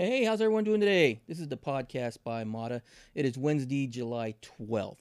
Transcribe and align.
Hey, 0.00 0.22
how's 0.22 0.40
everyone 0.40 0.62
doing 0.62 0.78
today? 0.78 1.22
This 1.26 1.40
is 1.40 1.48
the 1.48 1.56
podcast 1.56 2.18
by 2.22 2.44
Mata. 2.44 2.82
It 3.16 3.24
is 3.24 3.36
Wednesday, 3.36 3.88
July 3.88 4.36
12th. 4.60 4.94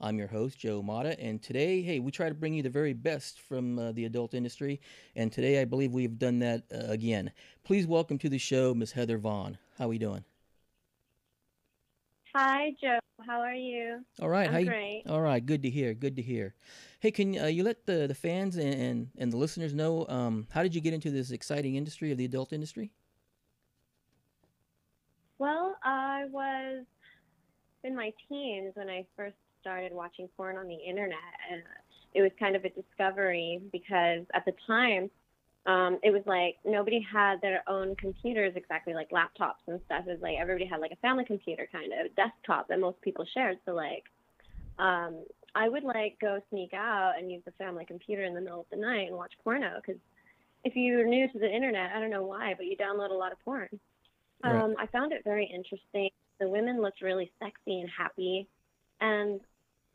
I'm 0.00 0.16
your 0.16 0.28
host, 0.28 0.58
Joe 0.58 0.80
Mata, 0.80 1.20
and 1.20 1.42
today, 1.42 1.82
hey, 1.82 1.98
we 2.00 2.10
try 2.10 2.30
to 2.30 2.34
bring 2.34 2.54
you 2.54 2.62
the 2.62 2.70
very 2.70 2.94
best 2.94 3.42
from 3.42 3.78
uh, 3.78 3.92
the 3.92 4.06
adult 4.06 4.32
industry, 4.32 4.80
and 5.16 5.30
today 5.30 5.60
I 5.60 5.66
believe 5.66 5.92
we've 5.92 6.18
done 6.18 6.38
that 6.38 6.62
uh, 6.72 6.90
again. 6.90 7.30
Please 7.62 7.86
welcome 7.86 8.16
to 8.20 8.30
the 8.30 8.38
show 8.38 8.72
Miss 8.72 8.92
Heather 8.92 9.18
Vahn. 9.18 9.58
How 9.76 9.84
are 9.84 9.88
we 9.88 9.98
doing? 9.98 10.24
Hi, 12.34 12.74
Joe. 12.80 13.00
How 13.26 13.40
are 13.40 13.52
you? 13.52 13.98
All 14.18 14.30
right. 14.30 14.50
I'm 14.50 14.60
you- 14.60 14.66
great. 14.70 15.02
all 15.06 15.20
right. 15.20 15.44
Good 15.44 15.62
to 15.64 15.68
hear. 15.68 15.92
Good 15.92 16.16
to 16.16 16.22
hear. 16.22 16.54
Hey, 17.00 17.10
can 17.10 17.38
uh, 17.38 17.48
you 17.48 17.64
let 17.64 17.84
the, 17.84 18.06
the 18.06 18.14
fans 18.14 18.56
and, 18.56 18.72
and, 18.72 19.08
and 19.18 19.30
the 19.30 19.36
listeners 19.36 19.74
know 19.74 20.06
um, 20.08 20.46
how 20.52 20.62
did 20.62 20.74
you 20.74 20.80
get 20.80 20.94
into 20.94 21.10
this 21.10 21.32
exciting 21.32 21.74
industry 21.74 22.12
of 22.12 22.16
the 22.16 22.24
adult 22.24 22.54
industry? 22.54 22.92
Well, 25.38 25.76
I 25.82 26.26
was 26.30 26.84
in 27.84 27.94
my 27.94 28.12
teens 28.28 28.72
when 28.74 28.88
I 28.88 29.06
first 29.16 29.36
started 29.60 29.92
watching 29.92 30.28
porn 30.36 30.56
on 30.56 30.66
the 30.66 30.76
internet, 30.76 31.18
and 31.50 31.62
it 32.14 32.22
was 32.22 32.30
kind 32.38 32.56
of 32.56 32.64
a 32.64 32.70
discovery 32.70 33.60
because 33.72 34.24
at 34.34 34.44
the 34.46 34.52
time, 34.66 35.10
um, 35.66 35.98
it 36.02 36.10
was 36.12 36.22
like 36.26 36.56
nobody 36.64 37.00
had 37.12 37.40
their 37.42 37.62
own 37.68 37.96
computers 37.96 38.52
exactly 38.56 38.94
like 38.94 39.10
laptops 39.10 39.66
and 39.66 39.80
stuff. 39.86 40.04
It 40.06 40.12
was 40.12 40.20
like 40.22 40.36
everybody 40.40 40.64
had 40.64 40.80
like 40.80 40.92
a 40.92 40.96
family 40.96 41.24
computer 41.24 41.68
kind 41.70 41.92
of 41.92 42.14
desktop 42.14 42.68
that 42.68 42.80
most 42.80 43.00
people 43.02 43.26
shared. 43.34 43.58
So 43.66 43.72
like, 43.72 44.04
um, 44.78 45.24
I 45.54 45.68
would 45.68 45.84
like 45.84 46.18
go 46.20 46.40
sneak 46.50 46.72
out 46.72 47.14
and 47.18 47.30
use 47.30 47.42
the 47.44 47.50
family 47.52 47.84
computer 47.84 48.24
in 48.24 48.34
the 48.34 48.40
middle 48.40 48.60
of 48.60 48.66
the 48.70 48.76
night 48.76 49.08
and 49.08 49.16
watch 49.16 49.32
porno 49.42 49.80
because 49.84 50.00
if 50.64 50.74
you're 50.76 51.06
new 51.06 51.28
to 51.32 51.38
the 51.38 51.50
internet, 51.52 51.90
I 51.94 52.00
don't 52.00 52.10
know 52.10 52.24
why, 52.24 52.54
but 52.56 52.66
you 52.66 52.76
download 52.76 53.10
a 53.10 53.14
lot 53.14 53.32
of 53.32 53.40
porn. 53.44 53.68
Right. 54.42 54.62
Um, 54.62 54.74
I 54.78 54.86
found 54.86 55.12
it 55.12 55.22
very 55.24 55.46
interesting. 55.46 56.10
The 56.38 56.48
women 56.48 56.82
looked 56.82 57.00
really 57.00 57.32
sexy 57.38 57.80
and 57.80 57.88
happy, 57.88 58.46
and 59.00 59.40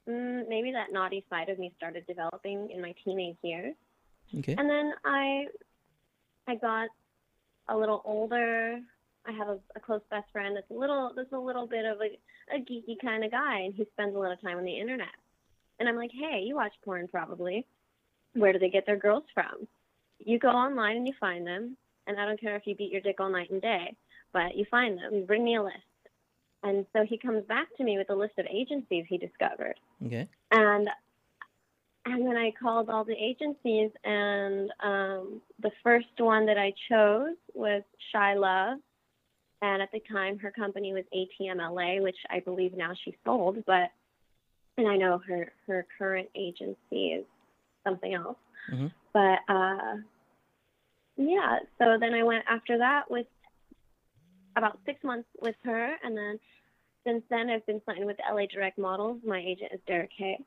mm, 0.09 0.50
maybe 0.50 0.72
that 0.72 0.92
naughty 0.92 1.23
side 1.30 1.50
of 1.50 1.59
me 1.59 1.72
started 1.78 2.06
developing 2.08 2.69
in 2.72 2.81
my 2.81 2.94
teenage 3.03 3.38
years. 3.44 3.75
Okay. 4.39 4.56
And 4.58 4.69
then 4.69 4.94
I, 5.06 5.45
I 6.47 6.56
got 6.56 6.89
a 7.69 7.78
little 7.78 8.02
older. 8.06 8.80
I 9.28 9.31
have 9.34 9.50
a, 9.50 9.59
a 9.75 9.80
close 9.80 10.02
best 10.09 10.31
friend 10.31 10.56
that's 10.56 10.72
a 10.72 10.73
little, 10.73 11.12
that's 11.16 11.31
a 11.31 11.38
little 11.38 11.67
bit 11.67 11.86
of 11.86 11.97
a, 12.02 12.56
a 12.56 12.59
geeky 12.59 12.95
kind 13.02 13.23
of 13.23 13.31
guy, 13.31 13.59
and 13.59 13.73
he 13.73 13.86
spends 13.94 14.16
a 14.16 14.19
lot 14.19 14.31
of 14.31 14.42
time 14.42 14.58
on 14.58 14.64
the 14.64 14.80
internet. 14.80 15.09
And 15.80 15.88
I'm 15.88 15.95
like, 15.95 16.12
hey, 16.12 16.42
you 16.44 16.56
watch 16.56 16.73
porn 16.84 17.08
probably. 17.08 17.66
Where 18.34 18.53
do 18.53 18.59
they 18.59 18.69
get 18.69 18.86
their 18.86 18.97
girls 18.97 19.23
from? 19.34 19.67
You 20.19 20.39
go 20.39 20.50
online 20.50 20.97
and 20.97 21.08
you 21.08 21.14
find 21.19 21.45
them, 21.45 21.78
and 22.08 22.19
I 22.19 22.25
don't 22.25 22.39
care 22.39 22.56
if 22.56 22.66
you 22.66 22.75
beat 22.75 22.92
your 22.92 23.02
dick 23.02 23.19
all 23.19 23.30
night 23.30 23.52
and 23.52 23.62
day, 23.62 23.95
but 24.33 24.55
you 24.55 24.65
find 24.69 24.97
them. 24.97 25.13
You 25.13 25.23
bring 25.23 25.43
me 25.43 25.55
a 25.55 25.63
list. 25.63 25.77
And 26.63 26.85
so 26.93 27.03
he 27.07 27.17
comes 27.17 27.43
back 27.47 27.67
to 27.77 27.83
me 27.83 27.97
with 27.97 28.09
a 28.11 28.15
list 28.15 28.33
of 28.38 28.45
agencies 28.45 29.05
he 29.09 29.17
discovered 29.17 29.75
Okay. 30.05 30.27
and 30.51 30.88
and 32.05 32.25
then 32.25 32.35
I 32.35 32.51
called 32.59 32.89
all 32.89 33.03
the 33.03 33.13
agencies, 33.13 33.91
and 34.03 34.71
um, 34.83 35.39
the 35.61 35.69
first 35.83 36.07
one 36.17 36.47
that 36.47 36.57
I 36.57 36.73
chose 36.89 37.35
was 37.53 37.83
Shy 38.11 38.33
Love, 38.33 38.79
and 39.61 39.83
at 39.83 39.91
the 39.91 40.01
time 40.11 40.39
her 40.39 40.49
company 40.51 40.93
was 40.93 41.03
ATMLA, 41.16 42.01
which 42.01 42.16
I 42.31 42.39
believe 42.39 42.73
now 42.75 42.93
she 43.05 43.16
sold, 43.23 43.63
but 43.67 43.91
and 44.79 44.88
I 44.88 44.97
know 44.97 45.19
her 45.27 45.51
her 45.67 45.85
current 45.97 46.27
agency 46.35 47.09
is 47.19 47.25
something 47.83 48.13
else, 48.16 48.38
Mm-hmm. 48.71 48.88
but 49.13 49.39
uh, 49.53 49.97
yeah. 51.17 51.59
So 51.77 51.97
then 51.99 52.13
I 52.16 52.23
went 52.23 52.45
after 52.49 52.79
that 52.79 53.11
with 53.11 53.27
about 54.55 54.80
six 54.85 55.03
months 55.03 55.27
with 55.41 55.55
her, 55.63 55.95
and 56.03 56.17
then 56.17 56.39
since 57.05 57.23
then 57.30 57.49
I've 57.49 57.66
been 57.66 57.81
signed 57.85 58.06
with 58.06 58.17
LA 58.31 58.45
Direct 58.51 58.78
Models. 58.78 59.19
My 59.25 59.39
agent 59.39 59.72
is 59.73 59.79
Derek 59.88 60.12
Hay 60.17 60.38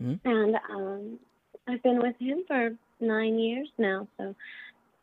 Mhm. 0.00 0.20
and 0.24 0.56
um, 0.70 1.18
I've 1.66 1.82
been 1.82 1.98
with 2.02 2.16
him 2.18 2.44
for 2.46 2.76
nine 3.00 3.38
years 3.38 3.68
now. 3.78 4.06
So 4.18 4.34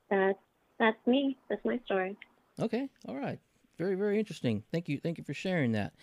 that's 0.09 0.38
that's 0.80 1.08
me. 1.08 1.38
That's 1.50 1.64
my 1.66 1.80
story. 1.86 2.16
Okay. 2.59 2.88
All 3.08 3.16
right. 3.16 3.40
Very 3.78 3.96
very 3.96 4.20
interesting. 4.20 4.64
Thank 4.72 4.88
you. 4.90 5.00
Thank 5.00 5.18
you 5.18 5.24
for 5.24 5.34
sharing 5.34 5.72
that. 5.72 5.94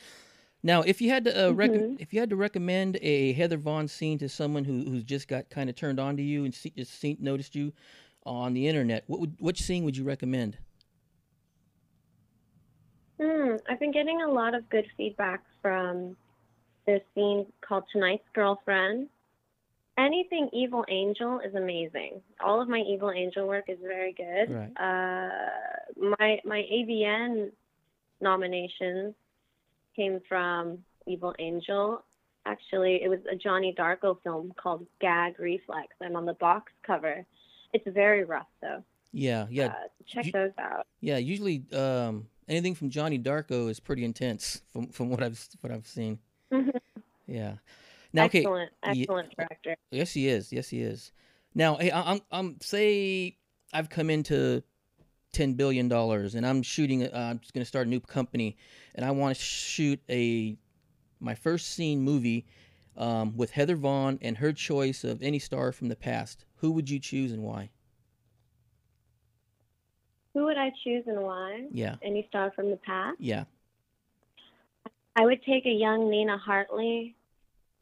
Now, 0.62 0.82
if 0.82 1.00
you 1.00 1.08
had 1.08 1.24
to 1.24 1.48
uh, 1.48 1.52
rec- 1.52 1.70
Mhm. 1.70 2.00
if 2.00 2.12
you 2.12 2.20
had 2.20 2.30
to 2.30 2.36
recommend 2.36 2.98
a 3.00 3.32
Heather 3.34 3.56
Vahn 3.58 3.88
scene 3.88 4.18
to 4.18 4.28
someone 4.28 4.64
who 4.64 4.84
who's 4.84 5.04
just 5.04 5.28
got 5.28 5.48
kind 5.50 5.70
of 5.70 5.76
turned 5.76 6.00
on 6.00 6.16
to 6.16 6.22
you 6.22 6.44
and 6.44 6.52
see, 6.54 6.70
just 6.70 6.92
seen, 6.92 7.16
noticed 7.20 7.54
you 7.54 7.72
on 8.26 8.52
the 8.54 8.66
internet, 8.66 9.04
what 9.06 9.20
would 9.20 9.36
which 9.40 9.62
scene 9.62 9.84
would 9.84 9.96
you 9.96 10.04
recommend? 10.04 10.58
Hmm, 13.20 13.56
I've 13.68 13.78
been 13.80 13.92
getting 13.92 14.22
a 14.22 14.28
lot 14.30 14.54
of 14.54 14.68
good 14.70 14.86
feedback 14.96 15.42
from 15.60 16.16
this 16.86 17.02
scene 17.14 17.46
called 17.60 17.84
Tonight's 17.92 18.24
Girlfriend. 18.34 19.08
Anything 19.98 20.48
Evil 20.54 20.84
Angel 20.88 21.40
is 21.40 21.54
amazing. 21.54 22.22
All 22.42 22.62
of 22.62 22.68
my 22.68 22.78
Evil 22.78 23.10
Angel 23.10 23.46
work 23.46 23.64
is 23.68 23.78
very 23.82 24.14
good. 24.14 24.50
Right. 24.50 24.72
Uh, 24.78 26.06
my 26.18 26.40
my 26.44 26.64
AVN 26.72 27.50
nominations 28.22 29.14
came 29.94 30.20
from 30.26 30.78
Evil 31.06 31.34
Angel. 31.38 32.02
Actually, 32.46 33.02
it 33.02 33.08
was 33.08 33.18
a 33.30 33.36
Jonni 33.36 33.76
Darkko 33.76 34.16
film 34.22 34.54
called 34.56 34.86
Gag 35.00 35.38
Reflex. 35.38 35.88
I'm 36.02 36.16
on 36.16 36.24
the 36.24 36.34
box 36.34 36.72
cover. 36.86 37.26
It's 37.74 37.86
very 37.86 38.24
rough 38.24 38.48
though. 38.62 38.82
Yeah. 39.12 39.46
Yeah. 39.50 39.66
Uh, 39.66 39.72
check 40.06 40.26
you- 40.26 40.32
those 40.32 40.52
out. 40.58 40.86
Yeah. 41.02 41.18
Usually, 41.18 41.64
um, 41.74 42.26
anything 42.50 42.74
from 42.74 42.90
Jonni 42.90 43.22
Darkko 43.22 43.70
is 43.70 43.80
pretty 43.80 44.04
intense 44.04 44.60
from 44.72 44.88
from 44.88 45.08
what 45.08 45.22
I've 45.22 45.48
what 45.60 45.72
I've 45.72 45.86
seen. 45.86 46.18
Mhm. 46.52 46.78
Yeah. 47.26 47.54
Now, 48.12 48.24
okay. 48.24 48.40
excellent, 48.40 48.72
excellent 48.82 49.36
director. 49.36 49.76
Yes, 49.92 50.12
he 50.12 50.28
is. 50.28 50.52
Yes, 50.52 50.68
he 50.68 50.82
is. 50.82 51.12
Now, 51.54 51.76
hey, 51.76 51.92
I'm 51.92 52.20
I'm 52.30 52.60
say 52.60 53.36
I've 53.72 53.88
come 53.88 54.10
into 54.10 54.62
ten 55.32 55.54
billion 55.54 55.88
dollars, 55.88 56.34
and 56.34 56.44
I'm 56.44 56.62
shooting. 56.62 57.04
Uh, 57.04 57.10
I'm 57.30 57.38
just 57.38 57.54
going 57.54 57.62
to 57.62 57.68
start 57.68 57.86
a 57.86 57.90
new 57.90 58.00
company, 58.00 58.56
and 58.94 59.04
I 59.04 59.12
want 59.12 59.36
to 59.36 59.42
shoot 59.42 60.00
a 60.10 60.56
my 61.20 61.34
first 61.34 61.68
scene 61.68 62.00
movie 62.00 62.46
um, 62.96 63.36
with 63.36 63.52
Heather 63.52 63.76
Vahn 63.76 64.18
and 64.20 64.38
her 64.38 64.52
choice 64.52 65.04
of 65.04 65.22
any 65.22 65.38
star 65.38 65.70
from 65.70 65.88
the 65.88 65.96
past. 65.96 66.44
Who 66.56 66.72
would 66.72 66.90
you 66.90 66.98
choose 66.98 67.32
and 67.32 67.42
why? 67.42 67.70
Who 70.34 70.44
would 70.44 70.56
I 70.58 70.70
choose 70.84 71.04
and 71.06 71.22
why? 71.22 71.66
Yeah, 71.72 71.96
Any 72.02 72.26
star 72.28 72.52
from 72.54 72.70
the 72.70 72.76
past? 72.76 73.20
yeah. 73.20 73.44
I 75.16 75.24
would 75.26 75.42
take 75.42 75.66
a 75.66 75.70
young 75.70 76.08
Nina 76.08 76.38
Hartley 76.38 77.14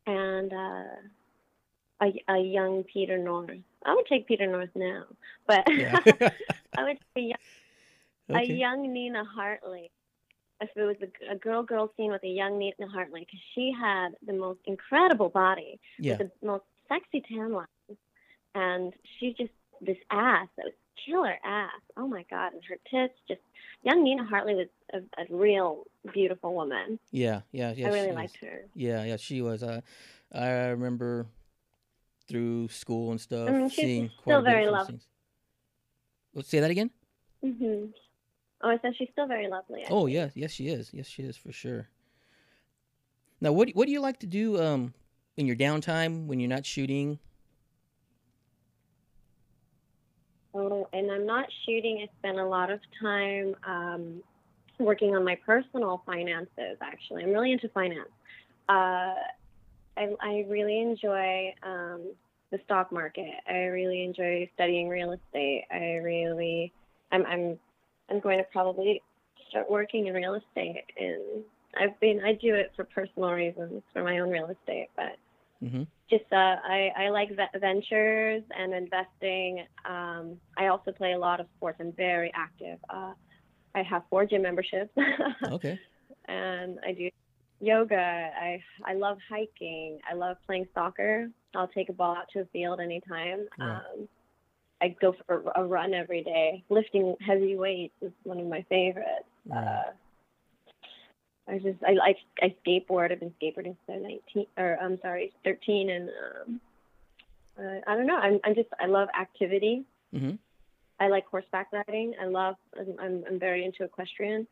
and 0.07 0.53
uh, 0.53 0.85
a, 2.03 2.13
a 2.33 2.39
young 2.39 2.85
Peter 2.85 3.19
North. 3.19 3.51
I 3.85 3.95
would 3.95 4.07
take 4.07 4.27
Peter 4.27 4.47
North 4.47 4.71
now, 4.75 5.05
but 5.47 5.65
Yeah. 5.71 6.01
I 6.77 6.85
would 6.85 6.99
take 7.15 7.17
a 7.17 7.21
young, 7.21 7.37
a 8.31 8.43
young 8.45 8.93
Nina 8.93 9.25
Hartley. 9.25 9.91
If 10.61 10.71
it 10.75 10.83
was 10.83 10.97
a, 11.03 11.35
a 11.35 11.37
girl-girl 11.37 11.93
scene 11.97 12.11
with 12.11 12.25
a 12.25 12.29
young 12.29 12.59
Nina 12.59 12.89
Hartley, 12.93 13.21
because 13.21 13.41
she 13.55 13.73
had 13.79 14.09
the 14.27 14.33
most 14.33 14.61
incredible 14.65 15.29
body 15.29 15.79
Yeah. 15.99 16.17
with 16.19 16.31
the 16.41 16.47
most 16.47 16.65
sexy 16.89 17.23
tan 17.29 17.53
lines, 17.53 17.99
and 18.55 18.93
she 19.21 19.35
just 19.39 19.53
this 19.81 19.99
ass 20.11 20.49
that 20.57 20.65
was 20.65 20.75
killer 21.07 21.37
ass. 21.45 21.71
Oh 21.97 22.07
my 22.09 22.25
god, 22.31 22.53
and 22.55 22.63
her 22.69 22.77
tits 22.91 23.19
just. 23.29 23.41
Young 23.85 24.03
Nina 24.03 24.25
Hartley 24.25 24.55
was 24.57 24.67
a, 24.93 24.99
a 25.21 25.25
real 25.31 25.85
beautiful 26.13 26.53
woman. 26.53 26.99
Yeah, 27.13 27.43
yeah, 27.53 27.73
yeah. 27.77 27.87
I 27.87 27.91
really 27.93 28.13
liked 28.13 28.39
her. 28.41 28.65
Yeah, 28.75 29.05
yeah, 29.05 29.17
she 29.17 29.41
was. 29.41 29.63
Uh, 29.63 29.83
I 30.33 30.49
remember 30.67 31.27
through 32.29 32.69
school 32.69 33.13
and 33.13 33.21
stuff 33.21 33.57
she's 33.71 33.77
seeing 33.77 34.11
still 34.21 34.23
quite 34.23 34.35
a 34.35 34.39
bit 34.43 34.45
very 34.51 34.67
lovely. 34.67 35.01
Let's 36.35 36.49
say 36.49 36.61
that 36.61 36.71
again. 36.71 36.91
hmm 37.43 37.87
Oh, 38.61 38.71
I 38.71 38.79
said 38.83 38.95
she's 38.99 39.09
still 39.13 39.29
very 39.29 39.49
lovely. 39.49 39.85
I 39.87 39.91
Oh 39.91 40.07
think. 40.07 40.15
yes, 40.15 40.33
yes 40.35 40.51
she 40.51 40.69
is. 40.69 40.91
Yes 40.93 41.07
she 41.07 41.23
is 41.23 41.37
for 41.37 41.53
sure. 41.53 41.89
Now, 43.41 43.53
what 43.53 43.71
what 43.71 43.87
do 43.87 43.93
you 43.93 44.01
like 44.01 44.19
to 44.21 44.27
do 44.27 44.61
um 44.61 44.95
in 45.37 45.47
your 45.47 45.57
downtime 45.57 46.27
when 46.27 46.41
you're 46.41 46.49
not 46.49 46.67
shooting? 46.67 47.21
Oh, 50.55 50.89
and 50.93 51.11
I'm 51.11 51.27
not 51.27 51.47
shooting. 51.65 52.07
I 52.07 52.19
spend 52.19 52.39
a 52.39 52.47
lot 52.47 52.71
of 52.71 52.81
time 53.01 53.55
um, 53.67 54.23
working 54.79 55.15
on 55.15 55.25
my 55.25 55.37
personal 55.45 56.03
finances. 56.07 56.79
Actually, 56.81 57.25
I'm 57.25 57.31
really 57.31 57.53
into 57.53 57.69
finance. 57.69 58.09
Uh, 58.69 59.15
I, 59.97 60.15
I 60.21 60.47
really 60.49 60.81
enjoy 60.81 61.55
um, 61.63 62.13
the 62.51 62.59
stock 62.65 62.93
market. 62.93 63.35
I 63.49 63.65
really 63.67 64.05
enjoy 64.05 64.49
studying 64.55 64.89
real 64.89 65.13
estate. 65.13 65.65
I 65.71 65.97
really, 66.03 66.73
I'm, 67.13 67.27
I'm, 67.27 67.59
I'm 68.11 68.21
going 68.21 68.39
to 68.39 68.45
probably 68.53 69.03
start 69.51 69.71
working 69.71 70.07
in 70.07 70.15
real 70.15 70.35
estate. 70.35 70.85
And 70.99 71.45
I've 71.79 71.99
been, 72.01 72.21
I 72.25 72.33
do 72.33 72.55
it 72.55 72.73
for 72.75 72.85
personal 72.85 73.31
reasons, 73.31 73.83
for 73.93 74.03
my 74.03 74.19
own 74.19 74.31
real 74.31 74.47
estate, 74.47 74.89
but 74.97 75.17
Mm-hmm. 75.63 75.83
just 76.09 76.25
uh, 76.33 76.37
I, 76.37 76.91
I 76.97 77.09
like 77.11 77.31
ve- 77.31 77.59
ventures 77.59 78.43
and 78.57 78.73
investing. 78.73 79.65
Um, 79.89 80.37
I 80.57 80.69
also 80.69 80.93
play 80.93 81.13
a 81.13 81.19
lot 81.19 81.41
of 81.41 81.47
sports. 81.57 81.79
I'm 81.81 81.93
very 81.93 82.31
active. 82.35 82.79
Uh, 82.89 83.13
I 83.75 83.83
have 83.83 84.03
four 84.09 84.25
gym 84.25 84.43
memberships, 84.43 84.91
Okay. 85.45 85.79
and 86.27 86.79
I 86.87 86.93
do 86.93 87.11
yoga. 87.61 87.97
I 87.97 88.61
I 88.85 88.95
love 88.95 89.19
hiking. 89.29 89.99
I 90.11 90.15
love 90.15 90.37
playing 90.47 90.67
soccer. 90.75 91.29
I'll 91.55 91.69
take 91.69 91.89
a 91.89 91.93
ball 91.93 92.17
out 92.17 92.29
to 92.33 92.41
a 92.41 92.45
field 92.47 92.81
anytime. 92.81 93.47
Right. 93.59 93.77
Um, 93.77 94.09
I 94.81 94.95
go 95.01 95.15
for 95.27 95.43
a 95.57 95.65
run 95.65 95.93
every 95.93 96.23
day. 96.23 96.63
Lifting 96.71 97.17
heavy 97.21 97.57
weights 97.57 97.95
is 98.01 98.13
one 98.23 98.39
of 98.39 98.47
my 98.47 98.65
favorites. 98.69 99.27
Right. 99.47 99.59
Uh, 99.67 99.91
I 101.49 101.59
just 101.59 101.83
I 101.87 101.93
like 101.93 102.19
I 102.41 102.55
skateboard. 102.67 103.13
I've 103.13 103.21
been 103.21 103.33
skateboarding 103.41 103.77
since 103.87 103.89
I 103.89 103.93
was 103.93 104.21
19 104.35 104.47
or 104.57 104.79
I'm 104.81 104.99
sorry, 105.01 105.33
13 105.45 105.91
and 105.91 106.09
um 106.09 106.61
uh, 107.59 107.81
I 107.87 107.97
don't 107.97 108.07
know. 108.07 108.17
I'm 108.17 108.39
I'm 108.45 108.55
just 108.55 108.69
I 108.81 108.87
love 108.87 109.09
activity. 109.19 109.85
Mm-hmm. 110.15 110.37
I 111.01 111.09
like 111.09 111.27
horseback 111.27 111.69
riding. 111.73 112.15
I 112.21 112.27
love 112.27 112.57
I'm 112.79 112.95
I'm, 113.01 113.25
I'm 113.29 113.39
very 113.39 113.65
into 113.65 113.85
equestrian. 113.85 114.47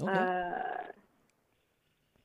Okay. 0.00 0.10
Uh 0.12 0.84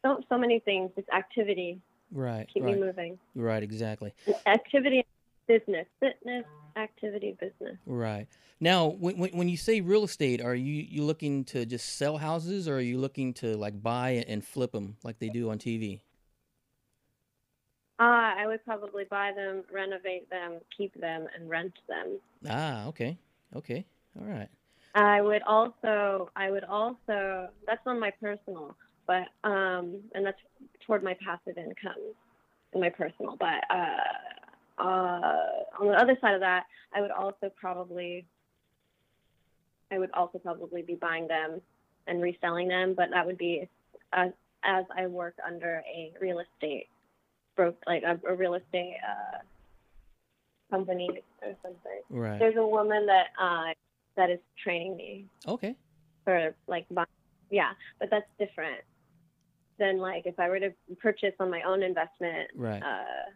so 0.04 0.22
so 0.30 0.38
many 0.38 0.60
things, 0.60 0.92
It's 0.96 1.10
activity. 1.10 1.80
right. 2.12 2.48
Keep 2.54 2.64
me 2.64 2.76
moving. 2.76 3.18
Right. 3.36 3.64
Exactly. 3.64 4.14
Activity 4.46 5.06
business, 5.48 5.88
fitness, 6.00 6.46
activity 6.76 7.36
business. 7.40 7.78
Right. 7.86 8.28
Now, 8.60 8.88
when, 8.88 9.18
when 9.18 9.30
when 9.32 9.50
you 9.50 9.58
say 9.58 9.82
real 9.82 10.04
estate, 10.04 10.42
are 10.42 10.56
you 10.56 10.86
you 10.90 11.04
looking 11.04 11.44
to 11.46 11.66
just 11.66 11.98
sell 11.98 12.18
houses, 12.18 12.68
or 12.68 12.78
are 12.78 12.82
you 12.82 12.98
looking 12.98 13.34
to 13.36 13.56
like 13.58 13.82
buy 13.82 14.26
and 14.28 14.44
flip 14.44 14.72
them 14.72 14.98
like 15.04 15.20
they 15.20 15.30
do 15.30 15.50
on 15.50 15.60
TV? 15.60 16.02
Uh, 18.00 18.38
I 18.38 18.46
would 18.46 18.64
probably 18.64 19.06
buy 19.06 19.32
them, 19.36 19.64
renovate 19.74 20.30
them, 20.30 20.60
keep 20.76 20.94
them, 21.00 21.26
and 21.36 21.50
rent 21.50 21.74
them. 21.90 22.20
Ah, 22.48 22.86
okay. 22.88 23.18
Okay. 23.56 23.86
All 24.20 24.28
right. 24.28 24.50
I 24.94 25.22
would 25.22 25.42
also, 25.44 26.30
I 26.36 26.52
would 26.52 26.64
also, 26.64 27.50
that's 27.66 27.82
on 27.88 28.00
my 28.00 28.12
personal, 28.22 28.76
but, 29.08 29.28
um, 29.44 30.00
and 30.14 30.26
that's 30.26 30.38
toward 30.86 31.04
my 31.04 31.16
passive 31.24 31.58
income 31.58 32.14
in 32.74 32.82
my 32.82 32.90
personal. 32.90 33.36
But, 33.40 33.64
uh, 33.70 33.98
uh, 34.78 35.42
on 35.80 35.88
the 35.88 35.94
other 35.94 36.18
side 36.22 36.36
of 36.36 36.42
that, 36.42 36.66
I 36.94 37.02
would 37.02 37.12
also 37.12 37.50
probably, 37.56 38.26
I 39.92 40.00
would 40.00 40.12
also 40.14 40.38
probably 40.40 40.82
be 40.82 40.96
buying 40.96 41.28
them 41.28 41.62
and 42.08 42.22
reselling 42.22 42.68
them, 42.68 42.94
but 42.96 43.10
that 43.12 43.26
would 43.26 43.38
be 43.38 43.68
as, 44.14 44.32
as 44.64 44.86
I 44.96 45.08
work 45.08 45.36
under 45.46 45.84
a 45.88 46.14
real 46.22 46.40
estate 46.40 46.88
broke, 47.56 47.78
like 47.88 48.04
a, 48.04 48.20
a 48.28 48.36
real 48.36 48.54
estate, 48.54 48.98
uh, 49.08 49.40
company 50.70 51.24
or 51.42 51.56
something. 51.64 52.02
Right. 52.10 52.40
There's 52.40 52.58
a 52.58 52.66
woman 52.68 53.06
that, 53.08 53.28
uh, 53.42 53.74
that 54.18 54.30
is 54.30 54.40
training 54.62 54.98
me 54.98 55.26
Okay. 55.48 55.76
for 56.26 56.54
like 56.68 56.86
buy- 56.92 57.06
yeah 57.50 57.72
but 58.00 58.10
that's 58.10 58.26
different 58.38 58.82
than 59.80 60.00
like 60.00 60.24
if 60.26 60.38
i 60.40 60.50
were 60.50 60.60
to 60.60 60.72
purchase 61.00 61.34
on 61.40 61.50
my 61.50 61.62
own 61.62 61.84
investment 61.84 62.50
Right. 62.56 62.82
uh 62.84 63.30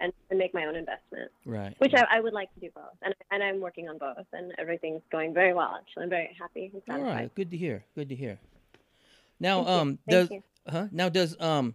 and, 0.00 0.12
and 0.30 0.38
make 0.38 0.54
my 0.54 0.64
own 0.64 0.76
investment 0.76 1.30
Right. 1.44 1.74
which 1.78 1.92
right. 1.92 2.06
I, 2.10 2.18
I 2.18 2.20
would 2.20 2.32
like 2.32 2.52
to 2.54 2.60
do 2.60 2.70
both 2.74 2.96
and 3.02 3.14
and 3.30 3.42
i'm 3.42 3.60
working 3.60 3.88
on 3.88 3.98
both 3.98 4.26
and 4.32 4.52
everything's 4.58 5.02
going 5.10 5.34
very 5.34 5.52
well 5.54 5.76
actually 5.78 6.04
i'm 6.04 6.10
very 6.10 6.36
happy 6.38 6.70
All 6.74 6.82
satisfied. 6.86 7.30
Good 7.34 7.50
to 7.50 7.56
hear. 7.56 7.84
Good 7.94 8.08
to 8.10 8.14
hear. 8.14 8.38
Now, 9.40 9.64
Thank 9.64 9.68
um, 9.80 9.98
does 10.08 10.30
you. 10.30 10.42
huh? 10.68 10.86
Now 10.90 11.08
does 11.08 11.36
um, 11.40 11.74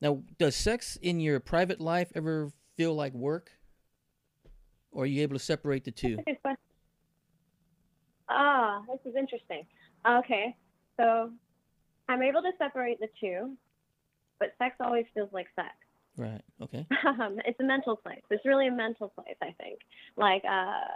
now 0.00 0.22
does 0.38 0.54
sex 0.54 0.96
in 1.00 1.18
your 1.20 1.40
private 1.40 1.80
life 1.80 2.12
ever 2.14 2.50
feel 2.76 2.94
like 2.94 3.14
work? 3.14 3.50
Or 4.92 5.04
are 5.04 5.06
you 5.06 5.22
able 5.22 5.34
to 5.38 5.42
separate 5.42 5.84
the 5.84 5.90
two? 5.90 6.16
That's 6.16 6.28
a 6.28 6.30
good 6.32 6.42
question. 6.42 6.58
Ah, 8.28 8.82
this 8.88 9.00
is 9.12 9.16
interesting. 9.16 9.64
Okay, 10.06 10.54
so 10.98 11.30
I'm 12.08 12.22
able 12.22 12.42
to 12.42 12.52
separate 12.58 13.00
the 13.00 13.08
two, 13.20 13.56
but 14.38 14.52
sex 14.58 14.76
always 14.80 15.06
feels 15.14 15.30
like 15.32 15.46
sex. 15.56 15.70
Right. 16.16 16.42
Okay. 16.62 16.86
um, 17.06 17.38
it's 17.44 17.58
a 17.60 17.64
mental 17.64 17.96
place. 17.96 18.22
It's 18.30 18.44
really 18.44 18.68
a 18.68 18.72
mental 18.72 19.08
place, 19.08 19.36
I 19.42 19.52
think. 19.60 19.80
Like 20.16 20.42
uh, 20.44 20.94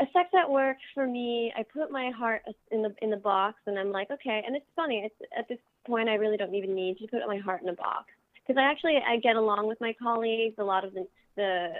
a 0.00 0.06
sex 0.12 0.30
at 0.38 0.50
work 0.50 0.76
for 0.94 1.06
me, 1.06 1.52
I 1.56 1.64
put 1.64 1.90
my 1.90 2.10
heart 2.16 2.42
in 2.70 2.82
the 2.82 2.94
in 3.02 3.10
the 3.10 3.16
box, 3.16 3.58
and 3.66 3.78
I'm 3.78 3.92
like, 3.92 4.10
okay. 4.10 4.42
And 4.46 4.56
it's 4.56 4.66
funny. 4.74 5.02
It's 5.04 5.30
at 5.36 5.48
this 5.48 5.58
point, 5.86 6.08
I 6.08 6.14
really 6.14 6.36
don't 6.36 6.54
even 6.54 6.74
need 6.74 6.98
to 6.98 7.06
put 7.08 7.20
my 7.26 7.38
heart 7.38 7.62
in 7.62 7.68
a 7.68 7.74
box 7.74 8.06
because 8.46 8.58
I 8.58 8.70
actually 8.70 8.96
I 8.96 9.18
get 9.18 9.36
along 9.36 9.68
with 9.68 9.80
my 9.80 9.94
colleagues. 10.00 10.54
A 10.58 10.64
lot 10.64 10.84
of 10.84 10.94
the 10.94 11.06
the 11.38 11.72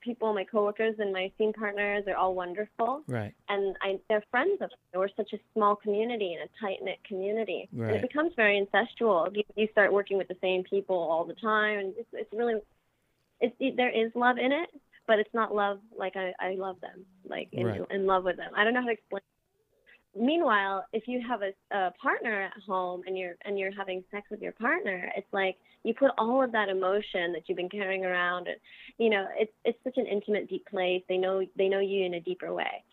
people, 0.00 0.32
my 0.32 0.44
coworkers, 0.44 0.94
and 0.98 1.12
my 1.12 1.32
scene 1.36 1.52
partners, 1.52 2.04
they're 2.04 2.16
all 2.24 2.34
wonderful 2.34 3.02
Right. 3.08 3.34
and 3.48 3.74
I, 3.82 3.98
they're 4.08 4.24
friends 4.30 4.58
of. 4.60 4.70
We're 4.94 5.08
such 5.16 5.32
a 5.32 5.38
small 5.54 5.74
community 5.74 6.34
and 6.34 6.42
a 6.48 6.50
tight 6.60 6.78
knit 6.82 6.98
community, 7.10 7.68
and 7.88 7.96
it 7.96 8.02
becomes 8.08 8.32
very 8.36 8.56
incestual. 8.64 9.34
You, 9.34 9.42
you 9.56 9.68
start 9.72 9.92
working 9.92 10.16
with 10.18 10.28
the 10.28 10.36
same 10.40 10.62
people 10.64 10.96
all 10.96 11.24
the 11.24 11.34
time, 11.34 11.78
and 11.80 11.88
it's, 11.98 12.08
it's 12.12 12.32
really, 12.32 12.54
it's 13.40 13.56
it, 13.58 13.76
there 13.76 13.90
is 13.90 14.12
love 14.14 14.36
in 14.38 14.52
it, 14.52 14.68
but 15.06 15.18
it's 15.18 15.34
not 15.34 15.54
love 15.54 15.78
like 15.96 16.14
I, 16.16 16.32
I 16.40 16.54
love 16.66 16.80
them, 16.80 17.04
like 17.28 17.48
in, 17.52 17.66
Right. 17.66 17.80
in 17.90 18.06
love 18.06 18.24
with 18.24 18.36
them. 18.36 18.52
I 18.56 18.64
don't 18.64 18.74
know 18.74 18.80
how 18.82 18.86
to 18.86 18.92
explain. 18.92 19.22
Meanwhile, 20.18 20.86
if 20.92 21.06
you 21.06 21.20
have 21.26 21.42
a, 21.42 21.52
a 21.76 21.92
partner 21.92 22.42
at 22.42 22.62
home 22.66 23.02
and 23.06 23.18
you're 23.18 23.34
and 23.44 23.58
you're 23.58 23.72
having 23.72 24.02
sex 24.10 24.28
with 24.30 24.40
your 24.40 24.52
partner, 24.52 25.10
it's 25.16 25.32
like 25.32 25.56
you 25.84 25.94
put 25.94 26.10
all 26.18 26.42
of 26.42 26.52
that 26.52 26.68
emotion 26.68 27.32
that 27.32 27.42
you've 27.46 27.56
been 27.56 27.68
carrying 27.68 28.04
around, 28.04 28.48
and 28.48 28.56
you 28.98 29.10
know 29.10 29.26
it's 29.38 29.52
it's 29.64 29.78
such 29.84 29.98
an 29.98 30.06
intimate, 30.06 30.48
deep 30.48 30.66
place. 30.66 31.02
They 31.08 31.18
know 31.18 31.42
they 31.56 31.68
know 31.68 31.80
you 31.80 32.04
in 32.04 32.14
a 32.14 32.20
deeper 32.20 32.52
way, 32.52 32.84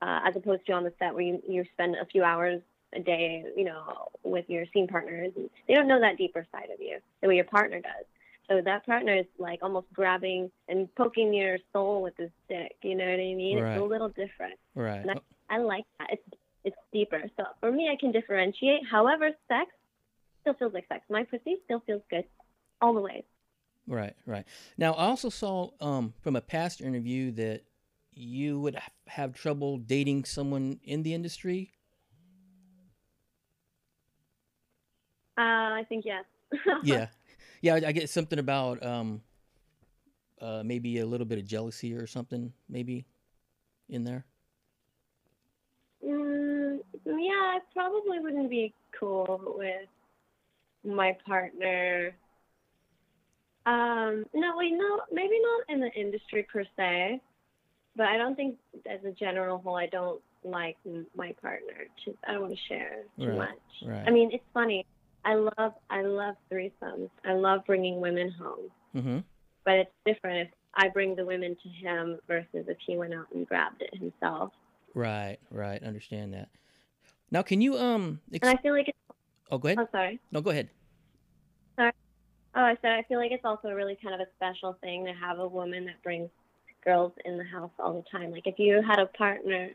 uh, 0.00 0.20
as 0.26 0.34
opposed 0.36 0.66
to 0.66 0.72
on 0.72 0.84
the 0.84 0.92
set 0.98 1.14
where 1.14 1.22
you 1.22 1.42
you 1.48 1.64
spend 1.72 1.96
a 1.96 2.06
few 2.06 2.24
hours 2.24 2.60
a 2.94 3.00
day, 3.00 3.44
you 3.56 3.64
know, 3.64 4.08
with 4.22 4.44
your 4.48 4.64
scene 4.72 4.86
partners. 4.86 5.32
And 5.36 5.48
they 5.66 5.74
don't 5.74 5.88
know 5.88 6.00
that 6.00 6.18
deeper 6.18 6.46
side 6.52 6.68
of 6.72 6.80
you 6.80 6.98
the 7.20 7.28
way 7.28 7.36
your 7.36 7.44
partner 7.44 7.80
does. 7.80 8.04
So 8.48 8.60
that 8.60 8.84
partner 8.84 9.16
is 9.16 9.26
like 9.38 9.60
almost 9.62 9.86
grabbing 9.94 10.50
and 10.68 10.92
poking 10.94 11.32
your 11.32 11.58
soul 11.72 12.02
with 12.02 12.14
his 12.18 12.30
stick. 12.44 12.76
You 12.82 12.96
know 12.96 13.04
what 13.04 13.14
I 13.14 13.34
mean? 13.34 13.60
Right. 13.60 13.72
It's 13.72 13.80
a 13.80 13.84
little 13.84 14.08
different. 14.08 14.58
Right. 14.74 15.06
And 15.06 15.20
I 15.48 15.58
like 15.58 15.84
that. 15.98 16.08
It's 16.12 16.22
it's 16.64 16.76
deeper. 16.92 17.22
So 17.36 17.44
for 17.60 17.72
me, 17.72 17.90
I 17.92 17.96
can 17.98 18.12
differentiate. 18.12 18.80
However, 18.90 19.30
sex 19.48 19.70
still 20.40 20.54
feels 20.54 20.74
like 20.74 20.86
sex. 20.88 21.04
My 21.08 21.24
pussy 21.24 21.56
still 21.64 21.82
feels 21.86 22.02
good, 22.10 22.24
all 22.80 22.94
the 22.94 23.00
way. 23.00 23.24
Right, 23.86 24.14
right. 24.26 24.44
Now, 24.78 24.92
I 24.92 25.06
also 25.06 25.28
saw 25.28 25.70
um, 25.80 26.14
from 26.20 26.36
a 26.36 26.40
past 26.40 26.80
interview 26.80 27.32
that 27.32 27.62
you 28.12 28.60
would 28.60 28.78
have 29.08 29.34
trouble 29.34 29.78
dating 29.78 30.24
someone 30.24 30.78
in 30.84 31.02
the 31.02 31.14
industry. 31.14 31.72
Uh, 35.38 35.40
I 35.40 35.86
think 35.88 36.04
yes. 36.04 36.24
Yeah, 36.84 37.06
yeah. 37.62 37.74
I, 37.74 37.88
I 37.88 37.92
get 37.92 38.10
something 38.10 38.38
about 38.38 38.84
um, 38.84 39.22
uh, 40.40 40.62
maybe 40.64 40.98
a 40.98 41.06
little 41.06 41.26
bit 41.26 41.38
of 41.38 41.46
jealousy 41.46 41.94
or 41.94 42.06
something, 42.06 42.52
maybe 42.68 43.06
in 43.88 44.04
there. 44.04 44.26
Yeah, 47.04 47.12
I 47.14 47.58
probably 47.72 48.20
wouldn't 48.20 48.50
be 48.50 48.74
cool 48.98 49.54
with 49.56 49.88
my 50.84 51.16
partner. 51.26 52.14
Um, 53.66 54.24
no, 54.34 54.52
wait, 54.56 54.72
no, 54.72 55.00
maybe 55.12 55.38
not 55.40 55.74
in 55.74 55.80
the 55.80 55.90
industry 55.92 56.46
per 56.52 56.64
se, 56.76 57.20
but 57.96 58.06
I 58.06 58.16
don't 58.16 58.34
think 58.34 58.56
as 58.90 59.04
a 59.04 59.12
general 59.12 59.58
whole, 59.58 59.76
I 59.76 59.86
don't 59.86 60.20
like 60.44 60.76
my 61.16 61.32
partner. 61.40 61.86
To, 62.04 62.16
I 62.26 62.32
don't 62.32 62.42
want 62.42 62.54
to 62.54 62.60
share 62.68 63.02
too 63.18 63.28
Right, 63.28 63.38
much. 63.38 63.58
Right. 63.84 64.04
I 64.06 64.10
mean, 64.10 64.30
it's 64.32 64.44
funny. 64.52 64.86
I 65.24 65.34
love, 65.34 65.74
I 65.90 66.02
love 66.02 66.34
threesomes. 66.50 67.10
I 67.24 67.34
love 67.34 67.60
bringing 67.64 68.00
women 68.00 68.32
home, 68.32 68.70
mm-hmm. 68.94 69.18
but 69.64 69.74
it's 69.74 69.92
different 70.04 70.48
if 70.48 70.54
I 70.74 70.88
bring 70.88 71.14
the 71.14 71.24
women 71.24 71.56
to 71.62 71.68
him 71.68 72.18
versus 72.26 72.66
if 72.66 72.78
he 72.84 72.96
went 72.96 73.14
out 73.14 73.26
and 73.32 73.46
grabbed 73.46 73.82
it 73.82 73.94
himself. 73.96 74.52
Right, 74.94 75.38
right. 75.52 75.80
Understand 75.82 76.34
that. 76.34 76.48
Now, 77.32 77.40
can 77.42 77.62
you 77.62 77.76
um? 77.78 78.20
Ex- 78.32 78.46
And 78.46 78.56
I 78.58 78.62
feel 78.62 78.74
like 78.74 78.88
it's, 78.88 78.98
oh, 79.50 79.58
go 79.58 79.68
ahead. 79.68 79.78
oh, 79.80 79.88
sorry. 79.90 80.20
No, 80.30 80.40
go 80.42 80.50
ahead. 80.50 80.68
Sorry. 81.76 81.92
Oh, 82.54 82.60
I 82.60 82.76
said 82.82 82.92
I 82.92 83.02
feel 83.04 83.18
like 83.18 83.32
it's 83.32 83.44
also 83.44 83.68
a 83.68 83.74
really 83.74 83.98
kind 84.02 84.14
of 84.14 84.20
a 84.20 84.30
special 84.36 84.76
thing 84.82 85.06
to 85.06 85.12
have 85.14 85.38
a 85.38 85.48
woman 85.48 85.86
that 85.86 86.02
brings 86.02 86.28
girls 86.84 87.12
in 87.24 87.38
the 87.38 87.44
house 87.44 87.70
all 87.78 87.94
the 87.94 88.04
time. 88.18 88.30
Like 88.30 88.46
if 88.46 88.58
you 88.58 88.82
had 88.86 88.98
a 88.98 89.06
partner 89.06 89.70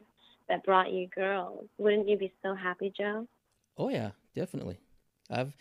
that 0.47 0.63
brought 0.63 0.91
you 0.93 1.07
girls, 1.07 1.65
wouldn't 1.79 2.07
you 2.07 2.17
be 2.17 2.31
so 2.43 2.53
happy, 2.53 2.93
Joe? 2.95 3.27
Oh 3.77 3.89
yeah, 3.89 4.11
definitely. 4.35 4.79
I've, 5.29 5.55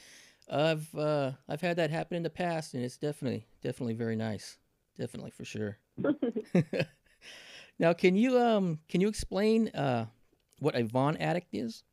I've, 0.50 0.95
uh, 0.95 1.33
I've 1.49 1.61
had 1.62 1.76
that 1.76 1.91
happen 1.91 2.17
in 2.17 2.23
the 2.23 2.31
past, 2.31 2.75
and 2.75 2.85
it's 2.85 2.99
definitely, 2.99 3.47
definitely 3.62 3.95
very 3.95 4.17
nice. 4.17 4.59
Definitely 4.99 5.31
for 5.31 5.45
sure. 5.45 5.79
now, 7.79 7.93
can 7.93 8.17
you 8.17 8.38
um, 8.38 8.81
can 8.88 9.00
you 9.00 9.09
explain 9.09 9.69
uh, 9.69 10.07
what 10.59 10.75
a 10.75 10.83
Vahn 10.85 11.17
addict 11.21 11.49
is? 11.53 11.85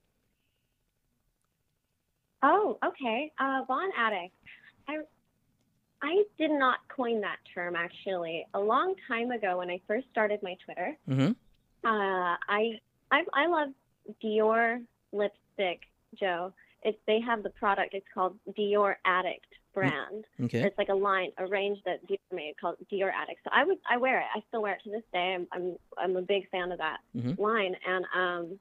oh, 2.41 2.77
okay. 2.85 3.31
Uh, 3.39 3.63
Vahn 3.69 3.89
Addict. 3.97 4.33
I 4.87 4.97
I 6.01 6.23
did 6.37 6.51
not 6.51 6.79
coin 6.93 7.21
that 7.21 7.37
term 7.53 7.75
actually. 7.75 8.45
A 8.53 8.59
long 8.59 8.95
time 9.07 9.31
ago, 9.31 9.57
when 9.59 9.69
I 9.69 9.79
first 9.87 10.07
started 10.11 10.41
my 10.43 10.55
Twitter, 10.65 10.97
Mm-hmm. 11.09 11.31
uh, 11.87 12.35
I, 12.47 12.79
I 13.11 13.23
I 13.33 13.47
love 13.47 13.69
Dior 14.23 14.81
lipstick, 15.13 15.81
Joe. 16.19 16.53
It's 16.83 16.97
they 17.07 17.21
have 17.21 17.43
the 17.43 17.49
product. 17.51 17.93
It's 17.93 18.05
called 18.13 18.37
Dior 18.57 18.95
Addict 19.05 19.45
brand. 19.73 20.25
Okay. 20.41 20.61
It's 20.63 20.77
like 20.77 20.89
a 20.89 20.93
line, 20.95 21.31
a 21.37 21.47
range 21.47 21.79
that 21.85 22.05
Dior 22.07 22.17
made 22.31 22.53
called 22.59 22.75
Dior 22.91 23.11
Addict. 23.13 23.39
So 23.43 23.49
I 23.53 23.63
would, 23.63 23.77
I 23.89 23.97
wear 23.97 24.19
it. 24.19 24.25
I 24.35 24.41
still 24.47 24.61
wear 24.61 24.73
it 24.73 24.83
to 24.83 24.91
this 24.91 25.03
day. 25.11 25.35
I'm, 25.35 25.47
I'm, 25.51 25.75
I'm 25.97 26.15
a 26.15 26.21
big 26.21 26.49
fan 26.49 26.71
of 26.71 26.77
that 26.79 26.99
Mhm. 27.15 27.37
line. 27.39 27.75
And 27.87 28.05
um, 28.15 28.59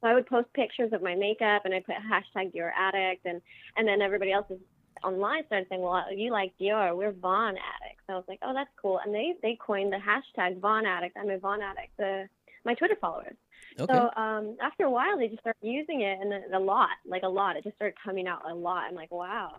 so 0.00 0.08
I 0.08 0.14
would 0.14 0.26
post 0.26 0.52
pictures 0.54 0.92
of 0.92 1.02
my 1.02 1.14
makeup, 1.14 1.62
and 1.64 1.74
I 1.74 1.80
put 1.80 1.96
hashtag 1.96 2.54
Dior 2.54 2.70
Addict, 2.76 3.26
and 3.26 3.40
and 3.76 3.86
then 3.86 4.00
everybody 4.00 4.32
else 4.32 4.46
is 4.50 4.58
online 5.04 5.44
started 5.46 5.66
saying, 5.68 5.80
well, 5.82 6.04
you 6.14 6.30
like 6.30 6.52
Dior, 6.60 6.96
we're 6.96 7.12
Vahn 7.12 7.50
addicts. 7.50 8.02
So 8.06 8.14
I 8.14 8.16
was 8.16 8.24
like, 8.28 8.38
oh, 8.42 8.52
that's 8.54 8.70
cool. 8.80 9.00
And 9.04 9.14
they 9.14 9.34
they 9.42 9.56
coined 9.60 9.92
the 9.92 9.98
hashtag 9.98 10.60
Vahn 10.60 10.84
addict. 10.86 11.16
I'm 11.18 11.30
a 11.30 11.38
Vahn 11.38 11.60
addict. 11.62 11.96
The 11.98 12.28
my 12.64 12.74
Twitter 12.74 12.96
followers. 13.00 13.36
Okay. 13.78 13.92
So 13.92 14.10
um, 14.20 14.56
after 14.60 14.84
a 14.84 14.90
while, 14.90 15.16
they 15.16 15.28
just 15.28 15.40
started 15.40 15.58
using 15.62 16.00
it, 16.02 16.18
and 16.20 16.54
a 16.54 16.58
lot, 16.58 16.90
like 17.06 17.22
a 17.22 17.28
lot. 17.28 17.56
It 17.56 17.64
just 17.64 17.76
started 17.76 17.96
coming 18.02 18.26
out 18.26 18.42
a 18.50 18.54
lot. 18.54 18.84
I'm 18.88 18.94
like, 18.94 19.10
wow, 19.10 19.56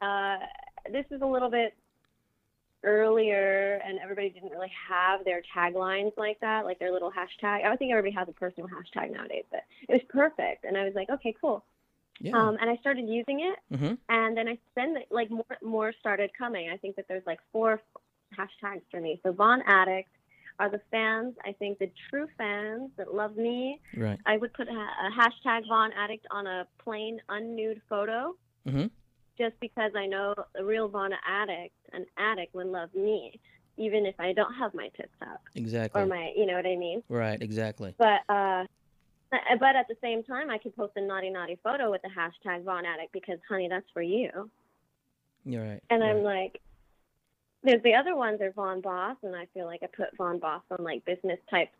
uh, 0.00 0.36
this 0.92 1.04
is 1.10 1.22
a 1.22 1.26
little 1.26 1.50
bit 1.50 1.74
earlier, 2.84 3.80
and 3.84 3.98
everybody 3.98 4.30
didn't 4.30 4.50
really 4.50 4.70
have 4.88 5.24
their 5.24 5.42
taglines 5.56 6.12
like 6.16 6.38
that, 6.40 6.64
like 6.64 6.78
their 6.78 6.92
little 6.92 7.10
hashtag. 7.10 7.64
I 7.64 7.68
don't 7.68 7.76
think 7.78 7.90
everybody 7.90 8.14
has 8.14 8.28
a 8.28 8.32
personal 8.32 8.68
hashtag 8.68 9.12
nowadays, 9.12 9.44
but 9.50 9.64
it 9.88 9.92
was 9.92 10.02
perfect. 10.08 10.64
And 10.64 10.76
I 10.76 10.84
was 10.84 10.94
like, 10.94 11.10
okay, 11.10 11.34
cool. 11.40 11.64
yeah. 12.20 12.36
Um, 12.36 12.56
and 12.60 12.70
I 12.70 12.76
started 12.76 13.08
using 13.08 13.40
it, 13.40 13.76
hmm 13.76 13.94
and 14.08 14.36
then 14.36 14.48
I 14.48 14.58
then 14.74 14.96
like 15.10 15.30
more 15.30 15.44
more 15.62 15.92
started 16.00 16.30
coming. 16.38 16.70
I 16.70 16.76
think 16.76 16.96
that 16.96 17.06
there's 17.08 17.26
like 17.26 17.40
four 17.52 17.80
hashtags 18.38 18.82
for 18.90 19.00
me. 19.00 19.20
So 19.24 19.32
Vahn 19.32 19.60
Addict 19.66 20.10
are 20.60 20.68
the 20.70 20.80
fans. 20.90 21.34
I 21.44 21.52
think 21.52 21.78
the 21.78 21.90
true 22.10 22.26
fans 22.36 22.90
that 22.96 23.14
love 23.14 23.36
me. 23.36 23.80
Right. 23.96 24.18
I 24.26 24.36
would 24.36 24.52
put 24.54 24.68
a, 24.68 24.86
hashtag 25.16 25.62
Vahn 25.70 25.90
Addict 25.96 26.26
on 26.30 26.46
a 26.46 26.66
plain 26.78 27.20
unnude 27.28 27.80
photo, 27.88 28.34
Mhm. 28.66 28.90
Just 29.38 29.58
because 29.60 29.92
I 29.94 30.06
know 30.06 30.34
a 30.58 30.64
real 30.64 30.88
Vahn 30.88 31.10
Addict, 31.26 31.74
an 31.92 32.06
addict, 32.16 32.54
would 32.54 32.66
love 32.66 32.92
me, 32.94 33.38
even 33.76 34.04
if 34.04 34.14
I 34.18 34.32
don't 34.32 34.52
have 34.54 34.74
my 34.74 34.88
tits 34.96 35.08
up. 35.22 35.42
Exactly. 35.54 36.02
or 36.02 36.06
my, 36.06 36.32
you 36.36 36.44
know 36.44 36.54
what 36.54 36.66
I 36.66 36.76
mean. 36.76 37.02
Right. 37.08 37.40
Exactly. 37.40 37.94
But 37.98 38.20
uh, 38.28 38.64
but 39.30 39.76
at 39.76 39.86
the 39.88 39.96
same 40.00 40.22
time, 40.22 40.50
I 40.50 40.58
could 40.58 40.74
post 40.74 40.94
a 40.96 41.00
naughty 41.00 41.30
naughty 41.30 41.58
photo 41.62 41.90
with 41.90 42.02
the 42.02 42.08
hashtag 42.08 42.64
Vahn 42.64 42.84
Addict 42.84 43.12
because, 43.12 43.38
honey, 43.48 43.68
that's 43.68 43.86
for 43.92 44.02
you. 44.02 44.50
You're 45.44 45.64
right. 45.64 45.82
And 45.90 46.02
right. 46.02 46.10
I'm 46.10 46.22
like, 46.22 46.60
there's 47.62 47.82
the 47.82 47.94
other 47.94 48.16
ones 48.16 48.40
are 48.40 48.50
Vahn 48.52 48.82
Boss, 48.82 49.16
and 49.22 49.36
I 49.36 49.46
feel 49.52 49.66
like 49.66 49.82
I 49.82 49.86
put 49.86 50.16
Vahn 50.16 50.40
Boss 50.40 50.62
on 50.70 50.82
like 50.82 51.04
business 51.04 51.38
type 51.50 51.70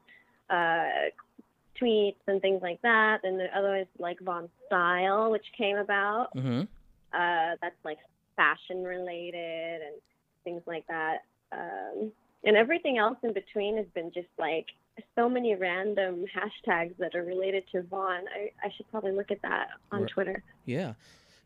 uh, 0.50 1.10
tweets 1.80 2.16
and 2.26 2.40
things 2.42 2.60
like 2.62 2.82
that. 2.82 3.20
And 3.24 3.38
the 3.40 3.46
other 3.56 3.76
is 3.76 3.86
like 3.98 4.18
Vahn 4.20 4.48
Style, 4.66 5.30
which 5.30 5.46
came 5.56 5.76
about. 5.76 6.34
Mm 6.36 6.42
hmm 6.42 6.62
Uh, 7.12 7.56
that's 7.60 7.76
like 7.84 7.98
fashion 8.36 8.84
related 8.84 9.82
and 9.82 9.96
things 10.44 10.62
like 10.66 10.86
that. 10.88 11.24
Um, 11.52 12.12
and 12.44 12.56
everything 12.56 12.98
else 12.98 13.18
in 13.22 13.32
between 13.32 13.76
has 13.76 13.86
been 13.94 14.12
just 14.12 14.28
like 14.38 14.66
so 15.14 15.28
many 15.28 15.54
random 15.54 16.24
hashtags 16.34 16.96
that 16.98 17.14
are 17.14 17.24
related 17.24 17.64
to 17.72 17.82
Vahn. 17.82 18.22
I, 18.34 18.50
I 18.64 18.70
should 18.76 18.88
probably 18.90 19.12
look 19.12 19.30
at 19.30 19.42
that 19.42 19.68
on 19.92 20.02
Right. 20.02 20.10
Twitter. 20.10 20.42
Yeah. 20.64 20.94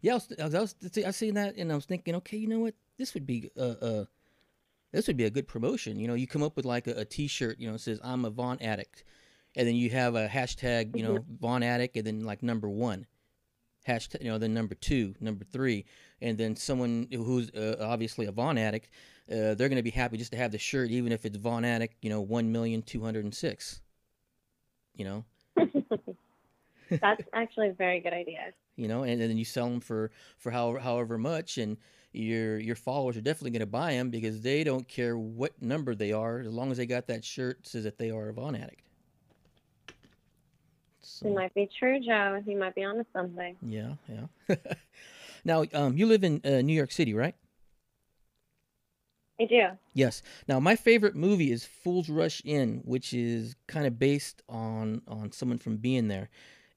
Yeah. 0.00 0.12
I 0.12 0.14
was, 0.14 0.32
I 0.38 0.44
was, 0.44 0.74
I 0.96 1.06
was, 1.06 1.16
seen 1.16 1.34
that 1.34 1.56
and 1.56 1.70
I 1.70 1.74
was 1.74 1.86
thinking, 1.86 2.14
okay, 2.16 2.36
you 2.36 2.48
know 2.48 2.60
what? 2.60 2.74
This 2.98 3.14
would 3.14 3.26
be, 3.26 3.50
uh, 3.56 3.74
uh, 3.80 4.04
this 4.92 5.06
would 5.06 5.16
be 5.16 5.24
a 5.24 5.30
good 5.30 5.48
promotion. 5.48 5.98
You 5.98 6.06
know, 6.08 6.14
you 6.14 6.26
come 6.26 6.42
up 6.42 6.56
with 6.56 6.64
like 6.66 6.86
a, 6.86 6.92
a 6.92 7.04
T-shirt, 7.04 7.58
you 7.58 7.68
know, 7.68 7.74
it 7.74 7.80
says 7.80 7.98
"I'm 8.04 8.24
a 8.24 8.30
Vahn 8.30 8.62
addict," 8.62 9.04
and 9.56 9.66
then 9.66 9.74
you 9.74 9.90
have 9.90 10.14
a 10.14 10.28
hashtag, 10.28 10.94
you 10.96 11.02
know, 11.02 11.24
Vahn 11.42 11.64
addict, 11.64 11.96
and 11.96 12.06
then 12.06 12.24
like 12.24 12.42
number 12.42 12.68
one, 12.68 13.06
hashtag, 13.86 14.22
you 14.22 14.30
know, 14.30 14.38
then 14.38 14.54
number 14.54 14.74
two, 14.74 15.14
number 15.20 15.44
three, 15.44 15.84
and 16.20 16.38
then 16.38 16.56
someone 16.56 17.08
who's 17.12 17.50
uh, 17.50 17.76
obviously 17.80 18.26
a 18.26 18.32
Vahn 18.32 18.58
addict, 18.58 18.88
uh, 19.30 19.54
they're 19.54 19.68
gonna 19.68 19.82
be 19.82 19.90
happy 19.90 20.16
just 20.16 20.32
to 20.32 20.38
have 20.38 20.52
the 20.52 20.58
shirt, 20.58 20.90
even 20.90 21.12
if 21.12 21.24
it's 21.24 21.36
Vahn 21.38 21.64
addict, 21.64 21.96
you 22.02 22.10
know, 22.10 22.20
one 22.20 22.50
million 22.52 22.82
two 22.82 23.02
hundred 23.02 23.24
and 23.24 23.34
six. 23.34 23.80
You 24.94 25.04
know, 25.06 25.24
That's 26.90 27.22
actually 27.32 27.70
a 27.70 27.72
very 27.72 28.00
good 28.00 28.12
idea. 28.12 28.52
you 28.76 28.88
know, 28.88 29.02
and, 29.04 29.20
and 29.20 29.30
then 29.30 29.38
you 29.38 29.44
sell 29.44 29.68
them 29.68 29.80
for 29.80 30.10
for 30.38 30.50
however 30.50 30.78
however 30.78 31.18
much, 31.18 31.56
and 31.58 31.78
your 32.12 32.58
your 32.58 32.76
followers 32.76 33.16
are 33.16 33.22
definitely 33.22 33.52
going 33.52 33.60
to 33.60 33.66
buy 33.66 33.92
them 33.92 34.10
because 34.10 34.42
they 34.42 34.64
don't 34.64 34.86
care 34.86 35.16
what 35.16 35.60
number 35.62 35.94
they 35.94 36.12
are 36.12 36.40
as 36.40 36.52
long 36.52 36.70
as 36.70 36.76
they 36.76 36.84
got 36.86 37.06
that 37.06 37.24
shirt 37.24 37.66
says 37.66 37.84
that 37.84 37.96
they 37.96 38.10
are 38.10 38.28
a 38.28 38.34
Vahn 38.34 38.54
addict. 38.60 38.86
It 41.24 41.34
might 41.34 41.54
be 41.54 41.68
true, 41.78 42.00
Joe. 42.00 42.40
He 42.44 42.54
might 42.54 42.74
be 42.74 42.84
onto 42.84 43.04
something. 43.12 43.56
yeah, 43.62 43.94
yeah. 44.08 44.56
now, 45.44 45.64
um, 45.74 45.96
you 45.96 46.06
live 46.06 46.24
in 46.24 46.40
uh, 46.44 46.62
New 46.62 46.74
York 46.74 46.92
City, 46.92 47.14
right? 47.14 47.34
I 49.40 49.46
do. 49.46 49.62
Yes. 49.94 50.22
Now, 50.46 50.60
my 50.60 50.76
favorite 50.76 51.16
movie 51.16 51.50
is 51.50 51.64
Fools 51.64 52.08
Rush 52.08 52.42
In, 52.44 52.82
which 52.84 53.12
is 53.12 53.56
kind 53.66 53.86
of 53.86 53.98
based 53.98 54.42
on 54.48 55.02
on 55.08 55.32
someone 55.32 55.58
from 55.58 55.78
being 55.78 56.08
there. 56.08 56.28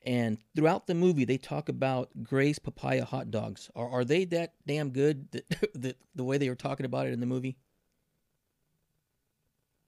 And 0.05 0.37
throughout 0.55 0.87
the 0.87 0.93
movie, 0.93 1.25
they 1.25 1.37
talk 1.37 1.67
about 1.67 2.09
Gray's 2.23 2.59
papaya 2.59 3.05
hot 3.05 3.31
dogs. 3.31 3.69
Are 3.75 3.89
are 3.89 4.05
they 4.05 4.25
that 4.25 4.53
damn 4.65 4.91
good? 4.91 5.31
That, 5.31 5.73
that 5.75 5.97
the 6.15 6.23
way 6.23 6.37
they 6.37 6.49
were 6.49 6.55
talking 6.55 6.85
about 6.85 7.07
it 7.07 7.13
in 7.13 7.19
the 7.19 7.25
movie? 7.25 7.57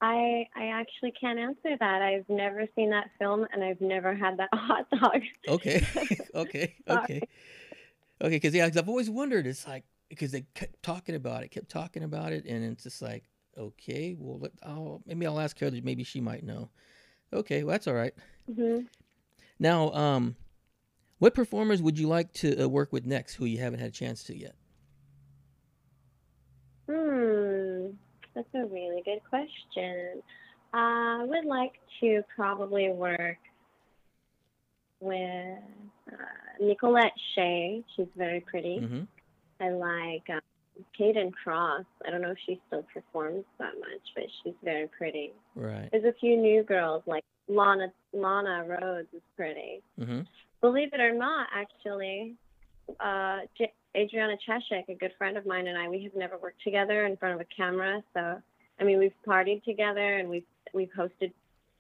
I 0.02 0.46
I 0.56 0.68
actually 0.68 1.12
can't 1.20 1.40
answer 1.40 1.76
that. 1.80 2.02
I've 2.02 2.28
never 2.30 2.66
seen 2.76 2.92
that 2.92 3.10
film 3.20 3.46
and 3.52 3.64
I've 3.64 3.82
never 3.82 4.16
had 4.16 4.38
that 4.38 4.50
hot 4.54 4.88
dog. 4.92 5.22
Okay, 5.48 5.86
okay, 6.36 6.76
okay, 6.88 7.24
okay. 8.22 8.30
Because 8.36 8.54
yeah, 8.54 8.68
'cause 8.68 8.78
I've 8.78 8.90
always 8.90 9.10
wondered. 9.10 9.48
It's 9.48 9.68
like 9.68 9.84
because 10.10 10.32
they 10.32 10.42
kept 10.54 10.82
talking 10.84 11.16
about 11.16 11.44
it, 11.44 11.50
kept 11.52 11.70
talking 11.70 12.04
about 12.04 12.32
it, 12.34 12.46
and 12.46 12.64
it's 12.64 12.84
just 12.84 13.02
like, 13.02 13.24
okay, 13.58 14.16
well, 14.18 14.40
let, 14.40 14.52
I'll, 14.64 15.02
maybe 15.06 15.26
I'll 15.28 15.40
ask 15.40 15.60
her. 15.60 15.72
Maybe 15.72 16.04
she 16.04 16.22
might 16.22 16.44
know. 16.44 16.70
Okay, 17.34 17.64
well, 17.64 17.74
that's 17.74 17.88
all 17.88 17.94
right. 17.94 18.14
hmm 18.54 18.80
Now, 19.60 19.92
um, 19.94 20.36
what 21.20 21.34
performers 21.34 21.82
would 21.82 21.98
you 22.00 22.08
like 22.08 22.32
to 22.34 22.64
uh, 22.66 22.68
work 22.68 22.94
with 22.94 23.06
next 23.06 23.36
who 23.36 23.46
you 23.46 23.60
haven't 23.60 23.80
had 23.80 23.90
a 23.90 23.92
chance 23.92 24.24
to 24.26 24.38
yet? 24.38 24.56
Hmm, 26.88 27.47
that's 28.38 28.66
a 28.66 28.68
really 28.68 29.02
good 29.04 29.22
question. 29.28 30.22
I 30.74 31.26
would 31.28 31.46
like 31.46 31.74
to 32.02 32.22
probably 32.36 32.90
work 32.90 33.38
with 35.00 35.60
uh, 36.12 36.62
Nicolette 36.62 37.14
Shea. 37.34 37.84
She's 37.96 38.08
very 38.16 38.42
pretty. 38.42 38.80
Mm-hmm. 38.82 39.04
I 39.60 39.70
like 39.70 40.30
um, 40.30 40.42
Kayden 41.00 41.32
Kross. 41.32 41.86
I 42.06 42.12
don't 42.12 42.22
know 42.22 42.32
if 42.32 42.38
she 42.46 42.62
still 42.68 42.86
performs 42.94 43.46
that 43.58 43.74
much, 43.80 44.02
but 44.16 44.26
she's 44.44 44.54
very 44.64 44.88
pretty. 44.96 45.34
Right. 45.56 45.90
There's 45.92 46.06
a 46.06 46.14
few 46.20 46.38
new 46.38 46.62
girls 46.64 47.02
like 47.08 47.24
Lana 47.48 47.88
Lana 48.14 48.66
Rhodes 48.68 49.08
is 49.16 49.22
pretty. 49.36 49.82
Mm-hmm. 50.00 50.22
Believe 50.62 50.90
it 50.94 51.00
or 51.00 51.14
not, 51.14 51.48
actually, 51.56 52.36
uh, 53.00 53.40
J- 53.58 53.74
Adriana 53.96 54.36
Chechik, 54.48 54.90
a 54.90 54.96
good 54.96 55.12
friend 55.18 55.38
of 55.38 55.46
mine, 55.46 55.68
and 55.68 55.78
I, 55.78 55.90
we 55.90 56.04
have 56.04 56.16
never 56.16 56.38
worked 56.38 56.62
together 56.64 57.06
in 57.06 57.18
front 57.18 57.36
of 57.36 57.42
a 57.42 57.46
camera. 57.56 58.04
So, 58.14 58.42
I 58.80 58.84
mean, 58.84 59.00
we've 59.00 59.14
partied 59.28 59.64
together 59.64 60.18
and 60.18 60.30
we've 60.30 60.46
we've 60.74 60.92
hosted 60.98 61.32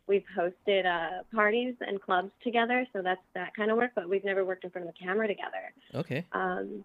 we've 0.07 0.23
hosted 0.37 0.85
uh, 0.85 1.23
parties 1.33 1.75
and 1.81 2.01
clubs 2.01 2.31
together. 2.43 2.87
So 2.93 3.01
that's 3.01 3.21
that 3.35 3.55
kind 3.55 3.71
of 3.71 3.77
work. 3.77 3.91
But 3.95 4.09
we've 4.09 4.23
never 4.23 4.45
worked 4.45 4.63
in 4.63 4.69
front 4.69 4.87
of 4.87 4.95
a 4.99 5.03
camera 5.03 5.27
together. 5.27 5.73
Okay. 5.93 6.25
Um, 6.31 6.83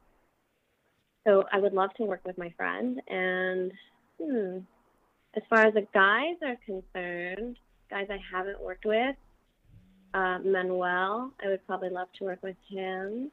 so 1.25 1.45
I 1.53 1.59
would 1.59 1.73
love 1.73 1.95
to 1.95 2.05
work 2.05 2.23
with 2.25 2.37
my 2.37 2.53
friend. 2.57 3.01
And 3.09 3.73
hmm, 4.21 4.59
as 5.35 5.43
far 5.49 5.67
as 5.67 5.75
the 5.75 5.87
guys 5.95 6.37
are 6.45 6.57
concerned, 6.67 7.57
guys 7.89 8.09
I 8.11 8.19
haven't 8.31 8.61
worked 8.61 8.85
with, 8.85 9.17
uh, 10.15 10.39
Manuel, 10.45 11.33
I 11.43 11.49
would 11.49 11.67
probably 11.67 11.91
love 11.91 12.09
to 12.19 12.25
work 12.25 12.43
with 12.43 12.57
him. 12.69 13.31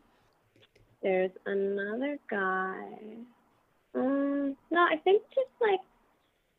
There's 1.02 1.32
another 1.46 2.18
guy. 2.30 2.86
Um, 3.96 4.56
no, 4.70 4.82
I 4.82 4.98
think 5.04 5.24
just 5.34 5.50
like 5.62 5.80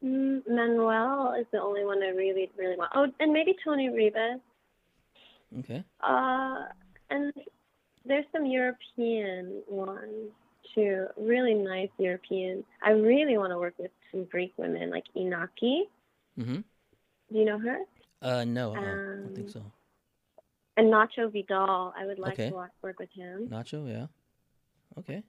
Manuel 0.03 1.35
is 1.39 1.47
the 1.53 1.61
only 1.61 1.85
one 1.85 2.03
I 2.03 2.09
really, 2.09 2.51
really 2.57 2.77
want. 2.77 2.91
Oh, 2.95 3.07
and 3.21 3.33
maybe 3.33 3.55
Toni 3.63 3.89
Ribas. 3.89 4.41
Okay. 5.61 5.85
Uh, 6.03 6.67
and 7.11 7.33
there's 8.07 8.25
some 8.33 8.47
European 8.47 9.63
ones 9.69 10.31
too, 10.75 11.07
really 11.19 11.55
nice 11.55 11.91
European. 11.99 12.65
I 12.83 12.91
really 12.91 13.37
want 13.37 13.53
to 13.53 13.59
work 13.59 13.75
with 13.79 13.91
some 14.11 14.25
Greek 14.25 14.53
women 14.57 14.91
like 14.91 15.05
Inaki. 15.17 15.83
Mm-hmm. 16.39 16.61
Do 17.33 17.39
you 17.39 17.45
know 17.45 17.59
her? 17.59 17.79
Uh, 18.23 18.45
no, 18.45 18.71
uh, 18.75 18.79
I 18.79 18.85
don't 18.85 19.35
think 19.35 19.47
Um, 19.49 19.53
so. 19.53 19.63
And 20.77 20.87
Nacho 20.93 21.31
Vidal. 21.31 21.93
I 21.97 22.07
would 22.07 22.19
like 22.19 22.35
Okay. 22.35 22.51
to 22.51 22.55
work 22.55 22.99
with 22.99 23.11
him. 23.13 23.49
Nacho, 23.49 23.87
yeah. 23.89 24.07
Okay. 24.99 25.23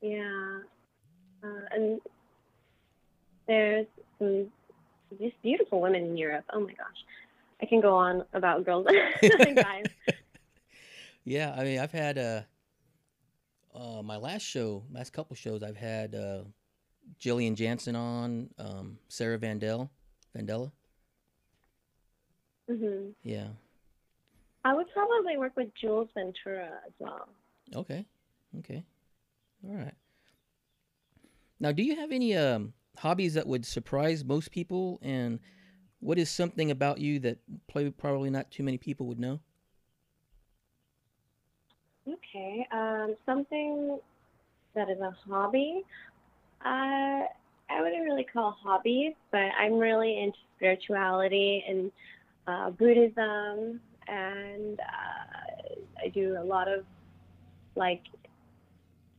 Yeah. 0.00 0.58
Uh, 1.42 1.60
and 1.70 2.00
there's 3.46 3.86
some 4.18 4.46
just 5.20 5.40
beautiful 5.42 5.80
women 5.80 6.02
in 6.02 6.16
Europe. 6.16 6.44
Oh 6.52 6.60
my 6.60 6.72
gosh. 6.72 7.04
I 7.62 7.66
can 7.66 7.80
go 7.80 7.94
on 7.94 8.24
about 8.34 8.64
girls 8.64 8.86
and 9.22 9.56
guys. 9.56 9.84
yeah, 11.24 11.54
I 11.56 11.64
mean, 11.64 11.78
I've 11.78 11.92
had 11.92 12.18
uh, 12.18 12.40
uh, 13.74 14.02
my 14.02 14.16
last 14.16 14.42
show, 14.42 14.82
last 14.92 15.12
couple 15.12 15.36
shows, 15.36 15.62
I've 15.62 15.76
had 15.76 16.14
uh, 16.14 16.42
Jillian 17.20 17.54
Janson 17.54 17.96
on, 17.96 18.50
um, 18.58 18.98
Sarah 19.08 19.38
Vandell, 19.38 19.88
Vandella. 20.36 20.70
hmm 22.68 23.10
Yeah. 23.22 23.48
I 24.64 24.74
would 24.74 24.88
probably 24.92 25.36
work 25.36 25.56
with 25.56 25.68
Jules 25.80 26.08
Ventura 26.12 26.68
as 26.84 26.92
well. 26.98 27.28
Okay. 27.74 28.04
Okay. 28.58 28.84
All 29.68 29.74
right. 29.74 29.94
Now, 31.58 31.72
do 31.72 31.82
you 31.82 31.96
have 31.96 32.12
any 32.12 32.36
um, 32.36 32.74
hobbies 32.98 33.34
that 33.34 33.46
would 33.46 33.64
surprise 33.66 34.24
most 34.24 34.50
people? 34.50 34.98
And 35.02 35.40
what 36.00 36.18
is 36.18 36.30
something 36.30 36.70
about 36.70 36.98
you 36.98 37.18
that 37.20 37.38
probably 37.98 38.30
not 38.30 38.50
too 38.50 38.62
many 38.62 38.78
people 38.78 39.06
would 39.06 39.18
know? 39.18 39.40
Okay. 42.06 42.66
Um, 42.70 43.16
something 43.24 43.98
that 44.74 44.88
is 44.90 45.00
a 45.00 45.10
hobby. 45.28 45.82
Uh, 46.64 47.24
I 47.68 47.82
wouldn't 47.82 48.04
really 48.04 48.24
call 48.24 48.56
hobbies, 48.62 49.14
but 49.32 49.50
I'm 49.58 49.74
really 49.74 50.20
into 50.20 50.38
spirituality 50.56 51.64
and 51.68 51.90
uh, 52.46 52.70
Buddhism, 52.70 53.80
and 54.06 54.78
uh, 54.78 56.04
I 56.04 56.08
do 56.14 56.36
a 56.38 56.44
lot 56.44 56.68
of 56.68 56.84
like, 57.74 58.02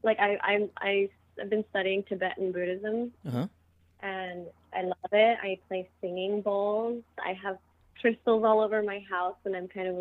like 0.07 0.19
I 0.19 0.37
I'm 0.43 0.69
I, 0.81 1.09
I've 1.39 1.49
been 1.51 1.65
studying 1.69 2.03
Tibetan 2.09 2.51
Buddhism, 2.51 3.11
Uh 3.27 3.31
huh. 3.31 3.47
and 4.01 4.47
I 4.73 4.81
love 4.83 5.11
it. 5.11 5.37
I 5.43 5.59
play 5.67 5.87
singing 6.01 6.41
bowls. 6.41 7.03
I 7.23 7.33
have 7.43 7.57
crystals 8.01 8.43
all 8.45 8.61
over 8.61 8.81
my 8.81 9.03
house, 9.09 9.35
and 9.45 9.55
I'm 9.55 9.67
kind 9.67 9.87
of 9.87 9.95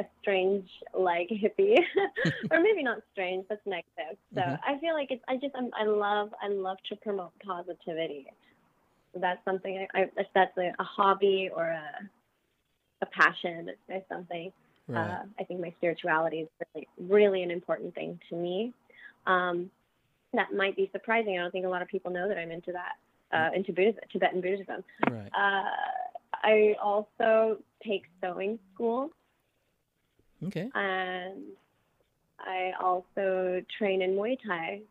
a 0.00 0.04
strange 0.20 0.68
like 0.98 1.28
hippie, 1.30 1.78
or 2.50 2.60
maybe 2.60 2.82
not 2.82 2.98
strange. 3.12 3.46
That's 3.48 3.64
negative. 3.66 4.18
So 4.34 4.40
Mhm. 4.40 4.58
I 4.66 4.78
feel 4.78 4.94
like 4.94 5.10
it's. 5.10 5.24
I 5.28 5.36
just. 5.36 5.54
I'm, 5.56 5.70
I 5.78 5.84
love. 5.84 6.34
I 6.42 6.48
love 6.48 6.78
to 6.90 6.96
promote 6.96 7.32
positivity. 7.46 8.26
So 9.14 9.20
that's 9.20 9.42
something. 9.44 9.86
I, 9.94 10.00
I 10.00 10.10
if 10.16 10.26
that's 10.34 10.56
a, 10.58 10.72
a 10.78 10.84
hobby 10.84 11.48
or 11.54 11.64
a 11.64 11.88
a 13.02 13.06
passion 13.06 13.70
or 13.88 14.00
something. 14.08 14.52
Right. 14.88 15.10
Uh, 15.10 15.22
I 15.40 15.44
think 15.44 15.60
my 15.60 15.72
spirituality 15.78 16.40
is 16.40 16.48
really, 16.74 16.88
really 16.98 17.42
an 17.42 17.50
important 17.50 17.94
thing 17.94 18.20
to 18.28 18.36
me. 18.36 18.72
Um, 19.26 19.70
that 20.32 20.52
might 20.52 20.76
be 20.76 20.88
surprising. 20.92 21.38
I 21.38 21.42
don't 21.42 21.50
think 21.52 21.64
a 21.64 21.68
lot 21.68 21.82
of 21.82 21.88
people 21.88 22.10
know 22.10 22.28
that 22.28 22.36
I'm 22.38 22.50
into 22.50 22.72
that, 22.72 22.92
uh, 23.36 23.50
into 23.54 23.72
Buddhism, 23.72 24.00
Tibetan 24.12 24.40
Buddhism. 24.40 24.82
right. 25.08 25.30
Uh, 25.32 25.70
I 26.42 26.74
also 26.82 27.58
take 27.86 28.02
sewing 28.20 28.58
school, 28.74 29.10
Okay. 30.44 30.68
and 30.74 31.42
I 32.40 32.72
also 32.80 33.62
train 33.78 34.02
in 34.02 34.10
Muay 34.16 34.36
Thai. 34.46 34.82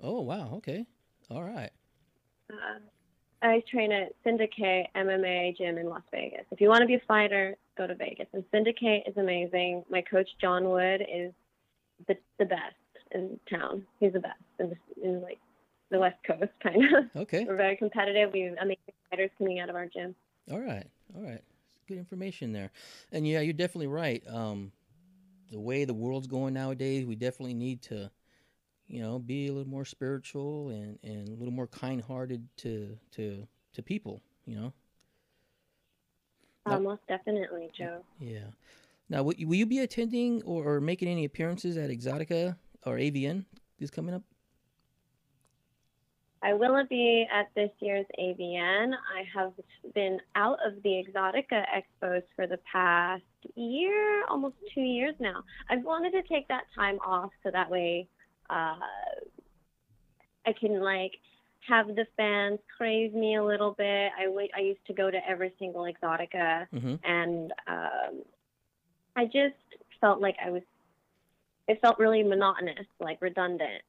Oh, 0.00 0.20
wow. 0.22 0.54
Okay. 0.54 0.86
All 1.30 1.42
right. 1.42 1.70
Uh, 2.50 2.78
I 3.42 3.62
train 3.70 3.92
at 3.92 4.12
Syndicate 4.24 4.86
MMA 4.96 5.56
gym 5.58 5.76
in 5.78 5.88
Las 5.88 6.02
Vegas. 6.10 6.44
If 6.50 6.60
you 6.60 6.68
want 6.68 6.80
to 6.80 6.86
be 6.86 6.94
a 6.94 7.00
fighter, 7.06 7.56
go 7.76 7.86
to 7.86 7.94
Vegas. 7.94 8.26
And 8.32 8.42
Syndicate 8.50 9.02
is 9.06 9.16
amazing. 9.16 9.84
My 9.90 10.00
coach 10.02 10.28
John 10.40 10.70
Wood 10.70 11.02
is 11.02 11.32
the 12.06 12.16
the 12.38 12.46
best 12.46 12.74
in 13.12 13.38
town. 13.50 13.84
He's 14.00 14.12
the 14.12 14.20
best 14.20 14.40
in, 14.58 14.70
the, 14.70 15.08
in 15.08 15.22
like 15.22 15.38
the 15.90 15.98
West 15.98 16.16
Coast, 16.26 16.50
kind 16.62 16.82
of. 16.84 17.22
Okay. 17.22 17.44
We're 17.44 17.56
very 17.56 17.76
competitive. 17.76 18.32
We 18.32 18.42
have 18.42 18.54
amazing 18.60 18.78
fighters 19.10 19.30
coming 19.38 19.60
out 19.60 19.70
of 19.70 19.76
our 19.76 19.86
gym. 19.86 20.14
All 20.50 20.60
right. 20.60 20.86
All 21.16 21.22
right. 21.22 21.42
Good 21.86 21.98
information 21.98 22.52
there. 22.52 22.70
And 23.12 23.26
yeah, 23.26 23.40
you're 23.40 23.52
definitely 23.52 23.86
right. 23.86 24.22
Um, 24.28 24.72
the 25.50 25.60
way 25.60 25.84
the 25.84 25.94
world's 25.94 26.26
going 26.26 26.54
nowadays, 26.54 27.06
we 27.06 27.14
definitely 27.16 27.54
need 27.54 27.82
to, 27.82 28.10
you 28.86 29.00
know, 29.00 29.18
be 29.18 29.48
a 29.48 29.52
little 29.52 29.68
more 29.68 29.84
spiritual 29.84 30.68
and, 30.68 30.98
and 31.02 31.28
a 31.28 31.32
little 31.32 31.52
more 31.54 31.66
kind 31.66 32.02
hearted 32.02 32.46
to, 32.58 32.98
to, 33.12 33.46
to 33.72 33.82
people, 33.82 34.20
you 34.46 34.56
know? 34.56 34.72
Uh, 36.66 36.72
Yep. 36.72 36.82
most 36.82 37.06
definitely, 37.08 37.70
Joe. 37.76 38.02
Yeah. 38.20 38.48
Now, 39.08 39.22
will 39.22 39.34
you, 39.34 39.48
will 39.48 39.54
you 39.54 39.64
be 39.66 39.78
attending 39.78 40.42
or, 40.42 40.74
or 40.74 40.80
making 40.82 41.08
any 41.08 41.24
appearances 41.24 41.78
at 41.78 41.88
Exotica 41.88 42.56
or 42.86 42.96
AVN 42.96 43.44
is 43.78 43.90
coming 43.90 44.14
up? 44.14 44.22
I 46.40 46.54
will 46.54 46.84
be 46.88 47.26
at 47.32 47.48
this 47.56 47.70
year's 47.80 48.06
AVN. 48.18 48.92
I 48.92 49.24
have 49.34 49.52
been 49.94 50.20
out 50.36 50.58
of 50.64 50.80
the 50.84 51.02
Exotica 51.04 51.64
expos 51.74 52.22
for 52.36 52.46
the 52.46 52.58
past 52.70 53.22
year, 53.56 54.24
almost 54.26 54.54
two 54.72 54.82
years 54.82 55.14
now. 55.18 55.42
I've 55.68 55.82
wanted 55.82 56.12
to 56.12 56.22
take 56.22 56.46
that 56.48 56.64
time 56.76 56.98
off 57.04 57.30
so 57.42 57.50
that 57.50 57.68
way 57.68 58.06
uh, 58.50 58.76
I 60.46 60.52
can 60.58 60.80
like 60.80 61.12
have 61.68 61.88
the 61.88 62.06
fans 62.16 62.60
praise 62.76 63.12
me 63.12 63.36
a 63.36 63.44
little 63.44 63.72
bit. 63.72 64.12
I 64.18 64.28
wait. 64.28 64.50
I 64.56 64.60
used 64.60 64.86
to 64.86 64.94
go 64.94 65.10
to 65.10 65.18
every 65.28 65.52
single 65.58 65.82
Exotica, 65.82 66.66
Mm-hmm. 66.72 66.94
and 67.04 67.52
um, 67.66 68.22
I 69.16 69.24
just 69.24 69.56
felt 70.00 70.20
like 70.20 70.36
I 70.44 70.50
was. 70.50 70.62
It 71.68 71.80
felt 71.80 71.98
really 71.98 72.22
monotonous, 72.22 72.86
like 72.98 73.20
redundant. 73.20 73.82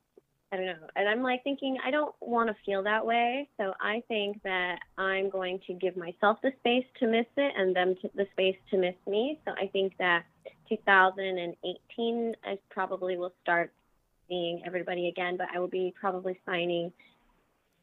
I 0.51 0.57
don't 0.57 0.65
know. 0.65 0.87
And 0.95 1.07
I'm 1.07 1.21
like 1.21 1.43
thinking, 1.43 1.77
I 1.85 1.91
don't 1.91 2.13
want 2.21 2.49
to 2.49 2.55
feel 2.65 2.81
that 2.83 3.05
way. 3.05 3.47
So 3.57 3.73
I 3.79 4.01
think 4.07 4.41
that 4.43 4.79
I'm 4.97 5.29
going 5.29 5.59
to 5.67 5.73
give 5.73 5.95
myself 5.95 6.39
the 6.41 6.51
space 6.59 6.85
to 6.99 7.07
miss 7.07 7.27
it 7.37 7.53
and 7.55 7.75
them 7.75 7.95
to, 8.01 8.09
the 8.15 8.25
space 8.31 8.57
to 8.71 8.77
miss 8.77 8.95
me. 9.07 9.39
So 9.45 9.51
I 9.51 9.67
think 9.67 9.93
that 9.99 10.25
2018, 10.67 12.35
I 12.43 12.57
probably 12.69 13.17
will 13.17 13.33
start 13.43 13.71
seeing 14.27 14.63
everybody 14.65 15.07
again, 15.07 15.37
but 15.37 15.47
I 15.53 15.59
will 15.59 15.67
be 15.67 15.93
probably 15.99 16.39
signing 16.45 16.91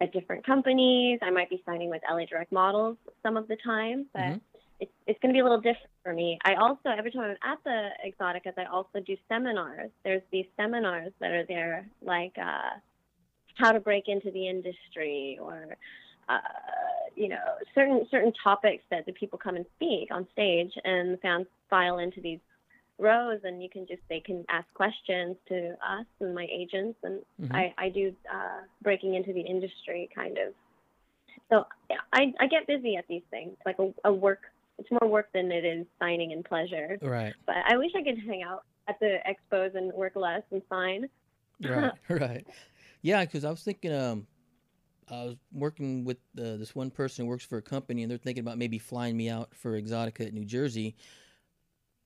at 0.00 0.12
different 0.12 0.44
companies. 0.44 1.20
I 1.22 1.30
might 1.30 1.48
be 1.48 1.62
signing 1.64 1.88
with 1.88 2.02
LA 2.10 2.24
Direct 2.26 2.52
Models 2.52 2.96
some 3.22 3.36
of 3.36 3.48
the 3.48 3.56
time, 3.56 4.06
but 4.12 4.22
Mhm. 4.22 4.40
It's, 4.80 4.92
it's 5.06 5.18
going 5.20 5.32
to 5.32 5.36
be 5.36 5.40
a 5.40 5.42
little 5.42 5.60
different 5.60 5.90
for 6.02 6.12
me. 6.12 6.38
I 6.44 6.54
also, 6.54 6.90
every 6.96 7.10
time 7.10 7.22
I'm 7.42 7.52
at 7.52 7.58
the 7.64 7.88
Exoticas, 8.06 8.58
I 8.58 8.64
also 8.64 9.00
do 9.00 9.16
seminars. 9.28 9.90
There's 10.04 10.22
these 10.30 10.46
seminars 10.56 11.12
that 11.20 11.30
are 11.30 11.44
there, 11.44 11.86
like 12.02 12.34
uh, 12.40 12.78
how 13.54 13.72
to 13.72 13.80
break 13.80 14.04
into 14.08 14.30
the 14.30 14.48
industry 14.48 15.38
or, 15.40 15.76
uh, 16.28 16.38
you 17.14 17.28
know, 17.28 17.36
certain 17.74 18.06
certain 18.10 18.32
topics 18.42 18.84
that 18.90 19.06
the 19.06 19.12
people 19.12 19.38
come 19.38 19.56
and 19.56 19.64
speak 19.76 20.10
on 20.10 20.26
stage, 20.32 20.72
and 20.84 21.14
the 21.14 21.18
fans 21.18 21.46
file 21.70 21.98
into 21.98 22.20
these 22.20 22.40
rows, 22.98 23.40
and 23.44 23.62
you 23.62 23.68
can 23.70 23.86
just 23.86 24.02
they 24.08 24.20
can 24.20 24.44
ask 24.48 24.66
questions 24.74 25.36
to 25.48 25.70
us 25.86 26.06
and 26.20 26.34
my 26.34 26.46
agents, 26.50 26.98
and 27.02 27.22
Mhm. 27.40 27.54
I 27.54 27.74
I 27.78 27.88
do 27.88 28.14
uh, 28.30 28.60
breaking 28.82 29.14
into 29.14 29.32
the 29.32 29.40
industry 29.40 30.08
kind 30.14 30.36
of. 30.36 30.52
So 31.48 31.66
I 32.12 32.34
I 32.40 32.46
get 32.48 32.66
busy 32.66 32.96
at 32.96 33.06
these 33.08 33.22
things, 33.30 33.56
like 33.64 33.78
a, 33.78 33.94
a 34.04 34.12
work. 34.12 34.42
It's 34.78 34.88
more 34.90 35.10
work 35.10 35.28
than 35.32 35.50
it 35.50 35.64
is 35.64 35.86
signing 35.98 36.32
and 36.32 36.44
pleasure. 36.44 36.98
Right. 37.00 37.34
But 37.46 37.56
I 37.66 37.76
wish 37.76 37.92
I 37.96 38.02
could 38.02 38.18
hang 38.26 38.42
out 38.42 38.64
at 38.88 38.98
the 39.00 39.18
expos 39.26 39.74
and 39.74 39.92
work 39.92 40.12
less 40.16 40.42
and 40.50 40.62
sign. 40.68 41.08
Right. 41.62 41.92
right. 42.08 42.46
Yeah, 43.02 43.24
because 43.24 43.44
I 43.44 43.50
was 43.50 43.62
thinking, 43.62 43.92
um, 43.92 44.26
I 45.10 45.24
was 45.24 45.36
working 45.52 46.04
with 46.04 46.18
uh, 46.38 46.56
this 46.56 46.74
one 46.74 46.90
person 46.90 47.24
who 47.24 47.30
works 47.30 47.44
for 47.44 47.58
a 47.58 47.62
company, 47.62 48.02
and 48.02 48.10
they're 48.10 48.18
thinking 48.18 48.42
about 48.42 48.58
maybe 48.58 48.78
flying 48.78 49.16
me 49.16 49.30
out 49.30 49.54
for 49.54 49.80
Exotica 49.80 50.26
at 50.26 50.34
New 50.34 50.44
Jersey, 50.44 50.96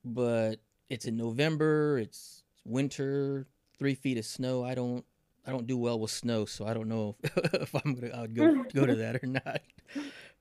but 0.04 0.56
it's 0.88 1.06
in 1.06 1.16
November. 1.16 1.98
It's 1.98 2.42
winter, 2.64 3.46
three 3.78 3.94
feet 3.94 4.18
of 4.18 4.26
snow. 4.26 4.64
I 4.64 4.74
don't, 4.74 5.04
I 5.46 5.50
don't 5.50 5.66
do 5.66 5.78
well 5.78 5.98
with 5.98 6.10
snow, 6.10 6.44
so 6.44 6.66
I 6.66 6.74
don't 6.74 6.88
know 6.88 7.16
if, 7.22 7.36
if 7.54 7.74
I'm 7.74 7.94
gonna, 7.94 8.14
I 8.14 8.20
would 8.22 8.34
go 8.34 8.64
go 8.74 8.86
to 8.86 8.96
that 8.96 9.22
or 9.22 9.26
not. 9.26 9.60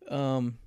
Um, 0.10 0.58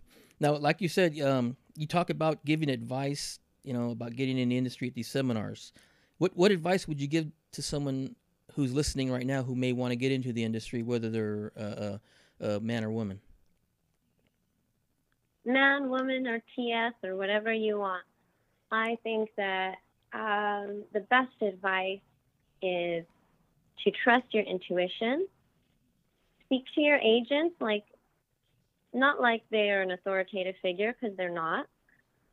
now, 0.42 0.57
like 0.57 0.81
you 0.81 0.88
said, 0.88 1.18
um, 1.20 1.57
you 1.74 1.87
talk 1.87 2.11
about 2.11 2.44
giving 2.44 2.68
advice, 2.68 3.38
you 3.62 3.72
know, 3.72 3.90
about 3.90 4.14
getting 4.14 4.38
in 4.38 4.50
the 4.50 4.59
industry 4.59 4.88
at 4.88 4.94
these 4.94 5.09
seminars. 5.09 5.72
What 6.18 6.37
what 6.37 6.50
advice 6.50 6.87
would 6.87 7.00
you 7.00 7.07
give 7.07 7.31
to 7.52 7.62
someone 7.62 8.14
who's 8.55 8.72
listening 8.72 9.11
right 9.11 9.26
now 9.26 9.42
who 9.42 9.55
may 9.55 9.72
want 9.72 9.92
to 9.92 9.96
get 9.96 10.12
into 10.12 10.33
the 10.33 10.44
industry, 10.44 10.83
whether 10.83 11.09
they're 11.09 11.52
a, 12.40 12.61
man 12.61 12.85
or 12.85 12.90
woman? 12.90 13.20
man, 15.44 15.88
woman, 15.88 16.26
or 16.26 16.42
TS, 16.55 16.94
or 17.02 17.16
whatever 17.16 17.52
you 17.52 17.78
want. 17.78 18.05
I 18.70 18.96
think 19.02 19.31
that 19.37 19.74
um, 20.12 20.85
the 20.92 21.00
best 21.11 21.35
advice 21.40 22.00
is 22.62 23.05
to 23.85 23.90
trust 24.05 24.26
your 24.33 24.44
intuition. 24.44 25.26
Speak 26.46 26.64
to 26.74 26.81
your 26.81 26.98
agents 26.98 27.57
like, 27.61 27.85
not 28.94 29.20
like 29.20 29.42
they 29.50 29.70
are 29.70 29.83
an 29.83 29.92
authoritative 29.92 30.55
figure, 30.62 30.94
because 30.98 31.16
they're 31.16 31.31
not. 31.31 31.66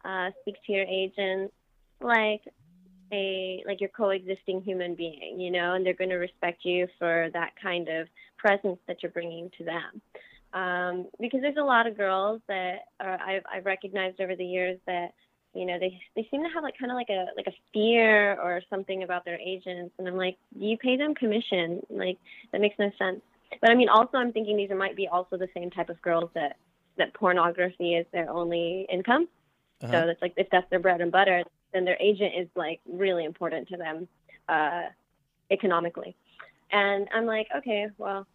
Uh, 0.05 0.29
speak 0.41 0.55
to 0.65 0.71
your 0.71 0.85
agent 0.85 1.51
like 2.01 2.41
a 3.11 3.63
like 3.65 3.81
your 3.81 3.89
coexisting 3.89 4.61
human 4.61 4.95
being, 4.95 5.39
you 5.39 5.51
know, 5.51 5.73
and 5.73 5.85
they're 5.85 5.93
going 5.93 6.09
to 6.09 6.17
respect 6.17 6.63
you 6.63 6.87
for 6.97 7.29
that 7.33 7.51
kind 7.61 7.89
of 7.89 8.07
presence 8.37 8.79
that 8.87 9.01
you're 9.01 9.11
bringing 9.11 9.49
to 9.57 9.65
them. 9.65 10.01
Um, 10.53 11.07
because 11.19 11.41
there's 11.41 11.57
a 11.57 11.63
lot 11.63 11.85
of 11.85 11.97
girls 11.97 12.41
that 12.47 12.85
are, 12.99 13.19
I've, 13.21 13.43
I've 13.51 13.65
recognized 13.65 14.19
over 14.19 14.35
the 14.35 14.45
years 14.45 14.79
that 14.87 15.13
you 15.53 15.65
know 15.65 15.79
they 15.79 15.99
they 16.15 16.27
seem 16.29 16.43
to 16.43 16.49
have 16.53 16.63
like 16.63 16.77
kind 16.79 16.91
of 16.91 16.95
like 16.95 17.09
a 17.09 17.25
like 17.35 17.47
a 17.47 17.55
fear 17.73 18.39
or 18.39 18.61
something 18.69 19.01
about 19.01 19.25
their 19.25 19.39
agents 19.39 19.91
and 19.97 20.07
i'm 20.07 20.15
like 20.15 20.37
you 20.55 20.77
pay 20.77 20.95
them 20.95 21.15
commission. 21.15 21.81
Like 21.89 22.17
that 22.51 22.61
makes 22.61 22.77
no 22.77 22.91
sense 22.99 23.21
but 23.61 23.69
i 23.69 23.75
mean 23.75 23.89
also 23.89 24.17
i'm 24.17 24.31
thinking 24.31 24.57
these 24.57 24.69
might 24.77 24.95
be 24.95 25.07
also 25.07 25.37
the 25.37 25.47
same 25.55 25.69
type 25.69 25.89
of 25.89 26.01
girls 26.01 26.29
that 26.33 26.57
that 26.97 27.13
pornography 27.13 27.95
is 27.95 28.05
their 28.11 28.29
only 28.29 28.85
income 28.91 29.27
Uh-huh. 29.81 29.91
so 30.01 30.07
that's 30.07 30.21
like 30.21 30.33
if 30.37 30.47
that's 30.51 30.69
their 30.69 30.79
bread 30.79 31.01
and 31.01 31.11
butter 31.11 31.43
then 31.73 31.85
their 31.85 31.97
agent 31.99 32.33
is 32.37 32.47
like 32.55 32.79
really 32.91 33.25
important 33.25 33.67
to 33.67 33.77
them 33.77 34.07
uh 34.49 34.83
economically 35.51 36.15
and 36.71 37.07
i'm 37.13 37.25
like 37.25 37.47
okay 37.55 37.87
well 37.97 38.25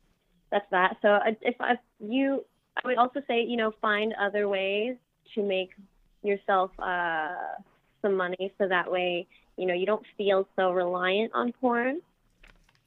that's 0.50 0.66
that 0.70 0.96
so 1.02 1.08
I- 1.08 1.36
if 1.42 1.54
I, 1.60 1.78
you 2.00 2.44
i 2.76 2.80
would 2.86 2.98
also 2.98 3.20
say 3.28 3.42
you 3.42 3.56
know 3.56 3.72
find 3.80 4.14
other 4.20 4.48
ways 4.48 4.96
to 5.34 5.42
make 5.42 5.70
yourself 6.22 6.70
uh, 6.78 7.34
some 8.02 8.16
money 8.16 8.52
so 8.58 8.66
that 8.68 8.90
way 8.90 9.26
you 9.56 9.66
know 9.66 9.74
you 9.74 9.86
don't 9.86 10.04
feel 10.16 10.48
so 10.56 10.70
reliant 10.72 11.32
on 11.34 11.52
porn 11.60 12.00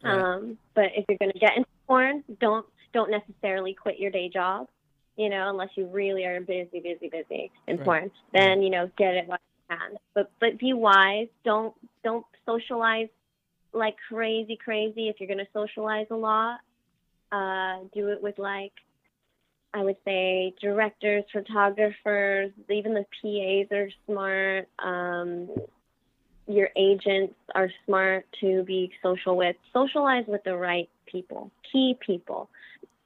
Right. 0.04 0.20
um, 0.20 0.58
but 0.76 0.86
if 0.96 1.06
you're 1.10 1.18
going 1.18 1.32
to 1.34 1.40
get 1.40 1.58
into 1.58 1.70
porn 1.88 2.24
don't 2.40 2.66
don't 2.94 3.12
necessarily 3.12 3.74
quit 3.74 4.00
your 4.00 4.12
day 4.12 4.30
job 4.30 4.68
you 5.16 5.30
know 5.30 5.50
unless 5.50 5.70
you 5.76 5.86
really 5.88 6.26
are 6.26 6.40
busy 6.42 6.80
busy 6.80 7.10
busy 7.10 7.52
in 7.68 7.78
Right. 7.78 7.86
porn 7.86 8.12
then 8.34 8.62
you 8.62 8.70
know 8.70 8.90
get 8.98 9.16
it 9.16 9.28
while 9.28 9.40
you 9.70 9.78
can 9.78 9.98
but 10.14 10.32
but 10.40 10.58
be 10.60 10.74
wise 10.74 11.28
don't 11.44 11.74
don't 12.04 12.26
socialize 12.46 13.10
like 13.74 13.96
crazy 14.10 14.58
crazy 14.64 15.10
if 15.10 15.18
you're 15.20 15.28
going 15.28 15.38
to 15.38 15.52
socialize 15.54 16.08
a 16.12 16.16
lot 16.16 16.60
uh, 17.32 17.80
do 17.94 18.08
it 18.10 18.22
with 18.22 18.38
like 18.40 18.72
I 19.74 19.84
would 19.84 19.98
say 20.06 20.56
directors, 20.62 21.24
photographers, 21.32 22.52
even 22.70 22.94
the 22.94 23.06
PAs 23.22 23.78
are 23.78 23.90
smart. 24.06 24.70
Um, 24.80 25.50
your 26.48 26.70
agents 26.78 27.36
are 27.54 27.70
smart 27.86 28.26
to 28.42 28.64
be 28.64 28.92
social 29.04 29.36
with. 29.36 29.56
Socialize 29.74 30.24
with 30.28 30.44
the 30.46 30.56
right 30.56 30.90
people, 31.12 31.52
key 31.72 31.98
people. 32.06 32.50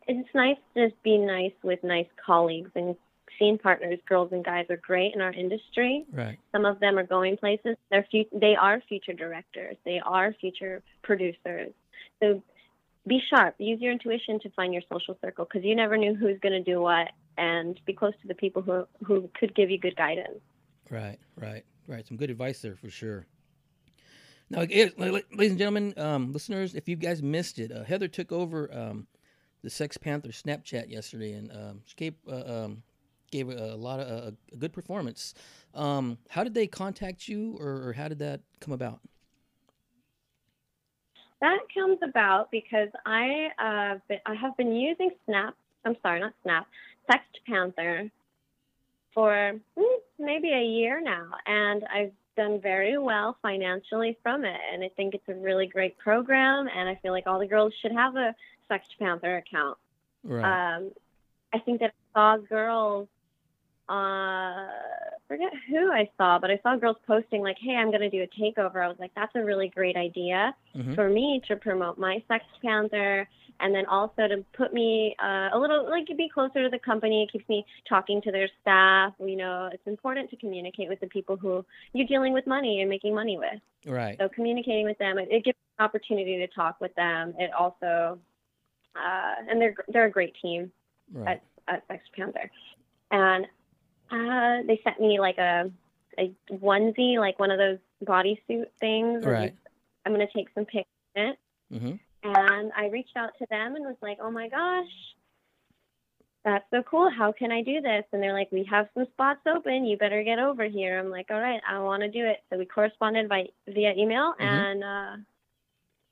It's 0.08 0.30
nice 0.34 0.58
to 0.76 0.90
just 0.90 1.02
be 1.04 1.18
nice 1.18 1.54
with 1.64 1.84
nice 1.84 2.08
colleagues 2.26 2.72
and 2.76 2.96
scene 3.38 3.58
partners. 3.58 4.00
Girls 4.08 4.30
and 4.32 4.44
guys 4.44 4.66
are 4.70 4.78
great 4.78 5.14
in 5.16 5.22
our 5.22 5.32
industry. 5.32 6.06
Right. 6.12 6.38
Some 6.52 6.66
of 6.66 6.80
them 6.80 6.98
are 6.98 7.06
going 7.06 7.38
places. 7.38 7.78
They're 7.90 8.06
fu- 8.12 8.26
they 8.34 8.56
are 8.60 8.82
future 8.90 9.14
directors. 9.14 9.78
They 9.86 10.02
are 10.04 10.34
future 10.40 10.82
producers. 11.04 11.72
So 12.20 12.42
be 13.08 13.20
sharp. 13.30 13.56
Use 13.58 13.80
your 13.82 13.92
intuition 13.92 14.40
to 14.42 14.50
find 14.52 14.74
your 14.74 14.84
social 14.92 15.18
circle 15.22 15.46
because 15.46 15.66
you 15.66 15.76
never 15.76 15.98
knew 15.98 16.16
who's 16.16 16.40
going 16.40 16.54
to 16.54 16.64
do 16.64 16.82
what, 16.82 17.10
and 17.38 17.80
be 17.86 17.94
close 17.94 18.14
to 18.22 18.28
the 18.28 18.36
people 18.36 18.62
who 18.62 18.86
who 19.06 19.30
could 19.40 19.56
give 19.56 19.70
you 19.70 19.80
good 19.80 19.96
guidance. 19.96 20.40
Right, 20.90 21.18
right, 21.36 21.64
right. 21.88 22.06
Some 22.06 22.18
good 22.18 22.30
advice 22.30 22.62
there 22.62 22.76
for 22.76 22.90
sure. 22.90 23.26
Now, 24.52 24.66
la- 24.98 25.06
la- 25.06 25.20
ladies 25.32 25.52
and 25.52 25.58
gentlemen, 25.58 25.94
um, 25.96 26.34
listeners, 26.34 26.76
if 26.76 26.90
you 26.90 26.98
guys 26.98 27.24
missed 27.24 27.58
it, 27.58 27.72
uh, 27.72 27.84
Heather 27.84 28.10
took 28.10 28.34
over 28.34 28.70
um, 28.74 29.08
the 29.64 29.70
Sext 29.70 30.02
Panther 30.02 30.30
Snapchat 30.30 30.90
yesterday, 30.90 31.34
and 31.34 31.52
um, 31.52 31.82
she 31.86 31.96
gave 31.96 32.16
uh, 32.30 32.66
um, 32.66 32.84
gave 33.32 33.50
a, 33.50 33.74
a 33.74 33.78
lot 33.78 34.02
of 34.02 34.08
uh, 34.08 34.32
a 34.52 34.56
good 34.58 34.74
performance. 34.74 35.34
Um, 35.74 36.18
how 36.30 36.44
did 36.44 36.54
they 36.54 36.68
contact 36.68 37.30
you, 37.30 37.56
or, 37.62 37.90
or 37.90 37.94
how 37.94 38.10
did 38.10 38.20
that 38.20 38.42
come 38.60 38.74
about? 38.74 39.00
That 41.40 41.60
comes 41.74 42.00
about 42.04 42.52
because 42.52 42.90
I 43.06 43.48
uh, 43.58 44.00
been, 44.10 44.20
I 44.26 44.36
have 44.36 44.58
been 44.58 44.76
using 44.76 45.12
Snap. 45.26 45.56
I'm 45.86 45.96
sorry, 46.04 46.20
not 46.20 46.34
Snap. 46.44 46.68
Sext 47.10 47.40
Panther 47.48 48.12
for 49.14 49.54
mm, 49.80 49.98
maybe 50.20 50.52
a 50.52 50.64
year 50.64 51.02
now, 51.02 51.30
and 51.46 51.84
I've 51.86 52.12
done 52.36 52.60
very 52.62 52.98
well 52.98 53.38
financially 53.42 54.18
from 54.24 54.46
it. 54.46 54.60
And 54.74 54.84
I 54.84 54.90
think 54.96 55.14
it's 55.14 55.28
a 55.28 55.34
really 55.34 55.68
great 55.68 55.98
program, 55.98 56.68
and 56.74 56.90
I 56.90 56.96
feel 57.02 57.12
like 57.12 57.28
all 57.28 57.40
the 57.40 57.48
girls 57.48 57.74
should 57.82 57.92
have 57.92 58.16
a 58.16 58.34
Sext 58.70 58.98
Panther 59.00 59.38
account. 59.38 59.78
Right. 60.24 60.76
Um, 60.76 60.92
I 61.54 61.60
think 61.60 61.80
that 61.82 61.94
I 62.16 62.20
saw 62.20 62.38
girls, 62.38 63.08
uh, 63.90 64.68
forget 65.28 65.52
who 65.70 65.92
I 65.92 66.10
saw, 66.18 66.40
but 66.40 66.50
I 66.50 66.60
saw 66.64 66.78
girls 66.78 66.98
posting 67.06 67.42
like, 67.42 67.58
"Hey, 67.60 67.76
I'm 67.76 67.90
going 67.90 68.02
to 68.02 68.10
do 68.10 68.24
a 68.24 68.28
takeover." 68.28 68.84
I 68.84 68.88
was 68.88 69.00
like, 69.00 69.14
"That's 69.16 69.36
a 69.36 69.44
really 69.44 69.68
great 69.68 69.98
idea 69.98 70.56
Mhm. 70.76 70.96
for 70.96 71.10
me 71.10 71.42
to 71.48 71.56
promote 71.58 71.98
my 71.98 72.24
Sext 72.30 72.62
Panther." 72.62 73.28
And 73.62 73.74
then 73.76 73.86
also 73.86 74.28
to 74.28 74.44
put 74.54 74.74
me 74.74 75.16
uh, 75.24 75.50
a 75.54 75.60
little, 75.60 75.90
like, 75.90 76.08
be 76.18 76.28
closer 76.28 76.64
to 76.64 76.70
the 76.70 76.80
company. 76.80 77.24
It 77.24 77.32
keeps 77.32 77.48
me 77.48 77.66
talking 77.88 78.22
to 78.24 78.32
their 78.32 78.50
staff. 78.62 79.14
You 79.20 79.36
know, 79.36 79.70
it's 79.72 79.86
important 79.86 80.30
to 80.32 80.36
communicate 80.36 80.90
with 80.90 81.00
the 81.00 81.08
people 81.08 81.38
who 81.38 81.64
you're 81.94 82.08
dealing 82.08 82.34
with 82.34 82.48
money 82.48 82.82
and 82.82 82.90
making 82.90 83.14
money 83.14 83.38
with. 83.38 83.62
Right. 83.86 84.18
So 84.20 84.28
communicating 84.30 84.86
with 84.86 84.98
them, 84.98 85.18
it, 85.18 85.28
it 85.32 85.46
gives 85.46 85.58
an 85.78 85.86
opportunity 85.86 86.38
to 86.38 86.48
talk 86.48 86.82
with 86.82 86.94
them. 86.96 87.34
It 87.38 87.52
also, 87.54 88.20
uh, 88.96 89.36
and 89.50 89.62
they're 89.62 89.76
they're 89.90 90.06
a 90.06 90.12
great 90.12 90.36
team 90.42 90.72
Right. 91.14 91.42
at, 91.68 91.76
at 91.76 91.88
Sext 91.88 92.12
Panther. 92.16 92.50
And 93.12 93.46
uh, 94.12 94.66
they 94.68 94.80
sent 94.84 95.00
me 95.00 95.20
like 95.20 95.38
a 95.38 95.72
a 96.18 96.34
onesie, 96.52 97.18
like 97.18 97.40
one 97.40 97.52
of 97.52 97.58
those 97.58 97.78
bodysuit 98.06 98.66
things. 98.80 99.26
Right. 99.26 99.54
I'm 100.06 100.12
gonna 100.12 100.28
take 100.36 100.48
some 100.56 100.66
pics 100.66 100.90
in 101.16 101.24
it. 101.24 101.40
hmm 101.72 101.86
And 101.88 102.00
I 102.82 102.88
reached 102.88 103.16
out 103.16 103.32
to 103.38 103.46
them 103.50 103.76
and 103.76 103.86
was 103.86 103.96
like, 104.02 104.18
"Oh 104.20 104.32
my 104.32 104.50
gosh, 104.50 104.90
that's 106.44 106.66
so 106.72 106.82
cool! 106.82 107.10
How 107.12 107.32
can 107.32 107.52
I 107.52 107.62
do 107.62 107.80
this?" 107.80 108.04
And 108.12 108.22
they're 108.22 108.34
like, 108.34 108.52
"We 108.52 108.64
have 108.64 108.90
some 108.96 109.06
spots 109.14 109.42
open. 109.46 109.86
You 109.86 109.98
better 109.98 110.24
get 110.24 110.40
over 110.40 110.64
here." 110.64 110.98
I'm 110.98 111.12
like, 111.12 111.28
"All 111.30 111.40
right, 111.40 111.62
I 111.68 111.78
want 111.80 112.02
to 112.02 112.10
do 112.10 112.26
it." 112.26 112.40
So 112.50 112.58
we 112.58 112.66
corresponded 112.66 113.30
by 113.30 113.50
via 113.68 113.94
email, 113.94 114.34
Mhm. 114.34 114.40
and 114.40 114.84
uh, 114.84 115.18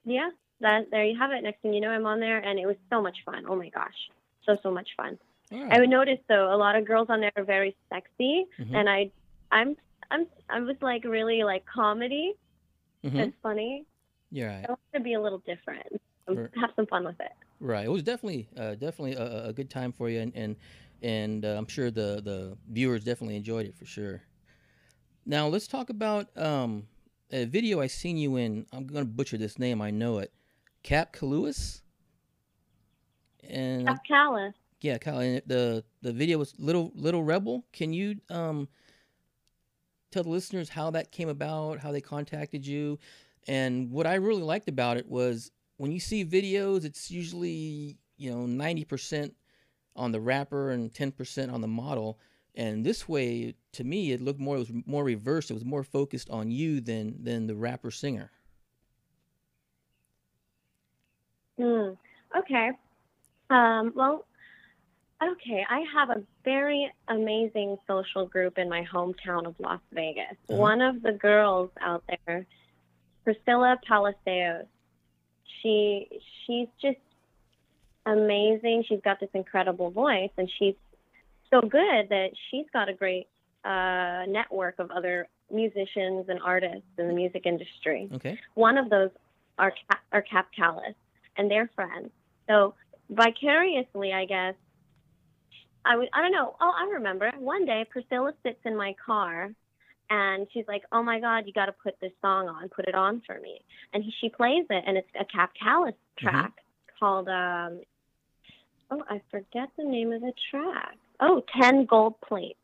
yeah, 0.05 0.29
that 0.59 0.91
there 0.91 1.05
you 1.05 1.17
have 1.17 1.31
it. 1.31 1.41
Next 1.41 1.61
thing 1.61 1.73
you 1.73 1.81
know, 1.81 1.89
I'm 1.89 2.05
on 2.05 2.19
there, 2.19 2.37
and 2.37 2.59
it 2.59 2.67
was 2.67 2.77
so 2.91 3.01
much 3.01 3.17
fun. 3.25 3.45
Oh 3.47 3.55
my 3.55 3.69
gosh, 3.69 3.99
so 4.43 4.55
so 4.61 4.69
much 4.69 4.89
fun. 4.95 5.17
All 5.51 5.67
I 5.71 5.79
would 5.79 5.89
notice 5.89 6.19
though, 6.27 6.53
a 6.53 6.57
lot 6.65 6.75
of 6.75 6.85
girls 6.85 7.09
on 7.09 7.19
there 7.19 7.31
are 7.35 7.43
very 7.43 7.75
sexy, 7.91 8.45
Mhm. 8.59 8.75
and 8.75 8.87
I, 8.87 9.11
I'm, 9.51 9.75
I'm, 10.11 10.27
I 10.47 10.59
was 10.59 10.79
like 10.81 11.03
really 11.05 11.43
like 11.43 11.65
comedy. 11.65 12.35
Mhm. 13.03 13.15
It's 13.15 13.37
funny. 13.41 13.85
Yeah. 14.29 14.61
I 14.63 14.69
want 14.69 14.79
to 14.93 14.99
be 14.99 15.13
a 15.13 15.21
little 15.21 15.39
different. 15.39 15.99
Have 16.37 16.71
some 16.75 16.87
fun 16.87 17.05
with 17.05 17.19
it. 17.19 17.31
Right. 17.59 17.85
It 17.85 17.91
was 17.91 18.03
definitely 18.03 18.47
uh, 18.57 18.75
definitely 18.75 19.15
a, 19.15 19.47
a 19.47 19.53
good 19.53 19.69
time 19.69 19.91
for 19.91 20.09
you, 20.09 20.19
and 20.21 20.31
and, 20.35 20.55
and 21.01 21.45
uh, 21.45 21.55
I'm 21.57 21.67
sure 21.67 21.91
the 21.91 22.21
the 22.23 22.57
viewers 22.69 23.03
definitely 23.03 23.35
enjoyed 23.35 23.65
it 23.65 23.77
for 23.77 23.85
sure. 23.85 24.21
Now 25.25 25.47
let's 25.47 25.67
talk 25.67 25.89
about 25.89 26.35
um, 26.37 26.87
a 27.31 27.45
video 27.45 27.81
I 27.81 27.87
seen 27.87 28.17
you 28.17 28.37
in. 28.37 28.65
I'm 28.71 28.87
gonna 28.87 29.05
butcher 29.05 29.37
this 29.37 29.59
name. 29.59 29.81
I 29.81 29.91
know 29.91 30.19
it. 30.19 30.31
Cap 30.83 31.13
Kaluas. 31.13 31.81
And 33.47 33.87
Cap 33.87 34.01
Callus. 34.07 34.53
yeah, 34.81 34.97
Kyle. 34.97 35.19
And 35.19 35.41
the 35.45 35.83
the 36.01 36.13
video 36.13 36.37
was 36.37 36.53
little 36.57 36.91
little 36.95 37.23
rebel. 37.23 37.65
Can 37.73 37.93
you 37.93 38.15
um 38.29 38.67
tell 40.11 40.23
the 40.23 40.29
listeners 40.29 40.69
how 40.69 40.91
that 40.91 41.11
came 41.11 41.29
about, 41.29 41.79
how 41.79 41.91
they 41.91 42.01
contacted 42.01 42.65
you, 42.65 42.99
and 43.47 43.91
what 43.91 44.07
I 44.07 44.15
really 44.15 44.41
liked 44.41 44.69
about 44.69 44.97
it 44.97 45.07
was 45.07 45.51
when 45.79 45.93
you 45.93 45.99
see 46.01 46.25
videos, 46.25 46.83
it's 46.83 47.09
usually 47.09 47.97
you 48.17 48.29
know 48.29 48.45
ninety 48.45 48.83
percent 48.83 49.33
on 49.95 50.11
the 50.11 50.19
rapper 50.19 50.71
and 50.71 50.93
ten 50.93 51.11
percent 51.11 51.49
on 51.51 51.61
the 51.61 51.67
model. 51.67 52.19
And 52.53 52.85
this 52.85 53.07
way, 53.07 53.55
to 53.73 53.83
me, 53.85 54.11
it 54.11 54.19
looked 54.19 54.41
more 54.41 54.57
it 54.57 54.59
was 54.59 54.71
more 54.85 55.05
reversed. 55.05 55.49
It 55.49 55.53
was 55.53 55.63
more 55.63 55.83
focused 55.83 56.29
on 56.29 56.51
you 56.51 56.81
than 56.81 57.23
than 57.23 57.47
the 57.47 57.55
rapper 57.55 57.91
singer. 57.91 58.29
Hmm. 61.57 61.91
Okay. 62.37 62.71
Um, 63.49 63.93
well, 63.95 64.25
okay. 65.23 65.65
I 65.69 65.85
have 65.95 66.09
a 66.09 66.21
very 66.43 66.91
amazing 67.07 67.77
social 67.87 68.25
group 68.25 68.57
in 68.57 68.67
my 68.67 68.83
hometown 68.93 69.47
of 69.47 69.55
Las 69.59 69.79
Vegas. 69.93 70.35
Uh-huh. 70.49 70.57
One 70.57 70.81
of 70.81 71.01
the 71.01 71.13
girls 71.13 71.69
out 71.79 72.03
there, 72.27 72.45
Priscilla 73.23 73.77
Palacios. 73.87 74.65
She 75.61 76.07
she's 76.45 76.67
just 76.81 76.97
amazing. 78.05 78.85
She's 78.87 79.01
got 79.03 79.19
this 79.19 79.29
incredible 79.33 79.91
voice, 79.91 80.31
and 80.37 80.49
she's 80.57 80.75
so 81.51 81.61
good 81.61 82.09
that 82.09 82.29
she's 82.49 82.65
got 82.71 82.89
a 82.89 82.93
great 82.93 83.27
uh, 83.65 84.23
network 84.27 84.79
of 84.79 84.91
other 84.91 85.27
musicians 85.51 86.25
and 86.29 86.39
artists 86.43 86.87
in 86.97 87.07
the 87.07 87.13
music 87.13 87.45
industry. 87.45 88.09
Okay. 88.13 88.39
One 88.55 88.77
of 88.77 88.89
those 88.89 89.09
are 89.57 89.71
Cap, 89.71 89.99
are 90.11 90.21
Cap 90.21 90.47
Callis, 90.55 90.95
and 91.37 91.49
they're 91.49 91.69
friends. 91.75 92.09
So 92.47 92.75
vicariously, 93.09 94.13
I 94.13 94.25
guess, 94.25 94.55
I 95.85 95.97
would 95.97 96.09
I 96.13 96.21
don't 96.21 96.31
know. 96.31 96.55
Oh, 96.61 96.71
I 96.75 96.89
remember. 96.93 97.31
One 97.37 97.65
day, 97.65 97.85
Priscilla 97.89 98.33
sits 98.43 98.59
in 98.65 98.75
my 98.75 98.95
car, 99.03 99.51
and 100.09 100.47
she's 100.51 100.65
like, 100.67 100.83
"Oh 100.91 101.03
my 101.03 101.19
God, 101.19 101.43
you 101.45 101.53
got 101.53 101.67
to 101.67 101.71
put 101.83 101.95
this 102.01 102.11
song 102.21 102.47
on. 102.47 102.69
Put 102.69 102.87
it 102.87 102.95
on 102.95 103.21
for 103.25 103.39
me." 103.39 103.61
And 103.93 104.03
he, 104.03 104.11
she 104.19 104.29
plays 104.29 104.65
it, 104.69 104.83
and 104.87 104.97
it's 104.97 105.07
a 105.19 105.25
Cap 105.25 105.51
Callis 105.61 105.93
track 106.17 106.51
called 106.99 107.27
um. 107.29 107.81
Oh, 108.91 109.03
I 109.07 109.21
forget 109.29 109.69
the 109.77 109.83
name 109.83 110.11
of 110.11 110.21
the 110.21 110.33
track. 110.49 110.97
Oh, 111.19 111.43
Ten 111.61 111.85
Gold 111.85 112.15
Plates. 112.21 112.57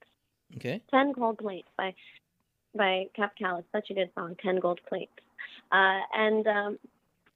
Okay. 0.58 0.82
10 0.90 1.12
gold 1.12 1.38
plates 1.38 1.68
by 1.78 1.94
by 2.76 3.06
Cap 3.16 3.34
Callous. 3.38 3.66
Such 3.72 3.90
a 3.90 3.94
good 3.94 4.10
song, 4.16 4.36
10 4.42 4.60
Gold 4.60 4.80
Plates. 4.88 5.12
Uh, 5.72 6.00
and 6.14 6.48
um, 6.48 6.80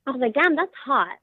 I 0.07 0.11
was 0.11 0.21
like, 0.21 0.33
damn, 0.33 0.55
that's 0.55 0.71
hot. 0.85 1.17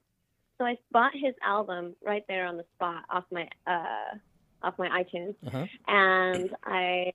So 0.58 0.64
I 0.64 0.76
bought 0.92 1.12
his 1.14 1.34
album 1.44 1.94
right 2.04 2.24
there 2.28 2.46
on 2.46 2.56
the 2.56 2.64
spot 2.76 3.04
off 3.10 3.24
my 3.32 3.48
uh, 3.66 4.16
off 4.62 4.74
my 4.78 4.88
iTunes, 5.02 5.34
Uh-huh. 5.46 5.66
and 5.88 6.50
I 6.64 7.12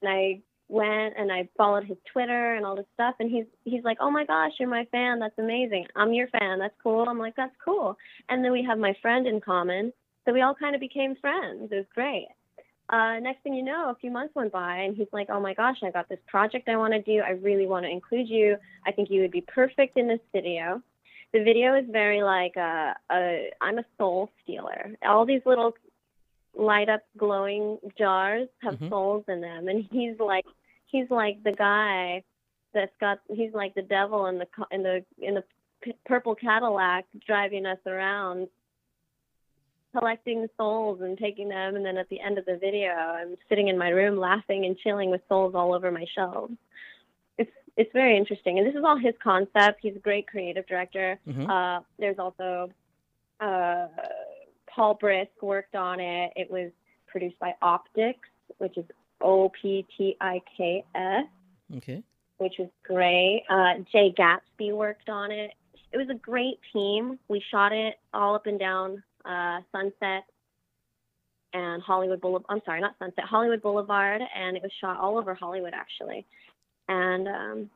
and 0.00 0.08
I 0.10 0.40
went 0.72 1.14
and 1.18 1.30
I 1.30 1.48
followed 1.56 1.84
his 1.84 1.98
Twitter 2.12 2.54
and 2.54 2.64
all 2.64 2.74
this 2.74 2.86
stuff, 2.94 3.14
and 3.20 3.30
he's 3.30 3.44
he's 3.64 3.84
like, 3.84 3.98
oh 4.00 4.10
my 4.10 4.24
gosh, 4.24 4.52
you're 4.58 4.68
my 4.68 4.86
fan, 4.90 5.18
that's 5.18 5.38
amazing. 5.38 5.86
I'm 5.94 6.12
your 6.12 6.28
fan, 6.28 6.58
that's 6.58 6.74
cool. 6.82 7.04
I'm 7.08 7.18
like, 7.18 7.36
that's 7.36 7.54
cool. 7.64 7.96
And 8.28 8.42
then 8.44 8.52
we 8.52 8.64
have 8.64 8.78
my 8.78 8.94
friend 9.02 9.26
in 9.26 9.40
common, 9.40 9.92
so 10.24 10.32
we 10.32 10.40
all 10.40 10.54
kind 10.54 10.74
of 10.74 10.80
became 10.80 11.14
friends. 11.16 11.70
It 11.70 11.76
was 11.76 11.84
great. 11.94 12.28
Uh, 12.88 13.18
next 13.20 13.42
thing 13.42 13.54
you 13.54 13.62
know, 13.62 13.90
a 13.90 13.94
few 14.00 14.10
months 14.10 14.34
went 14.34 14.52
by, 14.52 14.76
and 14.78 14.96
he's 14.96 15.12
like, 15.12 15.28
"Oh 15.30 15.40
my 15.40 15.54
gosh, 15.54 15.76
I 15.82 15.90
got 15.90 16.08
this 16.08 16.18
project 16.26 16.68
I 16.68 16.76
want 16.76 16.94
to 16.94 17.02
do. 17.02 17.20
I 17.20 17.30
really 17.30 17.66
want 17.66 17.84
to 17.84 17.90
include 17.90 18.28
you. 18.28 18.56
I 18.86 18.92
think 18.92 19.10
you 19.10 19.20
would 19.20 19.30
be 19.30 19.42
perfect 19.42 19.98
in 19.98 20.08
this 20.08 20.20
video." 20.32 20.82
The 21.32 21.42
video 21.42 21.74
is 21.74 21.86
very 21.88 22.22
like 22.22 22.56
uh, 22.56 22.92
a 23.10 23.50
I'm 23.60 23.78
a 23.78 23.84
soul 23.98 24.30
stealer. 24.42 24.94
All 25.06 25.24
these 25.24 25.40
little 25.46 25.74
light 26.54 26.90
up 26.90 27.02
glowing 27.16 27.78
jars 27.96 28.48
have 28.62 28.74
Mhm. 28.74 28.90
souls 28.90 29.24
in 29.28 29.40
them, 29.40 29.68
and 29.68 29.84
he's 29.90 30.18
like 30.20 30.44
he's 30.92 31.10
like 31.10 31.42
the 31.42 31.52
guy 31.52 32.22
that's 32.72 32.92
got 33.00 33.18
he's 33.28 33.52
like 33.52 33.74
the 33.74 33.82
devil 33.82 34.26
in 34.26 34.38
the 34.38 34.46
in 34.70 34.82
the 34.82 35.04
in 35.20 35.34
the 35.34 35.42
purple 36.06 36.36
Cadillac 36.36 37.06
driving 37.26 37.66
us 37.66 37.78
around 37.86 38.46
collecting 39.96 40.46
souls 40.56 41.00
and 41.02 41.18
taking 41.18 41.48
them 41.48 41.74
and 41.74 41.84
then 41.84 41.96
at 41.96 42.08
the 42.08 42.20
end 42.20 42.38
of 42.38 42.44
the 42.44 42.56
video 42.56 42.90
I'm 42.92 43.36
sitting 43.48 43.68
in 43.68 43.76
my 43.76 43.88
room 43.88 44.16
laughing 44.16 44.64
and 44.64 44.78
chilling 44.78 45.10
with 45.10 45.22
souls 45.28 45.54
all 45.56 45.74
over 45.74 45.90
my 45.90 46.04
shelves. 46.14 46.54
It's 47.36 47.50
it's 47.76 47.92
very 47.92 48.16
interesting. 48.16 48.58
And 48.58 48.66
this 48.66 48.74
is 48.74 48.84
all 48.84 48.96
his 48.96 49.14
concept. 49.22 49.80
He's 49.80 49.96
a 49.96 49.98
great 49.98 50.28
creative 50.28 50.66
director. 50.66 51.18
Mhm. 51.26 51.48
Uh, 51.48 51.82
there's 51.98 52.18
also 52.18 52.70
uh, 53.40 53.88
Paul 54.68 54.94
Brisk 54.94 55.42
worked 55.42 55.74
on 55.74 55.98
it. 55.98 56.32
It 56.36 56.50
was 56.50 56.70
produced 57.06 57.38
by 57.38 57.54
Optics, 57.60 58.28
which 58.58 58.78
is 58.78 58.84
O 59.22 59.50
P 59.50 59.86
T 59.96 60.16
I 60.20 60.40
K 60.56 60.84
S 60.94 61.24
Okay. 61.76 62.02
which 62.38 62.54
was 62.58 62.68
great. 62.84 63.44
Uh, 63.48 63.82
Jay 63.90 64.12
Gatsby 64.18 64.72
worked 64.74 65.08
on 65.08 65.30
it. 65.30 65.52
It 65.92 65.96
was 65.96 66.08
a 66.10 66.14
great 66.14 66.58
team. 66.72 67.18
We 67.28 67.42
shot 67.50 67.72
it 67.72 67.96
all 68.12 68.34
up 68.34 68.46
and 68.46 68.58
down 68.58 69.02
uh, 69.24 69.60
Sunset 69.70 70.24
and 71.52 71.82
Hollywood 71.82 72.20
Boulevard. 72.20 72.46
I'm 72.48 72.62
sorry, 72.64 72.80
not 72.80 72.94
Sunset, 72.98 73.24
Hollywood 73.24 73.62
Boulevard, 73.62 74.22
and 74.34 74.56
it 74.56 74.62
was 74.62 74.72
shot 74.80 74.98
all 74.98 75.18
over 75.18 75.34
Hollywood 75.34 75.74
actually. 75.74 76.26
And 76.88 77.28
um, 77.28 77.70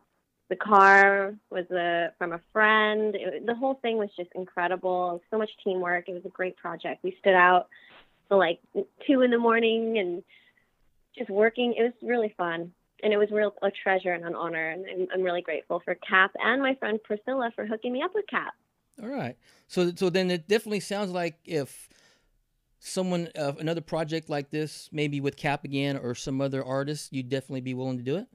the 0.49 0.57
car 0.57 1.35
was 1.51 1.71
a, 1.71 2.13
from 2.19 2.33
a 2.33 2.41
friend. 2.53 3.15
It, 3.15 3.47
the 3.47 3.55
whole 3.55 3.75
thing 3.83 3.99
was 3.99 4.09
just 4.17 4.31
incredible. 4.35 5.13
Was 5.13 5.21
so 5.31 5.39
much 5.39 5.51
teamwork. 5.63 6.09
It 6.09 6.15
was 6.15 6.25
a 6.25 6.31
great 6.31 6.57
project. 6.57 7.05
We 7.05 7.17
stood 7.21 7.35
out 7.35 7.69
till 8.29 8.39
like 8.39 8.61
two 9.07 9.23
in 9.23 9.31
the 9.31 9.39
morning 9.39 9.99
and 9.99 10.23
just 11.17 11.31
working. 11.31 11.75
It 11.77 11.83
was 11.83 11.93
really 12.03 12.35
fun 12.37 12.73
and 13.03 13.13
it 13.13 13.17
was 13.17 13.31
real 13.31 13.53
a 13.63 13.71
treasure 13.71 14.13
and 14.13 14.25
an 14.25 14.35
honor 14.35 14.71
and 14.71 14.87
I'm, 14.91 15.09
I'm 15.15 15.23
really 15.23 15.43
grateful 15.43 15.81
for 15.85 15.95
cap 15.97 16.33
and 16.43 16.63
my 16.63 16.75
friend 16.77 16.99
priscilla 17.05 17.51
for 17.55 17.67
hooking 17.67 17.93
me 17.93 18.03
up 18.03 18.13
with 18.15 18.27
cap 18.27 18.55
All 19.03 19.09
right. 19.09 19.37
So 19.69 19.93
so 19.95 20.11
then 20.11 20.31
it 20.31 20.49
definitely 20.49 20.81
sounds 20.81 21.11
like 21.11 21.39
if 21.45 21.89
someone 22.79 23.29
uh, 23.37 23.53
another 23.59 23.81
project 23.81 24.31
like 24.31 24.51
this, 24.51 24.89
maybe 24.93 25.21
with 25.21 25.37
Cap 25.37 25.65
again 25.65 25.97
or 25.97 26.15
some 26.15 26.41
other 26.41 26.65
artist, 26.65 27.13
you'd 27.13 27.29
definitely 27.29 27.61
be 27.61 27.75
willing 27.75 27.99
to 27.99 28.03
do 28.03 28.17
it. 28.17 28.27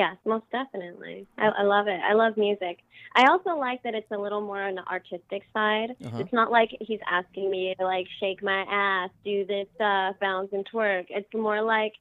Yes 0.00 0.16
most 0.32 0.44
definitely 0.52 1.26
I, 1.38 1.46
I 1.60 1.62
love 1.62 1.86
it 1.94 2.00
i 2.10 2.12
love 2.22 2.36
music 2.36 2.76
i 3.14 3.22
also 3.32 3.50
like 3.66 3.80
that 3.84 3.94
it's 3.94 4.10
a 4.10 4.18
little 4.24 4.42
more 4.50 4.62
on 4.68 4.74
the 4.80 4.86
artistic 4.96 5.42
side 5.56 5.90
Uh-huh. 6.04 6.18
it's 6.20 6.32
not 6.40 6.48
like 6.58 6.70
he's 6.88 7.00
asking 7.18 7.46
me 7.50 7.74
to 7.78 7.84
like 7.94 8.06
shake 8.20 8.40
my 8.52 8.60
ass 8.70 9.10
do 9.24 9.36
this 9.46 9.66
stuff 9.76 10.16
bounce 10.20 10.50
and 10.52 10.64
twerk 10.72 11.06
it's 11.08 11.32
more 11.46 11.62
like 11.62 11.94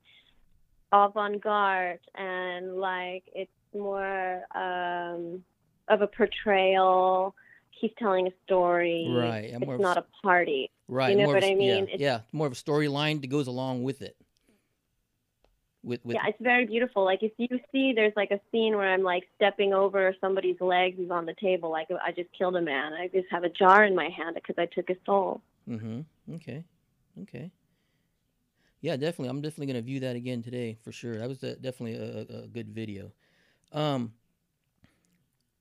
avant-garde 0.91 1.99
and 2.15 2.77
like 2.77 3.23
it's 3.33 3.51
more 3.73 4.43
um 4.55 5.43
of 5.87 6.01
a 6.01 6.07
portrayal 6.07 7.35
he's 7.79 7.91
telling 7.99 8.27
a 8.27 8.31
story 8.45 9.05
Right. 9.09 9.45
It's 9.53 9.59
more 9.65 9.75
of 9.75 9.79
a 9.79 9.83
not 9.83 9.97
a 9.97 10.05
party 10.23 10.69
Right. 10.87 11.09
You 11.11 11.17
know 11.17 11.23
more 11.25 11.33
what 11.35 11.43
a- 11.43 11.51
I 11.51 11.55
mean? 11.55 11.87
Yeah, 11.91 11.97
yeah, 11.97 12.19
more 12.31 12.45
of 12.47 12.53
a 12.53 12.55
storyline 12.55 13.19
that 13.21 13.27
goes 13.27 13.47
along 13.47 13.81
with 13.83 14.03
it. 14.03 14.15
With 15.85 16.03
with 16.03 16.15
yeah, 16.15 16.23
it's 16.27 16.41
very 16.41 16.65
beautiful. 16.65 17.05
Like 17.05 17.21
if 17.21 17.31
you 17.37 17.47
see, 17.71 17.93
there's 17.93 18.13
like 18.15 18.31
a 18.31 18.39
scene 18.51 18.75
where 18.75 18.91
I'm 18.91 19.03
like 19.03 19.23
stepping 19.35 19.71
over 19.71 20.15
somebody's 20.19 20.59
legs 20.59 20.97
who's 20.97 21.11
on 21.11 21.27
the 21.27 21.35
table, 21.39 21.69
like 21.69 21.87
I 22.03 22.11
just 22.11 22.29
killed 22.35 22.55
a 22.55 22.61
man. 22.61 22.93
I 22.93 23.07
just 23.07 23.27
have 23.29 23.43
a 23.43 23.49
jar 23.49 23.85
in 23.85 23.95
my 23.95 24.09
hand 24.09 24.33
because 24.33 24.55
I 24.57 24.65
took 24.65 24.87
his 24.87 24.97
soul. 25.05 25.41
Mm-hmm. 25.69 26.01
Okay. 26.35 26.65
Okay. 27.21 27.51
Yeah, 28.81 28.97
definitely. 28.97 29.29
I'm 29.29 29.41
definitely 29.41 29.67
gonna 29.67 29.83
view 29.83 29.99
that 29.99 30.15
again 30.15 30.41
today 30.41 30.77
for 30.83 30.91
sure. 30.91 31.19
That 31.19 31.29
was 31.29 31.43
uh 31.43 31.55
definitely 31.61 31.95
a, 31.95 32.35
a, 32.35 32.43
a 32.43 32.47
good 32.47 32.69
video. 32.69 33.11
Um. 33.71 34.13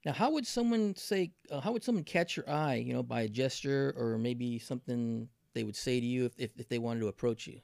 Now, 0.06 0.12
how 0.12 0.30
would 0.32 0.46
someone 0.46 0.96
say? 0.96 1.32
Uh, 1.50 1.60
how 1.60 1.72
would 1.72 1.84
someone 1.84 2.04
catch 2.04 2.36
your 2.36 2.48
eye? 2.48 2.76
You 2.76 2.94
know, 2.94 3.02
by 3.02 3.22
a 3.22 3.28
gesture 3.28 3.94
or 3.96 4.16
maybe 4.16 4.58
something 4.58 5.28
they 5.52 5.64
would 5.64 5.76
say 5.76 6.00
to 6.00 6.06
you 6.06 6.24
if 6.24 6.32
if, 6.38 6.50
if 6.56 6.68
they 6.68 6.78
wanted 6.78 7.00
to 7.00 7.08
approach 7.08 7.46
you. 7.46 7.60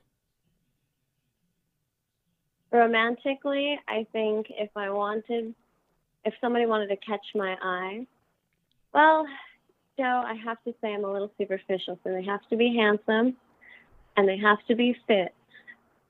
Romantically, 2.72 3.78
I 3.88 4.06
think 4.12 4.46
if 4.50 4.70
I 4.76 4.90
wanted, 4.90 5.54
if 6.24 6.34
somebody 6.40 6.66
wanted 6.66 6.88
to 6.88 6.96
catch 6.96 7.24
my 7.34 7.56
eye, 7.60 8.06
well, 8.94 9.26
Joe, 9.98 10.22
I 10.24 10.34
have 10.44 10.62
to 10.64 10.74
say 10.80 10.94
I'm 10.94 11.04
a 11.04 11.12
little 11.12 11.32
superficial. 11.36 11.98
So 12.04 12.12
they 12.12 12.24
have 12.24 12.40
to 12.50 12.56
be 12.56 12.74
handsome, 12.76 13.36
and 14.16 14.28
they 14.28 14.38
have 14.38 14.58
to 14.68 14.74
be 14.76 14.96
fit. 15.06 15.34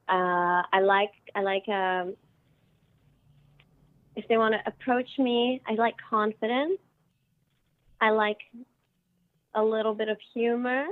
Uh, 0.09 0.62
I 0.73 0.81
like 0.83 1.12
I 1.35 1.40
like 1.42 1.68
um, 1.68 2.14
if 4.16 4.27
they 4.29 4.37
want 4.37 4.55
to 4.55 4.61
approach 4.70 5.09
me, 5.18 5.62
I 5.66 5.75
like 5.75 5.94
confidence. 6.09 6.79
I 8.01 8.11
like 8.11 8.38
a 9.55 9.62
little 9.62 9.94
bit 9.94 10.09
of 10.09 10.18
humor. 10.35 10.87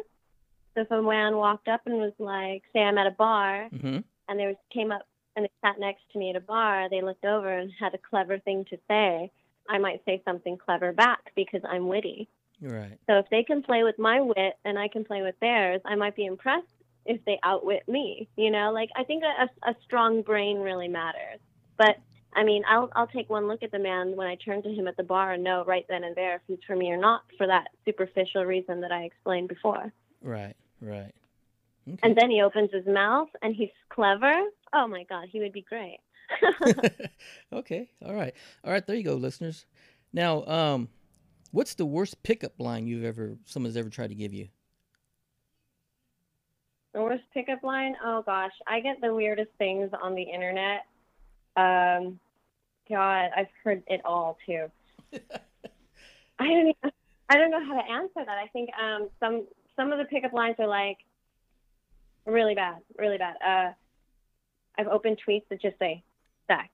So 0.74 0.82
if 0.82 0.90
a 0.90 1.02
man 1.02 1.36
walked 1.36 1.68
up 1.68 1.82
and 1.86 1.96
was 1.96 2.12
like, 2.18 2.62
say 2.72 2.80
I'm 2.80 2.98
at 2.98 3.06
a 3.06 3.12
bar, 3.12 3.68
Mm-hmm. 3.74 3.98
and 4.28 4.38
they 4.38 4.46
was, 4.46 4.56
came 4.72 4.92
up 4.92 5.02
and 5.38 5.44
they 5.44 5.68
sat 5.68 5.78
next 5.78 6.02
to 6.12 6.18
me 6.18 6.30
at 6.30 6.36
a 6.36 6.40
bar, 6.40 6.90
they 6.90 7.00
looked 7.00 7.24
over 7.24 7.48
and 7.48 7.70
had 7.78 7.94
a 7.94 7.98
clever 7.98 8.40
thing 8.40 8.64
to 8.70 8.78
say. 8.88 9.30
I 9.68 9.78
might 9.78 10.02
say 10.04 10.20
something 10.24 10.58
clever 10.58 10.92
back 10.92 11.30
because 11.36 11.60
I'm 11.68 11.86
witty. 11.86 12.28
Right. 12.60 12.98
So 13.06 13.18
if 13.18 13.26
they 13.30 13.44
can 13.44 13.62
play 13.62 13.84
with 13.84 13.98
my 14.00 14.20
wit 14.20 14.54
and 14.64 14.78
I 14.78 14.88
can 14.88 15.04
play 15.04 15.22
with 15.22 15.36
theirs, 15.40 15.80
I 15.84 15.94
might 15.94 16.16
be 16.16 16.26
impressed 16.26 16.66
if 17.06 17.24
they 17.24 17.38
outwit 17.44 17.88
me. 17.88 18.28
You 18.36 18.50
know, 18.50 18.72
like 18.72 18.88
I 18.96 19.04
think 19.04 19.22
a, 19.22 19.68
a 19.68 19.76
strong 19.84 20.22
brain 20.22 20.58
really 20.58 20.88
matters. 20.88 21.38
But 21.76 21.98
I 22.34 22.42
mean, 22.42 22.64
I'll 22.68 22.90
I'll 22.96 23.06
take 23.06 23.30
one 23.30 23.46
look 23.46 23.62
at 23.62 23.70
the 23.70 23.78
man 23.78 24.16
when 24.16 24.26
I 24.26 24.34
turn 24.36 24.62
to 24.64 24.70
him 24.70 24.88
at 24.88 24.96
the 24.96 25.04
bar 25.04 25.34
and 25.34 25.44
know 25.44 25.64
right 25.64 25.86
then 25.88 26.02
and 26.02 26.16
there 26.16 26.36
if 26.36 26.42
he's 26.48 26.58
for 26.66 26.74
me 26.74 26.90
or 26.90 26.96
not 26.96 27.22
for 27.36 27.46
that 27.46 27.68
superficial 27.84 28.44
reason 28.44 28.80
that 28.80 28.90
I 28.90 29.02
explained 29.02 29.48
before. 29.48 29.92
Right. 30.20 30.56
Right. 30.80 31.12
Okay. 31.86 31.98
And 32.02 32.16
then 32.16 32.30
he 32.30 32.42
opens 32.42 32.70
his 32.72 32.86
mouth 32.86 33.28
and 33.40 33.54
he's 33.54 33.70
clever. 33.88 34.42
Oh 34.72 34.86
my 34.86 35.04
God, 35.04 35.28
he 35.30 35.40
would 35.40 35.52
be 35.52 35.62
great. 35.62 35.98
okay. 37.52 37.90
All 38.04 38.14
right. 38.14 38.34
All 38.64 38.72
right. 38.72 38.86
There 38.86 38.96
you 38.96 39.04
go, 39.04 39.14
listeners. 39.14 39.66
Now, 40.12 40.44
um, 40.46 40.88
what's 41.50 41.74
the 41.74 41.86
worst 41.86 42.22
pickup 42.22 42.58
line 42.58 42.86
you've 42.86 43.04
ever 43.04 43.36
someone's 43.44 43.76
ever 43.76 43.88
tried 43.88 44.08
to 44.08 44.14
give 44.14 44.32
you? 44.32 44.48
The 46.94 47.02
worst 47.02 47.24
pickup 47.34 47.62
line? 47.62 47.94
Oh 48.04 48.22
gosh, 48.24 48.52
I 48.66 48.80
get 48.80 49.00
the 49.00 49.14
weirdest 49.14 49.50
things 49.58 49.90
on 50.02 50.14
the 50.14 50.22
internet. 50.22 50.86
Um, 51.56 52.18
God, 52.88 53.30
I've 53.36 53.48
heard 53.62 53.82
it 53.86 54.00
all 54.04 54.38
too. 54.46 54.66
I 56.38 56.46
don't 56.46 56.68
even, 56.68 56.92
I 57.28 57.36
don't 57.36 57.50
know 57.50 57.64
how 57.64 57.74
to 57.74 57.90
answer 57.90 58.24
that. 58.24 58.28
I 58.28 58.46
think 58.52 58.70
um, 58.80 59.08
some 59.20 59.46
some 59.76 59.92
of 59.92 59.98
the 59.98 60.06
pickup 60.06 60.32
lines 60.32 60.56
are 60.58 60.66
like 60.66 60.98
really 62.26 62.54
bad, 62.54 62.78
really 62.96 63.18
bad. 63.18 63.36
Uh, 63.46 63.72
I've 64.78 64.88
opened 64.88 65.18
tweets 65.26 65.44
that 65.50 65.60
just 65.60 65.78
say 65.78 66.02
sex, 66.46 66.68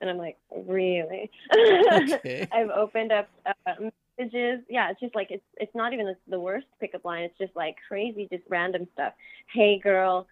and 0.00 0.08
I'm 0.10 0.16
like, 0.18 0.38
really? 0.54 1.30
Okay. 1.54 2.48
I've 2.52 2.70
opened 2.70 3.12
up 3.12 3.28
uh, 3.46 3.90
messages. 4.18 4.60
Yeah, 4.68 4.90
it's 4.90 5.00
just 5.00 5.14
like 5.14 5.30
it's 5.30 5.44
it's 5.56 5.74
not 5.74 5.92
even 5.92 6.06
the, 6.06 6.16
the 6.28 6.40
worst 6.40 6.66
pickup 6.80 7.04
line. 7.04 7.22
It's 7.22 7.38
just 7.38 7.54
like 7.56 7.76
crazy, 7.86 8.28
just 8.30 8.44
random 8.48 8.86
stuff. 8.94 9.12
Hey, 9.52 9.78
girl, 9.78 10.26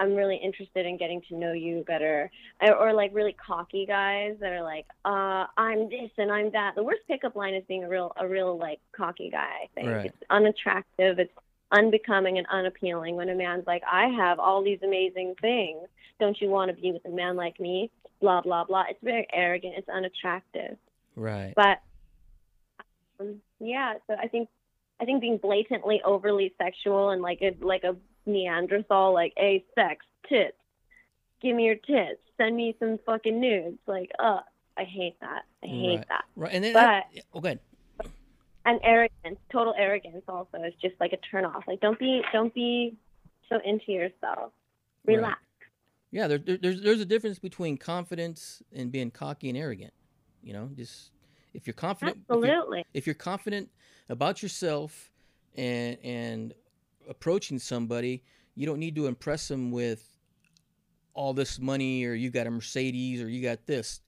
I'm 0.00 0.14
really 0.14 0.36
interested 0.36 0.86
in 0.86 0.96
getting 0.96 1.20
to 1.28 1.36
know 1.36 1.52
you 1.52 1.84
better. 1.86 2.30
Or, 2.60 2.74
or 2.74 2.92
like 2.92 3.10
really 3.14 3.34
cocky 3.44 3.86
guys 3.86 4.36
that 4.40 4.52
are 4.52 4.62
like, 4.62 4.86
uh, 5.04 5.46
I'm 5.56 5.88
this 5.88 6.10
and 6.18 6.30
I'm 6.30 6.50
that. 6.52 6.74
The 6.74 6.82
worst 6.82 7.00
pickup 7.08 7.36
line 7.36 7.54
is 7.54 7.64
being 7.68 7.84
a 7.84 7.88
real 7.88 8.12
a 8.16 8.26
real 8.26 8.56
like 8.58 8.80
cocky 8.96 9.30
guy. 9.30 9.64
I 9.64 9.68
think 9.74 9.88
Right. 9.88 10.06
it's 10.06 10.22
unattractive. 10.30 11.18
It's 11.18 11.32
unbecoming 11.72 12.38
and 12.38 12.46
unappealing 12.48 13.16
when 13.16 13.28
a 13.28 13.34
man's 13.34 13.66
like, 13.66 13.82
I 13.90 14.06
have 14.06 14.38
all 14.38 14.62
these 14.62 14.78
amazing 14.82 15.34
things. 15.40 15.86
Don't 16.20 16.40
you 16.40 16.48
want 16.48 16.74
to 16.74 16.80
be 16.80 16.92
with 16.92 17.04
a 17.04 17.10
man 17.10 17.36
like 17.36 17.60
me? 17.60 17.90
Blah, 18.20 18.40
blah, 18.40 18.64
blah. 18.64 18.84
It's 18.88 18.98
very 19.02 19.26
arrogant. 19.32 19.74
It's 19.76 19.88
unattractive. 19.88 20.76
Right. 21.14 21.52
But 21.54 21.80
um, 23.20 23.36
yeah, 23.60 23.94
so 24.06 24.14
I 24.20 24.28
think 24.28 24.48
I 25.00 25.04
think 25.04 25.20
being 25.20 25.38
blatantly 25.38 26.00
overly 26.04 26.54
sexual 26.58 27.10
and 27.10 27.22
like 27.22 27.40
a 27.42 27.54
like 27.60 27.84
a 27.84 27.96
Neanderthal, 28.26 29.12
like 29.14 29.32
a 29.38 29.64
sex 29.74 30.04
tits, 30.28 30.56
give 31.40 31.56
me 31.56 31.64
your 31.64 31.76
tits, 31.76 32.20
send 32.36 32.56
me 32.56 32.76
some 32.78 32.98
fucking 33.06 33.40
nudes. 33.40 33.78
Like, 33.86 34.10
uh, 34.18 34.40
I 34.76 34.84
hate 34.84 35.18
that. 35.20 35.44
I 35.62 35.66
hate 35.66 35.96
Right. 35.96 36.08
that. 36.08 36.24
Right. 36.36 36.52
And 36.52 36.64
then, 36.64 36.72
But 36.72 37.04
oh, 37.32 37.40
good. 37.40 37.58
And 38.68 38.80
arrogance, 38.82 39.38
total 39.50 39.74
arrogance, 39.76 40.22
also 40.28 40.58
is 40.64 40.74
just 40.80 40.94
like 41.00 41.12
a 41.12 41.16
turn 41.16 41.44
off. 41.44 41.64
Like, 41.66 41.80
don't 41.80 41.98
be 41.98 42.22
don't 42.32 42.52
be 42.54 42.96
so 43.48 43.58
into 43.64 43.92
yourself. 43.92 44.52
Right. 45.06 45.16
Relax. 45.16 45.40
Yeah, 46.10 46.26
there, 46.28 46.38
there, 46.38 46.58
there's 46.58 46.82
there's 46.82 47.00
a 47.00 47.04
difference 47.06 47.38
between 47.38 47.76
confidence 47.78 48.62
and 48.72 48.92
being 48.92 49.10
cocky 49.10 49.48
and 49.48 49.58
arrogant. 49.58 49.92
You 50.42 50.52
know, 50.52 50.70
just 50.76 51.10
if 51.54 51.66
you're 51.66 51.74
confident, 51.74 52.18
if 52.18 52.36
you're- 52.36 52.48
Absolutely. 52.50 52.84
if 52.94 53.06
you're 53.06 53.14
confident 53.14 53.70
about 54.08 54.42
yourself 54.42 55.10
and 55.56 55.96
and 56.04 56.54
approaching 57.08 57.58
somebody, 57.58 58.22
you 58.54 58.66
don't 58.66 58.78
need 58.78 58.94
to 58.96 59.06
impress 59.06 59.48
them 59.48 59.70
with 59.70 60.06
all 61.14 61.32
this 61.32 61.58
money 61.58 62.04
or 62.04 62.14
you 62.14 62.30
got 62.30 62.46
a 62.46 62.50
Mercedes 62.50 63.20
or 63.22 63.28
you 63.28 63.42
got 63.42 63.66
this. 63.66 64.00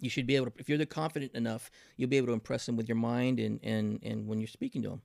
You 0.00 0.10
should 0.10 0.26
be 0.26 0.36
able 0.36 0.46
to 0.46 0.52
if 0.58 0.68
you're 0.68 0.78
the 0.78 0.86
confident 0.86 1.32
enough, 1.34 1.70
you'll 1.96 2.08
be 2.10 2.16
able 2.16 2.28
to 2.28 2.32
impress 2.32 2.66
them 2.66 2.76
with 2.76 2.88
your 2.88 2.96
mind 2.96 3.38
and 3.40 3.60
and 3.62 3.98
and 4.02 4.26
when 4.26 4.38
you're 4.40 4.48
speaking 4.48 4.82
to 4.82 4.90
them. 4.90 5.02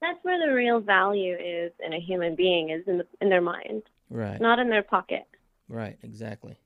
That's 0.00 0.18
where 0.22 0.38
the 0.44 0.54
real 0.54 0.80
value 0.80 1.34
is 1.36 1.72
in 1.84 1.92
a 1.92 2.00
human 2.00 2.34
being 2.34 2.70
is 2.70 2.82
in 2.86 2.98
the, 2.98 3.06
in 3.20 3.28
their 3.28 3.42
mind, 3.42 3.82
Right. 4.08 4.40
not 4.40 4.58
in 4.58 4.70
their 4.70 4.82
pocket. 4.82 5.26
Right, 5.68 5.98
exactly. 6.02 6.58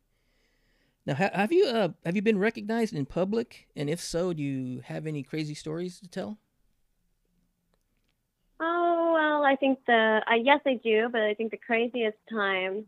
Now, 1.05 1.15
ha- 1.15 1.31
have 1.35 1.53
you 1.53 1.67
uh, 1.67 1.89
have 2.05 2.17
you 2.17 2.23
been 2.23 2.39
recognized 2.39 2.95
in 2.95 3.05
public? 3.07 3.69
And 3.77 3.91
if 3.91 4.01
so, 4.01 4.33
do 4.33 4.43
you 4.43 4.81
have 4.81 5.07
any 5.07 5.23
crazy 5.23 5.55
stories 5.55 6.01
to 6.01 6.09
tell? 6.09 6.39
Oh 8.61 9.13
well, 9.15 9.43
I 9.45 9.57
think 9.57 9.81
the 9.87 10.23
I 10.27 10.37
yes 10.37 10.61
I 10.65 10.81
do, 10.83 11.09
but 11.11 11.21
I 11.21 11.35
think 11.35 11.51
the 11.51 11.59
craziest 11.59 12.17
time 12.31 12.87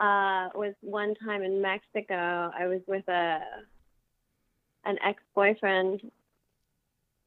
uh, 0.00 0.48
was 0.54 0.74
one 0.80 1.14
time 1.16 1.42
in 1.42 1.60
Mexico. 1.60 2.50
I 2.56 2.66
was 2.66 2.80
with 2.86 3.06
a 3.08 3.40
an 4.84 4.96
ex 5.04 5.22
boyfriend, 5.34 6.00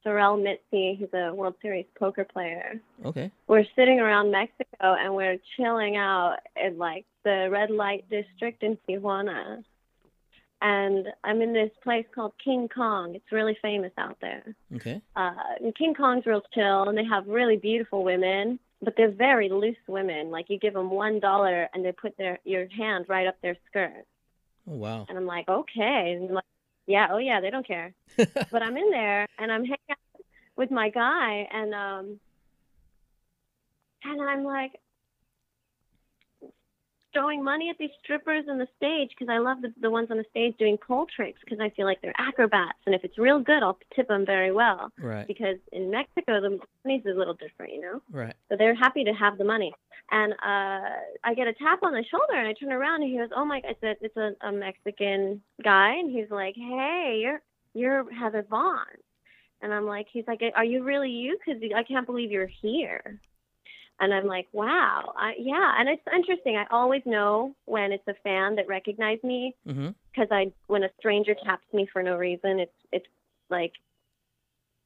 Sorel 0.03 0.37
Mitzi, 0.37 0.95
who's 0.99 1.13
a 1.13 1.33
World 1.33 1.55
Series 1.61 1.85
poker 1.99 2.23
player. 2.23 2.79
Okay. 3.05 3.31
We're 3.47 3.65
sitting 3.75 3.99
around 3.99 4.31
Mexico 4.31 4.95
and 4.99 5.13
we're 5.15 5.37
chilling 5.57 5.95
out 5.97 6.37
in 6.55 6.77
like 6.77 7.05
the 7.23 7.49
red 7.51 7.69
light 7.69 8.09
district 8.09 8.63
in 8.63 8.77
Tijuana. 8.87 9.63
And 10.63 11.07
I'm 11.23 11.41
in 11.41 11.53
this 11.53 11.71
place 11.83 12.05
called 12.13 12.33
King 12.43 12.69
Kong. 12.73 13.15
It's 13.15 13.31
really 13.31 13.57
famous 13.61 13.91
out 13.97 14.17
there 14.21 14.43
Okay. 14.75 15.01
uh, 15.15 15.33
and 15.59 15.75
King 15.75 15.93
Kong's 15.95 16.25
real 16.25 16.43
chill, 16.53 16.87
and 16.87 16.97
they 16.97 17.03
have 17.05 17.27
really 17.27 17.57
beautiful 17.57 18.03
women, 18.03 18.59
but 18.81 18.95
they're 18.97 19.11
very 19.11 19.49
loose 19.49 19.77
women. 19.87 20.31
Like 20.31 20.49
you 20.49 20.57
give 20.59 20.73
them 20.73 20.89
one 20.89 21.19
dollar, 21.19 21.69
and 21.73 21.83
they 21.85 21.91
put 21.91 22.17
their 22.17 22.39
your 22.43 22.67
hand 22.69 23.05
right 23.07 23.27
up 23.27 23.35
their 23.41 23.57
skirt, 23.69 24.05
Oh 24.67 24.75
wow. 24.75 25.05
and 25.07 25.17
I'm 25.17 25.25
like, 25.25 25.47
okay, 25.47 26.13
and 26.17 26.29
I'm 26.29 26.35
like, 26.35 26.43
yeah, 26.87 27.07
oh 27.11 27.17
yeah, 27.17 27.41
they 27.41 27.49
don't 27.49 27.65
care. 27.67 27.93
but 28.17 28.61
I'm 28.63 28.77
in 28.77 28.89
there, 28.91 29.27
and 29.37 29.51
I'm 29.51 29.63
hanging 29.65 29.77
out 29.91 29.97
with 30.55 30.71
my 30.71 30.89
guy, 30.89 31.47
and 31.51 31.73
um, 31.73 32.19
and 34.03 34.21
I'm 34.21 34.43
like 34.43 34.73
throwing 37.13 37.43
money 37.43 37.69
at 37.69 37.77
these 37.77 37.89
strippers 38.03 38.45
on 38.49 38.57
the 38.57 38.67
stage 38.77 39.09
because 39.09 39.31
I 39.31 39.39
love 39.39 39.61
the, 39.61 39.73
the 39.81 39.89
ones 39.89 40.09
on 40.11 40.17
the 40.17 40.25
stage 40.29 40.55
doing 40.57 40.77
pole 40.77 41.07
tricks 41.13 41.39
because 41.43 41.59
I 41.59 41.69
feel 41.69 41.85
like 41.85 42.01
they're 42.01 42.13
acrobats, 42.17 42.79
and 42.85 42.95
if 42.95 43.03
it's 43.03 43.17
real 43.17 43.39
good, 43.39 43.63
I'll 43.63 43.77
tip 43.95 44.07
them 44.07 44.25
very 44.25 44.51
well 44.51 44.91
right. 44.99 45.27
because 45.27 45.57
in 45.71 45.91
Mexico 45.91 46.41
the 46.41 46.59
money's 46.85 47.05
a 47.05 47.17
little 47.17 47.33
different, 47.33 47.73
you 47.73 47.81
know. 47.81 48.01
Right. 48.11 48.33
So 48.49 48.55
they're 48.57 48.75
happy 48.75 49.03
to 49.03 49.13
have 49.13 49.37
the 49.37 49.45
money. 49.45 49.73
And 50.11 50.33
uh, 50.33 50.97
I 51.23 51.33
get 51.35 51.47
a 51.47 51.53
tap 51.53 51.83
on 51.83 51.93
the 51.93 52.03
shoulder, 52.09 52.33
and 52.33 52.47
I 52.47 52.53
turn 52.53 52.71
around, 52.71 53.01
and 53.01 53.11
he 53.11 53.17
goes, 53.17 53.29
"Oh 53.35 53.45
my!" 53.45 53.61
I 53.65 53.75
said, 53.79 53.97
"It's 54.01 54.17
a, 54.17 54.31
a 54.45 54.51
Mexican 54.51 55.41
guy," 55.63 55.95
and 55.95 56.11
he's 56.11 56.29
like, 56.29 56.55
"Hey, 56.55 57.19
you're 57.21 57.41
you're 57.73 58.11
Heather 58.11 58.43
Vahn," 58.43 58.99
and 59.61 59.73
I'm 59.73 59.85
like, 59.85 60.07
"He's 60.11 60.25
like, 60.27 60.41
are 60.53 60.65
you 60.65 60.83
really 60.83 61.09
you? 61.09 61.37
Because 61.37 61.61
I 61.73 61.83
can't 61.83 62.05
believe 62.05 62.29
you're 62.29 62.51
here." 62.61 63.21
And 63.99 64.13
I'm 64.13 64.25
like, 64.25 64.47
"Wow, 64.51 65.13
I, 65.15 65.33
yeah." 65.37 65.75
And 65.77 65.87
it's 65.89 66.01
interesting. 66.15 66.57
I 66.57 66.65
always 66.71 67.03
know 67.05 67.55
when 67.65 67.91
it's 67.91 68.07
a 68.07 68.15
fan 68.23 68.55
that 68.55 68.67
recognized 68.67 69.23
me 69.23 69.55
Mm-hmm. 69.67 69.89
because 70.11 70.27
I 70.31 70.51
when 70.67 70.83
a 70.83 70.89
stranger 70.99 71.35
taps 71.45 71.65
me 71.73 71.87
for 71.91 72.01
no 72.01 72.17
reason, 72.17 72.59
it's 72.59 72.71
it's 72.91 73.05
like 73.49 73.73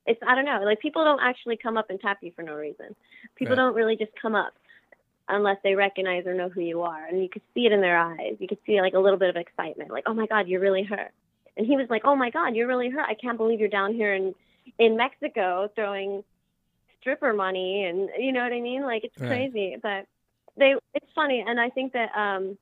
it's 0.06 0.20
I 0.28 0.36
don't 0.36 0.46
know, 0.46 0.62
like 0.63 0.80
people 0.82 1.04
don't 1.04 1.22
actually 1.22 1.58
come 1.58 1.78
up 1.78 1.89
and 1.89 2.00
tap 2.00 2.20
you 2.22 2.32
for 2.36 2.44
no 2.44 2.56
reason. 2.56 2.96
People 3.36 3.56
Right. 3.56 3.63
don't 3.63 3.76
really 3.76 3.96
just 3.96 4.12
come 4.22 4.36
up 4.36 4.54
unless 5.28 5.58
they 5.63 5.74
recognize 5.76 6.28
or 6.28 6.34
know 6.36 6.50
who 6.50 6.62
you 6.62 6.82
are, 6.84 7.06
and 7.06 7.22
you 7.22 7.30
could 7.30 7.41
see 7.54 7.65
it 7.65 7.72
in 7.72 7.82
their 7.82 7.98
eyes. 7.98 8.36
You 8.39 8.48
could 8.48 8.60
see 8.65 8.82
like 8.82 8.94
a 8.94 9.00
little 9.00 9.18
bit 9.18 9.30
of 9.30 9.36
excitement, 9.38 9.91
like 9.91 10.04
oh 10.08 10.13
my 10.13 10.28
god, 10.28 10.48
you're 10.48 10.62
really 10.62 10.84
her. 10.84 11.10
And 11.58 11.65
he 11.65 11.78
was 11.78 11.88
like, 11.89 12.02
oh 12.04 12.15
my 12.15 12.30
god, 12.32 12.54
you're 12.56 12.68
really 12.68 12.89
her. 12.89 13.00
I 13.02 13.13
can't 13.13 13.38
believe 13.38 13.60
you're 13.60 13.70
down 13.70 13.94
here 13.94 14.13
in 14.13 14.36
in 14.78 14.98
Mexico 14.98 15.70
throwing 15.76 16.24
stripper 17.06 17.34
money, 17.34 17.86
and 17.86 18.10
you 18.20 18.32
know 18.34 18.44
what 18.44 18.54
I 18.54 18.62
mean? 18.62 18.84
Like 18.84 19.04
it's 19.04 19.15
Right. 19.20 19.52
crazy, 19.52 19.78
but 19.82 20.06
they 20.58 20.76
it's 20.94 21.12
funny, 21.15 21.44
and 21.48 21.60
I 21.60 21.70
think 21.70 21.94
that 21.94 22.10
um 22.15 22.58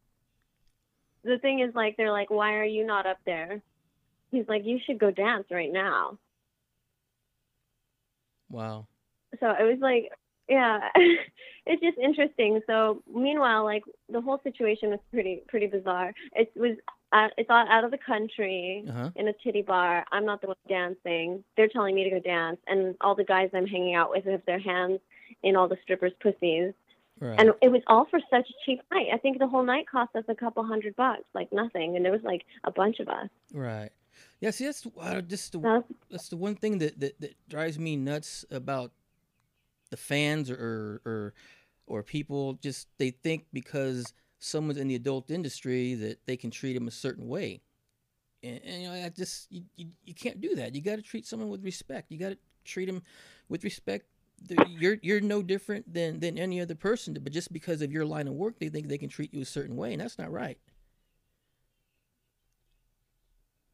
the 1.24 1.38
thing 1.40 1.60
is 1.60 1.74
like 1.76 1.98
they're 1.98 2.12
like 2.12 2.30
why 2.30 2.54
are 2.56 2.64
you 2.66 2.86
not 2.86 3.06
up 3.06 3.18
there 3.26 3.62
he's 4.32 4.48
like 4.48 4.64
you 4.66 4.80
should 4.86 5.00
go 5.00 5.12
dance 5.12 5.46
right 5.52 5.72
now 5.72 6.18
Wow. 8.50 8.88
so 9.40 9.50
it 9.52 9.64
was 9.64 9.80
like 9.82 10.10
yeah 10.50 10.80
it's 11.66 11.82
just 11.82 11.98
interesting 11.98 12.62
so 12.68 13.02
meanwhile 13.14 13.64
like 13.64 13.84
the 14.10 14.22
whole 14.22 14.40
situation 14.44 14.90
was 14.90 15.00
pretty 15.12 15.44
pretty 15.48 15.68
bizarre 15.68 16.14
it 16.34 16.52
was 16.56 16.78
uh, 17.14 17.28
it's 17.38 17.50
all 17.50 17.66
out 17.70 17.84
of 17.86 17.92
the 17.92 17.98
country 17.98 18.84
Uh 18.90 18.92
huh. 18.92 19.10
in 19.16 19.28
a 19.28 19.34
titty 19.44 19.62
bar 19.62 20.04
i'm 20.12 20.26
not 20.26 20.42
the 20.42 20.48
one 20.48 20.56
dancing 20.68 21.44
they're 21.56 21.70
telling 21.70 21.96
me 21.96 22.04
to 22.04 22.10
go 22.10 22.20
dance 22.20 22.58
and 22.68 22.96
all 23.02 23.16
the 23.16 23.24
guys 23.24 23.50
i'm 23.54 23.68
hanging 23.68 23.96
out 23.96 24.10
with 24.10 24.26
have 24.26 24.42
their 24.46 24.60
hands 24.60 25.00
in 25.44 25.56
all 25.56 25.68
the 25.68 25.78
strippers 25.84 26.14
pussies 26.22 26.74
Right. 27.20 27.40
and 27.40 27.52
it 27.62 27.70
was 27.72 27.82
all 27.88 28.06
for 28.12 28.20
such 28.30 28.48
a 28.50 28.54
cheap 28.66 28.82
night 28.92 29.08
i 29.14 29.18
think 29.18 29.38
the 29.40 29.48
whole 29.48 29.64
night 29.64 29.86
cost 29.88 30.16
us 30.16 30.26
a 30.28 30.36
couple 30.36 30.64
hundred 30.64 30.96
bucks 30.96 31.24
like 31.34 31.54
nothing 31.54 31.96
and 31.96 32.04
there 32.04 32.12
was 32.12 32.24
like 32.24 32.44
a 32.64 32.72
bunch 32.72 33.00
of 33.00 33.08
us 33.08 33.30
right. 33.54 33.92
Yeah. 34.40 34.52
See, 34.52 34.66
that's 34.66 34.86
uh, 35.00 35.22
just 35.22 35.54
the 35.54 35.60
so 35.62 35.84
that's 36.12 36.30
the 36.30 36.38
one 36.38 36.56
thing 36.56 36.78
that, 36.80 37.00
that 37.00 37.20
that 37.22 37.34
drives 37.50 37.80
me 37.80 37.96
nuts 37.96 38.46
about 38.52 38.92
the 39.90 39.98
fans 39.98 40.52
or 40.52 40.56
or 40.56 41.02
or, 41.12 41.34
or 41.88 42.04
people. 42.04 42.54
Just 42.62 42.88
they 43.00 43.10
think 43.12 43.46
because 43.54 44.14
someone's 44.44 44.78
in 44.78 44.88
the 44.88 44.96
adult 44.96 45.32
industry 45.32 45.96
that 45.96 46.26
they 46.26 46.36
can 46.36 46.52
treat 46.52 46.74
them 46.74 46.88
a 46.88 46.92
certain 46.92 47.28
way. 47.28 47.62
And, 48.44 48.60
and 48.66 48.82
you 48.82 48.90
know, 48.90 49.06
I 49.06 49.10
just 49.10 49.52
you, 49.52 49.64
you, 49.76 49.88
you 50.06 50.14
can't 50.14 50.42
do 50.42 50.56
that. 50.56 50.76
You 50.76 50.82
got 50.82 50.98
to 50.98 51.02
treat 51.02 51.26
someone 51.26 51.50
with 51.50 51.64
respect. 51.64 52.12
You 52.12 52.20
got 52.20 52.30
to 52.30 52.38
treat 52.66 52.86
them 52.86 53.04
with 53.48 53.64
respect. 53.64 54.06
You're 54.68 54.98
you're 55.02 55.22
no 55.22 55.42
different 55.42 55.94
than 55.94 56.20
than 56.20 56.38
any 56.38 56.60
other 56.60 56.76
person. 56.76 57.18
But 57.22 57.32
just 57.32 57.54
because 57.54 57.82
of 57.82 57.94
your 57.94 58.06
line 58.06 58.28
of 58.28 58.34
work, 58.34 58.60
they 58.60 58.68
think 58.68 58.90
they 58.90 58.98
can 58.98 59.08
treat 59.08 59.34
you 59.34 59.42
a 59.42 59.46
certain 59.46 59.78
way, 59.78 59.94
and 59.94 60.02
that's 60.02 60.20
not 60.20 60.32
right. 60.32 60.58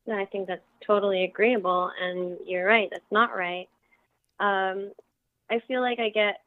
Yeah, 0.06 0.18
I 0.18 0.26
think 0.26 0.48
that's 0.48 0.62
totally 0.86 1.24
agreeable, 1.24 1.92
and 2.00 2.38
you're 2.46 2.68
right. 2.68 2.88
That's 2.92 3.12
not 3.12 3.36
right. 3.36 3.68
Um, 4.40 4.92
I 5.50 5.60
feel 5.68 5.82
like 5.82 6.00
I 6.00 6.10
get 6.10 6.42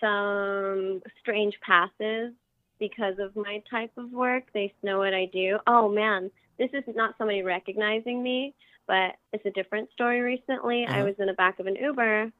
some 0.00 1.00
strange 1.20 1.54
passes 1.64 2.32
because 2.78 3.18
of 3.18 3.34
my 3.36 3.62
type 3.70 3.92
of 3.96 4.10
work. 4.12 4.44
They 4.52 4.72
know 4.82 4.98
what 4.98 5.14
I 5.14 5.26
do. 5.26 5.58
Oh 5.66 5.88
man, 5.88 6.30
this 6.58 6.70
is 6.72 6.84
not 6.94 7.14
somebody 7.18 7.42
recognizing 7.42 8.22
me, 8.22 8.54
but 8.86 9.16
it's 9.32 9.44
a 9.46 9.50
different 9.50 9.90
story. 9.92 10.20
Recently, 10.20 10.86
I 10.86 11.00
Uh-huh. 11.00 11.04
was 11.06 11.14
in 11.18 11.26
the 11.26 11.34
back 11.34 11.58
of 11.58 11.66
an 11.66 11.76
Uber. 11.76 12.32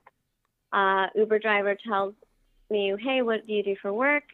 Uh, 0.73 1.07
Uber 1.15 1.39
driver 1.39 1.75
tells 1.75 2.15
me, 2.71 2.95
"Hey, 3.01 3.23
what 3.23 3.47
do 3.47 3.53
you 3.53 3.63
do 3.63 3.77
for 3.77 3.93
work?" 3.93 4.25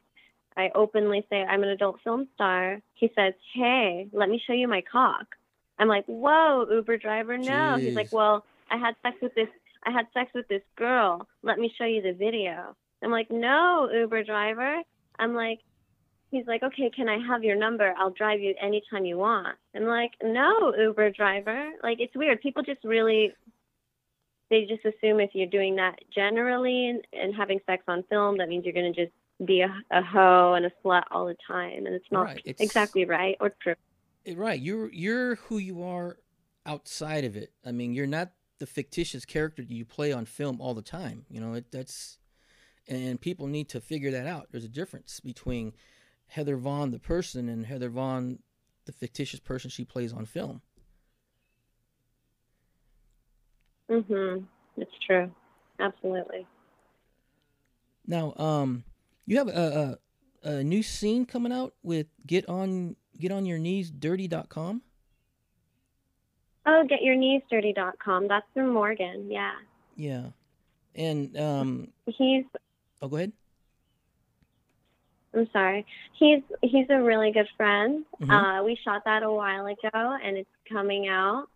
I 0.57 0.71
openly 0.75 1.27
say, 1.31 1.43
"I'm 1.45 1.63
an 1.63 1.71
adult 1.71 2.01
film 2.03 2.29
star." 2.35 2.81
He 2.95 3.09
says, 3.15 3.35
"Hey, 3.53 4.09
let 4.13 4.29
me 4.29 4.39
show 4.39 4.53
you 4.53 4.69
my 4.69 4.81
cock." 4.83 5.37
I'm 5.79 5.89
like, 5.89 6.05
"Whoa, 6.07 6.67
Uber 6.71 6.97
driver, 6.99 7.37
no." 7.37 7.77
He's 7.79 7.95
like, 7.97 8.13
"Well, 8.13 8.45
I 8.71 8.77
had 8.77 8.95
sex 9.03 9.21
with 9.21 9.35
this. 9.35 9.49
I 9.85 9.91
had 9.91 10.07
sex 10.13 10.33
with 10.35 10.47
this 10.49 10.63
girl. 10.77 11.29
Let 11.43 11.59
me 11.59 11.69
show 11.77 11.85
you 11.85 12.03
the 12.03 12.13
video." 12.13 12.77
I'm 13.03 13.11
like, 13.11 13.31
"No, 13.31 13.91
Uber 13.93 14.23
driver." 14.25 14.83
I'm 15.19 15.35
like, 15.35 15.61
he's 16.35 16.47
like, 16.47 16.63
"Okay, 16.63 16.91
can 16.95 17.09
I 17.09 17.19
have 17.27 17.43
your 17.45 17.57
number? 17.57 17.95
I'll 17.99 18.11
drive 18.11 18.41
you 18.41 18.55
anytime 18.61 19.05
you 19.05 19.17
want." 19.19 19.57
I'm 19.75 19.85
like, 19.85 20.13
"No, 20.23 20.75
Uber 20.77 21.11
driver." 21.11 21.71
Like 21.83 21.99
it's 22.01 22.15
weird. 22.15 22.41
People 22.41 22.63
just 22.63 22.85
really 22.85 23.33
they 24.51 24.67
just 24.67 24.85
assume 24.85 25.21
if 25.21 25.31
you're 25.33 25.47
doing 25.49 25.77
that 25.77 25.97
generally 26.15 26.89
and, 26.89 27.01
and 27.13 27.35
having 27.35 27.61
sex 27.67 27.83
on 27.89 28.05
film, 28.11 28.39
that 28.39 28.49
means 28.49 28.65
you're 28.65 28.75
going 28.75 28.93
to 28.93 29.05
just 29.05 29.15
be 29.47 29.63
a, 29.63 29.75
a 29.91 30.03
hoe 30.03 30.55
and 30.55 30.67
a 30.67 30.71
slut 30.85 31.03
all 31.11 31.27
the 31.27 31.37
time, 31.47 31.87
and 31.87 31.95
it's 31.95 32.11
not 32.13 32.25
Right, 32.25 32.43
it's- 32.45 32.61
exactly 32.65 33.05
right 33.05 33.37
or 33.41 33.51
true. 33.61 33.75
Eh, 34.27 34.35
Right, 34.37 34.61
you're 34.61 34.93
you're 34.93 35.37
who 35.37 35.59
you 35.59 35.83
are 35.83 36.19
outside 36.67 37.25
of 37.25 37.37
it. 37.37 37.53
I 37.65 37.73
mean, 37.73 37.95
you're 37.95 38.07
not 38.07 38.33
the 38.59 38.67
fictitious 38.67 39.25
character 39.25 39.63
you 39.63 39.85
play 39.85 40.13
on 40.13 40.25
film 40.25 40.61
all 40.61 40.75
the 40.75 40.83
time. 40.83 41.27
You 41.29 41.41
know, 41.41 41.55
it, 41.55 41.73
that's 41.73 42.19
and 42.87 43.21
people 43.21 43.47
need 43.47 43.69
to 43.71 43.81
figure 43.81 44.11
that 44.13 44.27
out. 44.27 44.49
There's 44.51 44.65
a 44.65 44.69
difference 44.69 45.21
between 45.21 45.73
Heather 46.29 46.57
Vahn 46.57 46.91
the 46.91 46.99
person 46.99 47.49
and 47.49 47.67
Heather 47.67 47.91
Vahn 47.91 48.39
the 48.87 48.93
fictitious 48.93 49.41
person 49.41 49.71
she 49.71 49.85
plays 49.85 50.13
on 50.13 50.25
film. 50.27 50.61
Mhm. 53.89 54.47
It's 54.77 54.91
true. 55.07 55.31
Absolutely. 55.79 56.47
Now, 58.07 58.35
um, 58.37 58.85
you 59.27 59.39
have 59.39 59.49
a, 59.49 59.99
a 60.45 60.49
a 60.49 60.63
new 60.65 60.83
scene 60.83 61.25
coming 61.25 61.53
out 61.53 61.75
with 61.83 62.07
get 62.27 62.49
on 62.49 62.97
get 63.19 63.33
on 63.33 63.47
your 63.47 63.59
knees 63.59 63.91
dirty.com. 63.91 64.83
Oh, 66.67 66.87
getyourkneesdirty.com. 66.91 68.29
That's 68.29 68.47
from 68.55 68.73
Morgan. 68.73 69.31
Yeah. 69.31 69.53
Yeah. 69.97 70.29
And 70.95 71.37
um 71.39 71.89
He's 72.07 72.45
oh 73.03 73.09
go 73.09 73.17
ahead. 73.17 73.33
I'm 75.37 75.49
sorry. 75.53 75.85
He's 76.19 76.43
he's 76.63 76.87
a 76.91 77.03
really 77.03 77.33
good 77.33 77.49
friend. 77.57 78.05
Mhm. 78.21 78.31
Uh, 78.61 78.65
we 78.65 78.77
shot 78.85 79.05
that 79.05 79.23
a 79.23 79.31
while 79.33 79.67
ago, 79.67 80.17
and 80.23 80.37
it's 80.37 80.49
coming 80.71 81.09
out. 81.09 81.47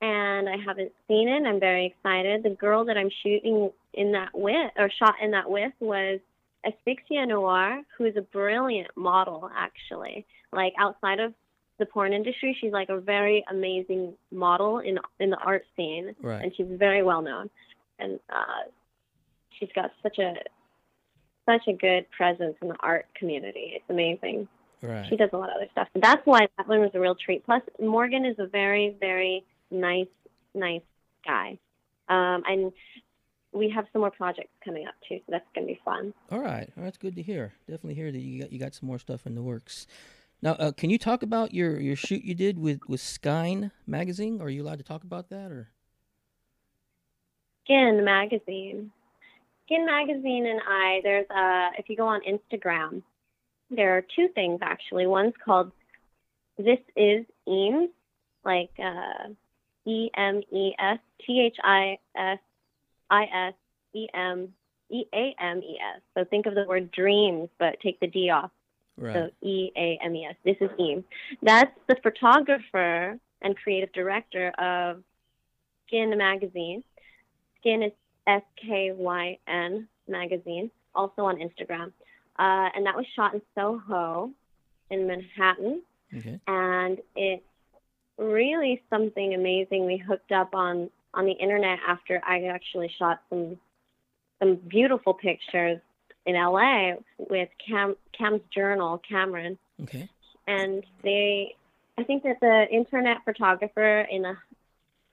And 0.00 0.48
I 0.48 0.56
haven't 0.64 0.92
seen 1.08 1.28
it. 1.28 1.44
I'm 1.44 1.58
very 1.58 1.86
excited. 1.86 2.44
The 2.44 2.50
girl 2.50 2.84
that 2.84 2.96
I'm 2.96 3.10
shooting 3.22 3.72
in 3.94 4.12
that 4.12 4.28
with, 4.32 4.70
or 4.76 4.88
shot 4.90 5.16
in 5.20 5.32
that 5.32 5.50
with, 5.50 5.72
was 5.80 6.20
Asphyxia 6.64 7.26
Noir, 7.26 7.82
who 7.96 8.04
is 8.04 8.16
a 8.16 8.22
brilliant 8.22 8.96
model, 8.96 9.50
actually. 9.56 10.24
Like 10.52 10.72
outside 10.78 11.18
of 11.18 11.34
the 11.78 11.86
porn 11.86 12.12
industry, 12.12 12.56
she's 12.60 12.72
like 12.72 12.90
a 12.90 13.00
very 13.00 13.44
amazing 13.50 14.14
model 14.30 14.78
in 14.78 14.98
in 15.18 15.30
the 15.30 15.38
art 15.38 15.64
scene, 15.76 16.14
Right. 16.22 16.42
and 16.44 16.54
she's 16.56 16.66
very 16.70 17.02
well 17.02 17.22
known. 17.22 17.50
And 17.98 18.20
uh, 18.30 18.70
she's 19.58 19.70
got 19.74 19.90
such 20.04 20.18
a 20.20 20.34
such 21.48 21.66
a 21.68 21.72
good 21.72 22.10
presence 22.10 22.56
in 22.60 22.68
the 22.68 22.76
art 22.80 23.06
community. 23.14 23.72
It's 23.74 23.88
amazing. 23.88 24.48
Right. 24.82 25.06
She 25.08 25.16
does 25.16 25.30
a 25.32 25.36
lot 25.36 25.48
of 25.50 25.56
other 25.56 25.68
stuff. 25.72 25.88
But 25.92 26.02
that's 26.02 26.24
why 26.24 26.46
that 26.56 26.68
one 26.68 26.80
was 26.80 26.90
a 26.94 27.00
real 27.00 27.14
treat. 27.14 27.44
Plus, 27.44 27.62
Morgan 27.80 28.24
is 28.24 28.36
a 28.38 28.46
very, 28.46 28.96
very 29.00 29.44
nice, 29.70 30.06
nice 30.54 30.82
guy. 31.24 31.58
Um, 32.08 32.42
and 32.46 32.72
we 33.52 33.70
have 33.70 33.86
some 33.92 34.00
more 34.00 34.10
projects 34.10 34.50
coming 34.64 34.86
up 34.86 34.94
too, 35.08 35.18
so 35.18 35.24
that's 35.30 35.44
going 35.54 35.66
to 35.66 35.72
be 35.72 35.80
fun. 35.84 36.12
All 36.30 36.40
right, 36.40 36.70
well, 36.76 36.84
that's 36.84 36.98
good 36.98 37.16
to 37.16 37.22
hear. 37.22 37.52
Definitely 37.66 37.94
hear 37.94 38.12
that 38.12 38.20
you 38.20 38.42
got 38.42 38.52
you 38.52 38.58
got 38.58 38.74
some 38.74 38.86
more 38.86 38.98
stuff 38.98 39.26
in 39.26 39.34
the 39.34 39.42
works. 39.42 39.86
Now, 40.40 40.52
uh, 40.52 40.72
can 40.72 40.90
you 40.90 40.98
talk 40.98 41.22
about 41.22 41.52
your, 41.52 41.80
your 41.80 41.96
shoot 41.96 42.22
you 42.22 42.34
did 42.34 42.58
with 42.58 42.80
with 42.86 43.00
SKYN 43.00 43.72
magazine? 43.86 44.40
Are 44.40 44.50
you 44.50 44.62
allowed 44.62 44.78
to 44.78 44.84
talk 44.84 45.02
about 45.02 45.30
that, 45.30 45.50
or 45.50 45.70
SKYN 47.68 48.04
magazine. 48.04 48.90
SKYN 49.70 49.86
magazine 49.86 50.46
and 50.46 50.60
I, 50.66 51.00
there's 51.02 51.26
a, 51.30 51.70
if 51.78 51.88
you 51.88 51.96
go 51.96 52.06
on 52.06 52.20
Instagram, 52.22 53.02
there 53.70 53.96
are 53.96 54.02
two 54.16 54.28
things 54.34 54.60
actually. 54.62 55.06
One's 55.06 55.34
called 55.44 55.72
This 56.56 56.78
Is 56.96 57.26
Eames, 57.46 57.90
like 58.44 58.70
uh, 58.82 59.28
E 59.86 60.10
M 60.16 60.42
E 60.52 60.72
S 60.78 60.98
T 61.26 61.42
H 61.46 61.56
I 61.62 61.98
S 62.16 62.38
I 63.10 63.24
S 63.24 63.54
E 63.94 64.06
M 64.14 64.48
E 64.90 65.04
A 65.14 65.34
M 65.38 65.58
E 65.58 65.78
S. 65.96 66.00
So 66.16 66.24
think 66.24 66.46
of 66.46 66.54
the 66.54 66.64
word 66.64 66.90
dreams, 66.90 67.48
but 67.58 67.78
take 67.80 68.00
the 68.00 68.06
D 68.06 68.30
off. 68.30 68.50
right? 68.96 69.14
So 69.14 69.30
E 69.46 69.70
A 69.76 69.98
M 70.02 70.14
E 70.14 70.24
S. 70.26 70.36
This 70.44 70.56
is 70.60 70.70
Eames. 70.80 71.04
That's 71.42 71.72
the 71.88 71.96
photographer 72.02 73.18
and 73.42 73.56
creative 73.56 73.92
director 73.92 74.48
of 74.58 75.02
SKYN 75.92 76.16
Magazine. 76.16 76.82
SKYN 77.64 77.86
is 77.86 77.92
S 78.28 78.42
K 78.56 78.92
Y 78.94 79.38
N 79.48 79.88
Magazine, 80.06 80.70
also 80.94 81.22
on 81.22 81.36
Instagram. 81.38 81.92
Uh, 82.38 82.68
and 82.76 82.86
that 82.86 82.94
was 82.94 83.06
shot 83.16 83.34
in 83.34 83.42
Soho 83.56 84.30
in 84.90 85.06
Manhattan. 85.08 85.82
okay. 86.16 86.38
And 86.46 86.98
it's 87.16 87.42
really 88.16 88.82
something 88.90 89.34
amazing. 89.34 89.86
We 89.86 89.96
hooked 89.96 90.30
up 90.30 90.54
on, 90.54 90.90
on 91.14 91.24
the 91.24 91.32
internet 91.32 91.78
after 91.86 92.20
I 92.26 92.44
actually 92.44 92.92
shot 92.98 93.22
some 93.30 93.58
some 94.40 94.54
beautiful 94.54 95.14
pictures 95.14 95.80
in 96.24 96.34
LA 96.36 96.92
with 97.18 97.48
Cam 97.66 97.96
Cam's 98.16 98.42
Journal, 98.54 99.02
Cameron, 99.08 99.58
Okay. 99.82 100.08
and 100.46 100.84
they 101.02 101.56
I 101.96 102.04
think 102.04 102.22
that 102.22 102.38
the 102.40 102.66
internet 102.70 103.24
photographer 103.24 104.02
in 104.02 104.24
a 104.24 104.36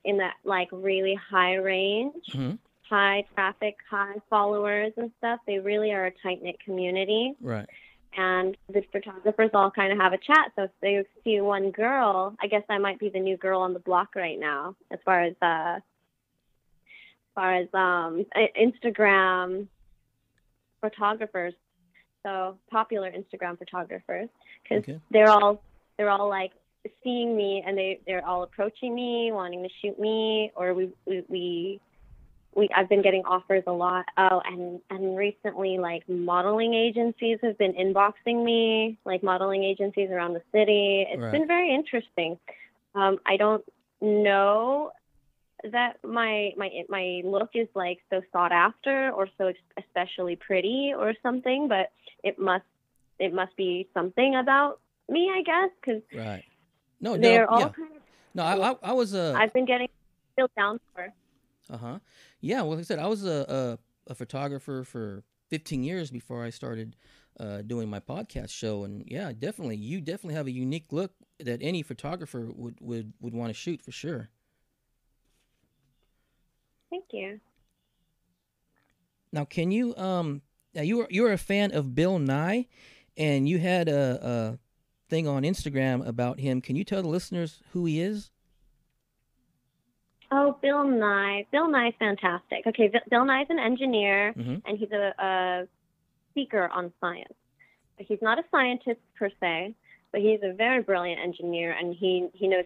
in 0.04 0.18
that 0.18 0.34
like 0.44 0.68
really 0.70 1.14
high 1.16 1.54
range, 1.56 2.14
hmm 2.32 2.52
high 2.88 3.24
traffic, 3.34 3.76
high 3.90 4.14
followers 4.30 4.92
and 4.96 5.10
stuff, 5.18 5.40
they 5.46 5.58
really 5.58 5.92
are 5.92 6.06
a 6.06 6.12
tight 6.22 6.42
knit 6.42 6.56
community. 6.64 7.34
Right. 7.40 7.68
And 8.16 8.56
the 8.72 8.82
photographers 8.92 9.50
all 9.52 9.70
kind 9.70 9.92
of 9.92 9.98
have 9.98 10.12
a 10.12 10.18
chat. 10.18 10.52
So 10.56 10.62
if 10.64 10.70
they 10.80 11.04
see 11.22 11.40
one 11.40 11.70
girl, 11.70 12.34
I 12.40 12.46
guess 12.46 12.62
I 12.70 12.78
might 12.78 12.98
be 12.98 13.10
the 13.10 13.20
new 13.20 13.36
girl 13.36 13.60
on 13.60 13.74
the 13.74 13.78
block 13.78 14.14
right 14.16 14.38
now, 14.38 14.74
as 14.90 14.98
far 15.04 15.22
as 15.22 15.34
uh, 15.42 15.76
as 15.76 15.82
far 17.34 17.54
as 17.56 17.68
um, 17.74 18.24
Instagram 18.58 19.66
photographers. 20.80 21.52
So 22.24 22.58
popular 22.70 23.12
Instagram 23.12 23.58
photographers, 23.58 24.28
because 24.62 24.78
Okay. 24.82 24.98
they're 25.10 25.28
all 25.28 25.62
they're 25.96 26.10
all 26.10 26.28
like 26.28 26.52
seeing 27.04 27.36
me 27.36 27.62
and 27.66 27.76
they 27.76 28.00
they're 28.06 28.26
all 28.26 28.42
approaching 28.44 28.94
me 28.94 29.30
wanting 29.32 29.62
to 29.62 29.68
shoot 29.82 29.98
me 29.98 30.52
or 30.56 30.72
we 30.72 30.90
we, 31.04 31.22
we 31.28 31.80
we 32.56 32.68
I've 32.74 32.88
been 32.88 33.02
getting 33.02 33.24
offers 33.24 33.62
a 33.66 33.72
lot. 33.72 34.06
Oh, 34.16 34.40
and 34.44 34.80
and 34.90 35.16
recently, 35.16 35.78
like 35.78 36.08
modeling 36.08 36.74
agencies 36.74 37.38
have 37.42 37.58
been 37.58 37.74
inboxing 37.74 38.42
me, 38.44 38.98
like 39.04 39.22
modeling 39.22 39.62
agencies 39.62 40.10
around 40.10 40.32
the 40.32 40.42
city. 40.52 41.06
It's 41.08 41.20
Right. 41.20 41.32
been 41.32 41.46
very 41.46 41.72
interesting. 41.74 42.38
Um, 42.94 43.18
I 43.26 43.36
don't 43.36 43.64
know 44.00 44.92
that 45.70 46.02
my 46.02 46.52
my 46.56 46.70
my 46.88 47.22
look 47.24 47.50
is 47.54 47.68
like 47.74 47.98
so 48.10 48.22
sought 48.32 48.52
after 48.52 49.10
or 49.10 49.28
so 49.38 49.52
especially 49.78 50.36
pretty 50.36 50.92
or 50.96 51.14
something, 51.22 51.68
but 51.68 51.92
it 52.24 52.38
must 52.38 52.64
it 53.18 53.32
must 53.32 53.54
be 53.56 53.88
something 53.94 54.36
about 54.36 54.80
me, 55.08 55.30
I 55.30 55.42
guess, 55.42 55.70
because 55.80 56.02
Right. 56.14 56.44
No, 57.00 57.14
no, 57.14 57.20
they're 57.20 57.50
all 57.50 57.60
yeah. 57.60 57.68
kind 57.68 57.96
of. 57.96 58.02
No, 58.34 58.42
I, 58.42 58.70
I, 58.70 58.76
I 58.82 58.92
was 58.92 59.14
I've 59.14 59.52
been 59.52 59.66
getting 59.66 59.88
feel 60.36 60.48
down 60.56 60.80
for. 60.94 61.12
Uh 61.70 61.76
huh. 61.78 61.98
Yeah. 62.40 62.62
Well, 62.62 62.70
like 62.72 62.80
I 62.80 62.82
said, 62.82 62.98
I 62.98 63.06
was 63.06 63.24
a, 63.24 63.78
a 64.08 64.12
a 64.12 64.14
photographer 64.14 64.84
for 64.84 65.24
15 65.50 65.82
years 65.82 66.10
before 66.10 66.44
I 66.44 66.50
started 66.50 66.96
uh, 67.40 67.62
doing 67.62 67.88
my 67.88 68.00
podcast 68.00 68.50
show, 68.50 68.84
and 68.84 69.04
yeah, 69.06 69.32
definitely, 69.36 69.76
you 69.76 70.00
definitely 70.00 70.34
have 70.34 70.46
a 70.46 70.52
unique 70.52 70.92
look 70.92 71.12
that 71.40 71.60
any 71.62 71.82
photographer 71.82 72.48
would 72.54 72.78
would 72.80 73.12
would 73.20 73.34
want 73.34 73.50
to 73.50 73.54
shoot 73.54 73.82
for 73.82 73.92
sure. 73.92 74.30
Thank 76.90 77.12
you. 77.12 77.40
Now, 79.32 79.44
can 79.44 79.70
you 79.70 79.96
um? 79.96 80.42
Now 80.74 80.82
you 80.82 80.98
were 80.98 81.06
you 81.10 81.22
were 81.22 81.32
a 81.32 81.38
fan 81.38 81.72
of 81.72 81.94
Bill 81.94 82.18
Nye, 82.18 82.66
and 83.16 83.48
you 83.48 83.58
had 83.58 83.88
a, 83.88 84.20
a 84.22 84.58
thing 85.08 85.26
on 85.26 85.42
Instagram 85.42 86.06
about 86.06 86.40
him. 86.40 86.60
Can 86.60 86.76
you 86.76 86.84
tell 86.84 87.02
the 87.02 87.08
listeners 87.08 87.62
who 87.72 87.84
he 87.86 88.00
is? 88.00 88.30
Oh, 90.30 90.56
Bill 90.60 90.84
Nye. 90.84 91.46
Bill 91.52 91.68
Nye's 91.70 91.94
fantastic. 91.98 92.66
Okay, 92.66 92.90
Bill- 93.10 93.24
Nye's 93.24 93.46
an 93.50 93.58
engineer 93.58 94.32
Mhm. 94.36 94.62
and 94.64 94.78
he's 94.78 94.90
a, 94.92 95.14
a 95.18 95.68
speaker 96.30 96.68
on 96.68 96.92
science. 97.00 97.32
He's 97.98 98.20
not 98.20 98.38
a 98.38 98.44
scientist 98.50 99.00
per 99.18 99.30
se, 99.40 99.74
but 100.12 100.20
he's 100.20 100.40
a 100.42 100.52
very 100.52 100.82
brilliant 100.82 101.20
engineer 101.20 101.72
and 101.72 101.94
he, 101.94 102.28
he 102.34 102.48
knows, 102.48 102.64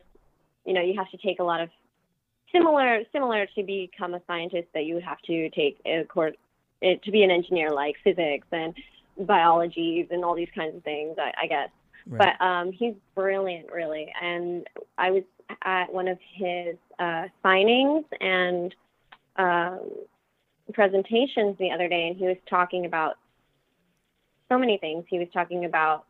you 0.65 0.73
know, 0.73 0.81
you 0.81 0.95
have 0.97 1.11
to 1.11 1.17
take 1.19 1.39
a 1.41 1.45
lot 1.45 1.61
of 1.61 1.69
similar 2.53 3.03
similar 3.13 3.47
to 3.55 3.63
become 3.63 4.15
a 4.15 4.21
scientist 4.27 4.67
that 4.75 4.85
you 4.85 4.95
would 4.95 5.05
have 5.05 5.21
to 5.23 5.49
take 5.51 5.81
a 5.87 6.03
course 6.05 6.35
it, 6.81 7.01
to 7.05 7.11
be 7.13 7.23
an 7.23 7.31
engineer 7.31 7.71
like 7.71 7.95
physics 8.03 8.47
and 8.51 8.75
biology 9.19 10.07
and 10.11 10.25
all 10.25 10.35
these 10.35 10.49
kinds 10.55 10.75
of 10.75 10.83
things, 10.83 11.17
I, 11.19 11.33
I 11.43 11.47
guess. 11.47 11.69
Right. 12.11 12.35
But 12.41 12.45
um, 12.45 12.73
he's 12.73 12.95
brilliant, 13.15 13.71
really. 13.73 14.13
And 14.21 14.67
I 14.99 15.11
was 15.13 15.23
at 15.63 15.93
one 15.93 16.09
of 16.09 16.19
his 16.35 16.77
uh, 16.99 17.25
signings 17.45 18.05
and 18.21 18.75
um, 19.37 19.81
presentations 20.73 21.57
the 21.59 21.71
other 21.71 21.89
day, 21.89 22.09
and 22.09 22.17
he 22.17 22.27
was 22.27 22.37
talking 22.49 22.85
about 22.85 23.17
so 24.49 24.59
many 24.59 24.77
things. 24.79 25.05
He 25.09 25.19
was 25.19 25.29
talking 25.33 25.65
about 25.65 26.05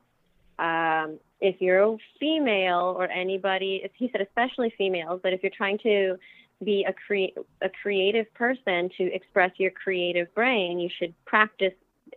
um, 0.59 1.18
if 1.40 1.61
you're 1.61 1.82
a 1.82 1.96
female 2.18 2.94
or 2.96 3.11
anybody, 3.11 3.88
he 3.94 4.11
said 4.11 4.20
especially 4.20 4.72
females, 4.76 5.20
but 5.22 5.32
if 5.32 5.42
you're 5.42 5.53
trying 5.55 5.78
to 5.78 6.16
be 6.62 6.84
a 6.86 6.92
create 7.07 7.34
a 7.62 7.70
creative 7.82 8.32
person 8.34 8.90
to 8.98 9.05
express 9.14 9.51
your 9.57 9.70
creative 9.70 10.32
brain, 10.34 10.78
you 10.78 10.90
should 10.98 11.14
practice 11.24 11.72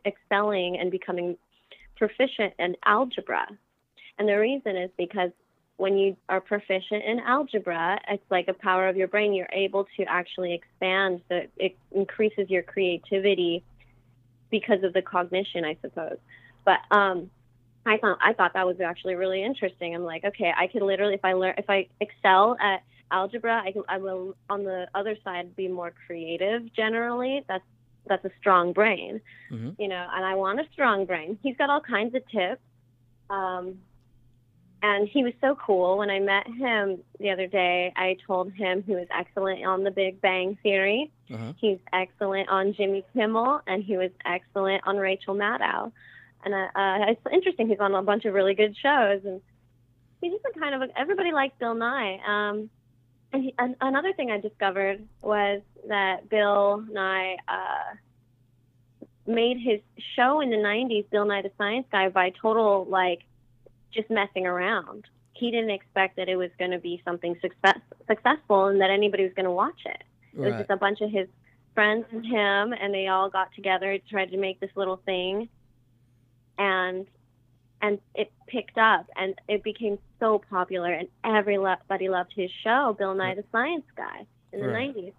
excelling 0.05 0.77
and 0.79 0.91
becoming 0.91 1.37
proficient 1.95 2.53
in 2.59 2.75
algebra. 2.85 3.47
And 4.17 4.27
the 4.27 4.37
reason 4.37 4.77
is 4.77 4.89
because 4.97 5.31
when 5.77 5.97
you 5.97 6.15
are 6.29 6.39
proficient 6.39 7.03
in 7.03 7.19
algebra, 7.19 7.99
it's 8.07 8.23
like 8.29 8.47
a 8.47 8.53
power 8.53 8.87
of 8.87 8.95
your 8.95 9.07
brain. 9.07 9.33
You're 9.33 9.49
able 9.51 9.87
to 9.97 10.03
actually 10.05 10.53
expand, 10.53 11.21
so 11.29 11.41
it 11.57 11.75
increases 11.91 12.49
your 12.49 12.61
creativity 12.61 13.63
because 14.51 14.83
of 14.83 14.93
the 14.93 15.01
cognition, 15.01 15.65
I 15.65 15.77
suppose. 15.81 16.17
But 16.63 16.79
um, 16.91 17.31
I 17.85 17.97
thought 17.97 18.19
I 18.21 18.33
thought 18.33 18.53
that 18.53 18.67
was 18.67 18.79
actually 18.79 19.15
really 19.15 19.43
interesting. 19.43 19.95
I'm 19.95 20.03
like, 20.03 20.23
okay, 20.23 20.53
I 20.55 20.67
could 20.67 20.83
literally, 20.83 21.15
if 21.15 21.25
I 21.25 21.33
learn, 21.33 21.55
if 21.57 21.69
I 21.69 21.87
excel 21.99 22.55
at 22.61 22.83
algebra, 23.11 23.61
I 23.65 23.71
can, 23.71 23.83
I 23.89 23.97
will 23.97 24.35
on 24.49 24.63
the 24.63 24.87
other 24.93 25.17
side 25.23 25.55
be 25.55 25.67
more 25.67 25.91
creative. 26.05 26.71
Generally, 26.73 27.45
that's 27.47 27.65
that's 28.05 28.23
a 28.25 28.31
strong 28.39 28.73
brain, 28.73 29.21
mm-hmm. 29.51 29.81
you 29.81 29.87
know, 29.87 30.07
and 30.13 30.25
I 30.25 30.35
want 30.35 30.59
a 30.59 30.65
strong 30.71 31.05
brain. 31.05 31.39
He's 31.41 31.57
got 31.57 31.69
all 31.69 31.81
kinds 31.81 32.15
of 32.15 32.21
tips. 32.29 32.61
Um, 33.29 33.79
and 34.83 35.07
he 35.07 35.23
was 35.23 35.31
so 35.39 35.55
cool. 35.55 35.97
When 35.97 36.09
I 36.09 36.19
met 36.19 36.45
him 36.45 36.99
the 37.17 37.31
other 37.31 37.47
day, 37.47 37.93
I 37.95 38.17
told 38.27 38.51
him 38.51 38.83
he 38.83 38.93
was 38.93 39.07
excellent 39.17 39.65
on 39.65 39.85
The 39.85 39.91
Big 39.91 40.19
Bang 40.19 40.57
Theory. 40.61 41.09
Uh-huh. 41.33 41.53
He's 41.57 41.79
excellent 41.93 42.49
on 42.49 42.73
Jimmy 42.73 43.05
Kimmel, 43.13 43.61
and 43.65 43.81
he 43.81 43.95
was 43.95 44.11
excellent 44.25 44.85
on 44.85 44.97
Rachel 44.97 45.35
Maddow. 45.35 45.93
And 46.43 46.53
uh, 46.53 46.67
uh, 46.75 47.11
it's 47.11 47.21
interesting. 47.31 47.69
He's 47.69 47.79
on 47.79 47.95
a 47.95 48.03
bunch 48.03 48.25
of 48.25 48.33
really 48.33 48.55
good 48.55 48.75
shows, 48.75 49.21
and 49.23 49.39
he's 50.19 50.33
just 50.33 50.43
a 50.53 50.59
kind 50.59 50.75
of 50.75 50.89
a, 50.89 50.99
everybody 50.99 51.31
likes 51.31 51.55
Bill 51.57 51.75
Nye. 51.75 52.19
Um, 52.27 52.69
and, 53.31 53.43
he, 53.43 53.55
and 53.57 53.77
another 53.79 54.11
thing 54.11 54.31
I 54.31 54.39
discovered 54.41 55.01
was 55.21 55.61
that 55.87 56.27
Bill 56.29 56.83
Nye 56.91 57.37
uh, 57.47 57.95
made 59.25 59.59
his 59.61 59.79
show 60.17 60.41
in 60.41 60.49
the 60.49 60.57
'90s, 60.57 61.09
Bill 61.09 61.23
Nye 61.23 61.41
the 61.41 61.51
Science 61.57 61.87
Guy, 61.89 62.09
by 62.09 62.33
total 62.41 62.85
like 62.89 63.21
just 63.93 64.09
messing 64.09 64.45
around. 64.45 65.05
He 65.33 65.51
didn't 65.51 65.71
expect 65.71 66.17
that 66.17 66.29
it 66.29 66.35
was 66.35 66.49
going 66.59 66.71
to 66.71 66.79
be 66.79 67.01
something 67.05 67.35
success, 67.41 67.79
successful 68.07 68.67
and 68.67 68.81
that 68.81 68.89
anybody 68.89 69.23
was 69.23 69.33
going 69.33 69.45
to 69.45 69.51
watch 69.51 69.81
it. 69.85 70.03
Right. 70.33 70.47
It 70.47 70.51
was 70.51 70.59
just 70.61 70.69
a 70.69 70.77
bunch 70.77 71.01
of 71.01 71.11
his 71.11 71.27
friends 71.73 72.05
and 72.11 72.25
him, 72.25 72.73
and 72.73 72.93
they 72.93 73.07
all 73.07 73.29
got 73.29 73.53
together 73.55 73.97
to 73.97 74.09
try 74.09 74.25
to 74.25 74.37
make 74.37 74.59
this 74.59 74.69
little 74.75 74.97
thing, 74.97 75.49
and 76.57 77.07
and 77.81 77.99
it 78.15 78.31
picked 78.47 78.77
up, 78.77 79.07
and 79.17 79.35
it 79.49 79.61
became 79.63 79.99
so 80.19 80.41
popular, 80.49 80.93
and 80.93 81.09
everybody 81.25 82.07
loved 82.07 82.31
his 82.33 82.49
show, 82.63 82.95
Bill 82.97 83.13
Nye 83.13 83.35
the 83.35 83.43
Science 83.51 83.85
Guy, 83.97 84.25
in 84.53 84.61
the 84.61 84.67
right. 84.67 84.95
'90s, 84.95 85.13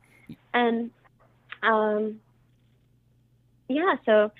and 0.54 0.90
um, 1.62 2.20
yeah, 3.68 3.96
so 4.06 4.30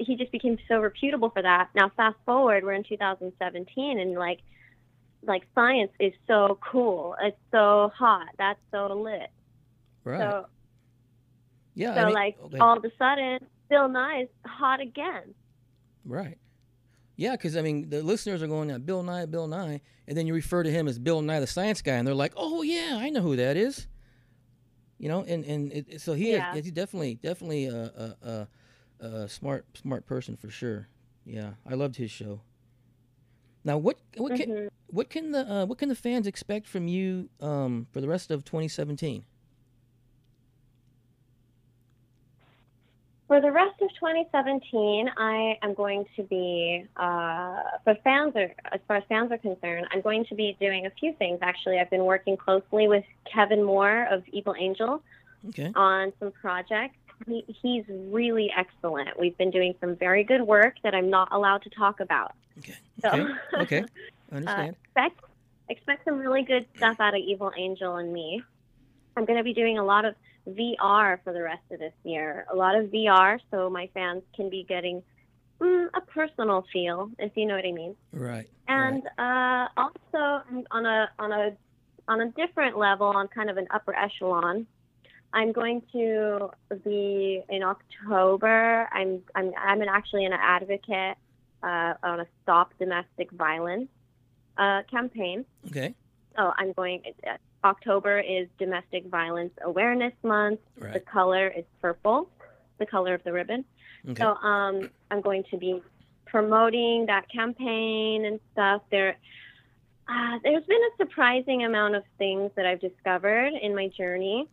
he 0.00 0.16
just 0.16 0.32
became 0.32 0.58
so 0.68 0.80
reputable 0.80 1.30
for 1.30 1.42
that. 1.42 1.68
Now 1.74 1.90
fast 1.96 2.16
forward, 2.24 2.64
we're 2.64 2.72
in 2.72 2.84
2017, 2.84 4.00
and 4.00 4.14
like 4.14 4.40
like 5.22 5.42
science 5.54 5.92
is 6.00 6.12
so 6.26 6.58
cool. 6.62 7.14
It's 7.22 7.36
so 7.50 7.92
hot. 7.96 8.28
That's 8.38 8.60
so 8.70 8.86
lit. 8.88 9.30
Right. 10.04 10.18
So, 10.20 10.46
yeah. 11.74 11.94
So 11.94 12.00
I 12.00 12.04
mean, 12.06 12.14
like 12.14 12.36
okay. 12.44 12.58
all 12.58 12.76
of 12.76 12.84
a 12.84 12.90
sudden, 12.98 13.46
Bill 13.68 13.88
Nye 13.88 14.22
is 14.22 14.28
hot 14.46 14.80
again. 14.80 15.34
Right. 16.04 16.38
Yeah, 17.16 17.32
because 17.32 17.56
I 17.56 17.62
mean, 17.62 17.90
the 17.90 18.02
listeners 18.02 18.42
are 18.42 18.46
going, 18.46 18.76
Bill 18.80 19.02
Nye, 19.02 19.26
Bill 19.26 19.46
Nye, 19.46 19.82
and 20.08 20.16
then 20.16 20.26
you 20.26 20.32
refer 20.32 20.62
to 20.62 20.70
him 20.70 20.88
as 20.88 20.98
Bill 20.98 21.20
Nye, 21.20 21.40
the 21.40 21.46
science 21.46 21.82
guy, 21.82 21.96
and 21.96 22.06
they're 22.06 22.14
like, 22.14 22.32
"Oh 22.36 22.62
yeah, 22.62 22.96
I 22.98 23.10
know 23.10 23.20
who 23.20 23.36
that 23.36 23.58
is." 23.58 23.86
You 24.98 25.08
know, 25.08 25.24
and 25.24 25.44
and 25.44 25.72
it, 25.72 26.00
so 26.00 26.14
he 26.14 26.32
yeah. 26.32 26.54
he's 26.54 26.72
definitely 26.72 27.16
definitely 27.16 27.66
a, 27.66 27.74
a, 27.74 28.28
a 28.28 28.48
a 29.00 29.28
smart 29.28 29.66
smart 29.74 30.06
person 30.06 30.36
for 30.36 30.50
sure. 30.50 30.88
Yeah, 31.24 31.52
I 31.68 31.74
loved 31.74 31.96
his 31.96 32.10
show. 32.10 32.40
Now, 33.64 33.78
what 33.78 33.98
what 34.16 34.36
can 34.36 34.48
mm-hmm. 34.48 34.68
what 34.88 35.10
can 35.10 35.32
the 35.32 35.52
uh, 35.52 35.66
what 35.66 35.78
can 35.78 35.88
the 35.88 35.94
fans 35.94 36.26
expect 36.26 36.66
from 36.66 36.88
you 36.88 37.28
um, 37.40 37.86
for 37.92 38.00
the 38.00 38.08
rest 38.08 38.30
of 38.30 38.44
2017? 38.44 39.24
For 43.28 43.40
the 43.40 43.52
rest 43.52 43.80
of 43.80 43.88
2017, 43.90 45.08
I 45.16 45.56
am 45.62 45.72
going 45.74 46.04
to 46.16 46.24
be, 46.24 46.84
uh, 46.96 47.62
for 47.84 47.94
fans 48.02 48.34
are, 48.34 48.52
as 48.72 48.80
far 48.88 48.96
as 48.96 49.04
fans 49.08 49.30
are 49.30 49.38
concerned, 49.38 49.86
I'm 49.92 50.00
going 50.00 50.24
to 50.24 50.34
be 50.34 50.56
doing 50.58 50.86
a 50.86 50.90
few 50.90 51.12
things. 51.12 51.38
Actually, 51.40 51.78
I've 51.78 51.90
been 51.90 52.06
working 52.06 52.36
closely 52.36 52.88
with 52.88 53.04
Kevin 53.32 53.62
Moore 53.62 54.08
of 54.10 54.24
Evil 54.32 54.56
Angel 54.58 55.00
okay. 55.50 55.70
on 55.76 56.12
some 56.18 56.32
projects 56.32 56.96
he, 57.26 57.44
he's 57.62 57.84
really 57.88 58.50
excellent. 58.56 59.18
We've 59.18 59.36
been 59.36 59.50
doing 59.50 59.74
some 59.80 59.96
very 59.96 60.24
good 60.24 60.42
work 60.42 60.76
that 60.82 60.94
I'm 60.94 61.10
not 61.10 61.28
allowed 61.32 61.62
to 61.62 61.70
talk 61.70 62.00
about. 62.00 62.34
Okay. 62.58 62.76
So, 63.00 63.08
okay. 63.08 63.32
okay. 63.54 63.84
I 64.32 64.36
understand. 64.36 64.76
Uh, 64.76 65.00
expect 65.00 65.24
expect 65.68 66.04
some 66.04 66.18
really 66.18 66.42
good 66.42 66.66
stuff 66.76 66.96
out 67.00 67.14
of 67.14 67.20
Evil 67.20 67.52
Angel 67.56 67.96
and 67.96 68.12
me. 68.12 68.42
I'm 69.16 69.24
going 69.24 69.38
to 69.38 69.44
be 69.44 69.54
doing 69.54 69.78
a 69.78 69.84
lot 69.84 70.04
of 70.04 70.14
VR 70.48 71.22
for 71.22 71.32
the 71.32 71.42
rest 71.42 71.62
of 71.70 71.78
this 71.78 71.92
year. 72.04 72.46
A 72.52 72.56
lot 72.56 72.74
of 72.74 72.86
VR, 72.86 73.38
so 73.50 73.70
my 73.70 73.88
fans 73.94 74.22
can 74.34 74.50
be 74.50 74.64
getting 74.68 75.02
mm, 75.60 75.88
a 75.94 76.00
personal 76.00 76.64
feel, 76.72 77.10
if 77.18 77.32
you 77.36 77.46
know 77.46 77.54
what 77.54 77.64
I 77.64 77.72
mean. 77.72 77.96
Right. 78.12 78.48
And 78.68 79.02
right. 79.18 79.64
Uh, 79.64 79.68
also 79.76 80.42
on 80.70 80.86
a 80.86 81.10
on 81.18 81.32
a 81.32 81.56
on 82.08 82.20
a 82.20 82.30
different 82.32 82.76
level, 82.76 83.06
on 83.06 83.28
kind 83.28 83.50
of 83.50 83.56
an 83.56 83.68
upper 83.70 83.94
echelon, 83.94 84.66
I'm 85.32 85.52
going 85.52 85.82
to 85.92 86.50
be 86.84 87.42
in 87.48 87.62
October. 87.62 88.88
I'm 88.92 89.22
I'm 89.34 89.52
I'm 89.56 89.82
actually 89.82 90.24
an 90.24 90.32
advocate 90.32 91.16
uh, 91.62 91.94
on 92.02 92.20
a 92.20 92.26
Stop 92.42 92.72
Domestic 92.78 93.30
Violence 93.32 93.88
uh, 94.58 94.82
campaign. 94.90 95.44
Okay. 95.68 95.94
So 96.36 96.52
I'm 96.56 96.72
going. 96.72 97.02
Uh, 97.26 97.36
October 97.62 98.18
is 98.18 98.48
Domestic 98.58 99.06
Violence 99.06 99.52
Awareness 99.62 100.14
Month. 100.22 100.60
Right. 100.78 100.94
The 100.94 101.00
color 101.00 101.48
is 101.48 101.64
purple, 101.82 102.30
the 102.78 102.86
color 102.86 103.14
of 103.14 103.22
the 103.22 103.32
ribbon. 103.32 103.64
Okay. 104.08 104.22
So 104.22 104.34
um, 104.34 104.90
I'm 105.10 105.20
going 105.20 105.44
to 105.50 105.58
be 105.58 105.82
promoting 106.24 107.06
that 107.06 107.30
campaign 107.30 108.24
and 108.24 108.40
stuff. 108.52 108.82
There, 108.90 109.16
uh, 110.08 110.38
there's 110.42 110.64
been 110.64 110.80
a 110.80 110.96
surprising 110.96 111.64
amount 111.64 111.96
of 111.96 112.04
things 112.16 112.50
that 112.56 112.64
I've 112.64 112.80
discovered 112.80 113.52
in 113.60 113.74
my 113.74 113.88
journey 113.88 114.48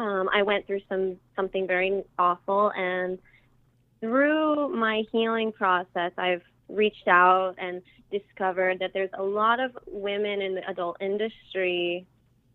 um, 0.00 0.28
I 0.32 0.42
went 0.42 0.66
through 0.66 0.80
some 0.88 1.16
something 1.36 1.66
very 1.66 2.02
awful, 2.18 2.72
and 2.74 3.18
through 4.00 4.74
my 4.74 5.04
healing 5.12 5.52
process, 5.52 6.12
I've 6.16 6.42
reached 6.68 7.06
out 7.06 7.54
and 7.58 7.82
discovered 8.10 8.78
that 8.78 8.92
there's 8.94 9.10
a 9.14 9.22
lot 9.22 9.60
of 9.60 9.76
women 9.86 10.40
in 10.40 10.54
the 10.54 10.68
adult 10.68 10.96
industry 11.00 12.06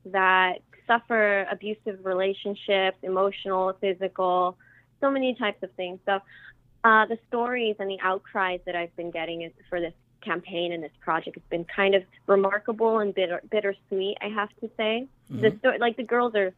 that 0.06 0.60
suffer 0.88 1.46
abusive 1.52 1.98
relationships, 2.04 2.98
emotional, 3.04 3.74
physical, 3.80 4.58
so 5.02 5.12
many 5.12 5.36
types 5.36 5.62
of 5.64 5.72
things. 5.74 6.00
So 6.06 6.20
uh, 6.84 7.06
the 7.06 7.18
stories 7.28 7.76
and 7.80 7.90
the 7.90 8.00
outcries 8.02 8.62
that 8.66 8.76
I've 8.76 8.96
been 8.96 9.12
getting 9.12 9.44
is, 9.44 9.52
for 9.70 9.80
this 9.80 9.94
campaign 10.22 10.74
and 10.74 10.84
this 10.84 10.92
project 11.00 11.36
has 11.36 11.44
been 11.50 11.66
kind 11.66 11.94
of 11.96 12.04
remarkable 12.28 13.00
and 13.00 13.14
bitter, 13.14 13.42
bittersweet. 13.52 14.18
I 14.22 14.30
have 14.30 14.50
to 14.62 14.70
say, 14.78 15.08
mm-hmm. 15.32 15.42
the 15.42 15.58
story, 15.60 15.78
like 15.80 15.98
the 15.98 16.04
girls 16.04 16.34
are 16.36 16.54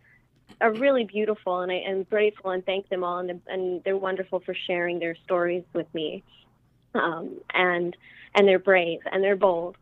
are 0.59 0.71
really 0.73 1.03
beautiful, 1.03 1.61
and 1.61 1.71
I 1.71 1.79
am 1.87 2.03
grateful 2.03 2.51
and 2.51 2.65
thank 2.65 2.89
them 2.89 3.03
all, 3.03 3.19
and 3.19 3.29
they're, 3.29 3.53
and 3.53 3.83
they're 3.83 3.97
wonderful 3.97 4.39
for 4.39 4.53
sharing 4.53 4.99
their 4.99 5.15
stories 5.23 5.63
with 5.73 5.91
me, 5.93 6.23
um, 6.93 7.39
and 7.53 7.95
and 8.35 8.47
they're 8.47 8.59
brave 8.59 8.99
and 9.11 9.23
they're 9.23 9.35
bold, 9.35 9.77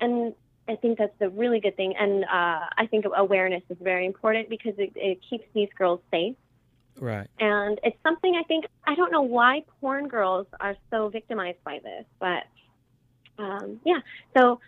and 0.00 0.34
I 0.68 0.76
think 0.76 0.98
that's 0.98 1.20
a 1.20 1.28
really 1.28 1.60
good 1.60 1.76
thing, 1.76 1.94
and 1.98 2.24
uh, 2.24 2.66
I 2.76 2.86
think 2.90 3.04
awareness 3.14 3.62
is 3.70 3.78
very 3.80 4.06
important 4.06 4.48
because 4.48 4.74
it, 4.78 4.92
it 4.94 5.18
keeps 5.28 5.44
these 5.54 5.68
girls 5.76 6.00
safe. 6.10 6.36
Right. 6.98 7.28
And 7.38 7.80
it's 7.82 7.96
something 8.02 8.36
I 8.36 8.42
think 8.44 8.66
I 8.86 8.94
don't 8.94 9.10
know 9.10 9.22
why 9.22 9.64
porn 9.80 10.08
girls 10.08 10.46
are 10.60 10.76
so 10.90 11.08
victimized 11.08 11.62
by 11.64 11.80
this, 11.82 12.04
but 12.18 12.44
um, 13.42 13.80
yeah. 13.84 14.00
So 14.36 14.60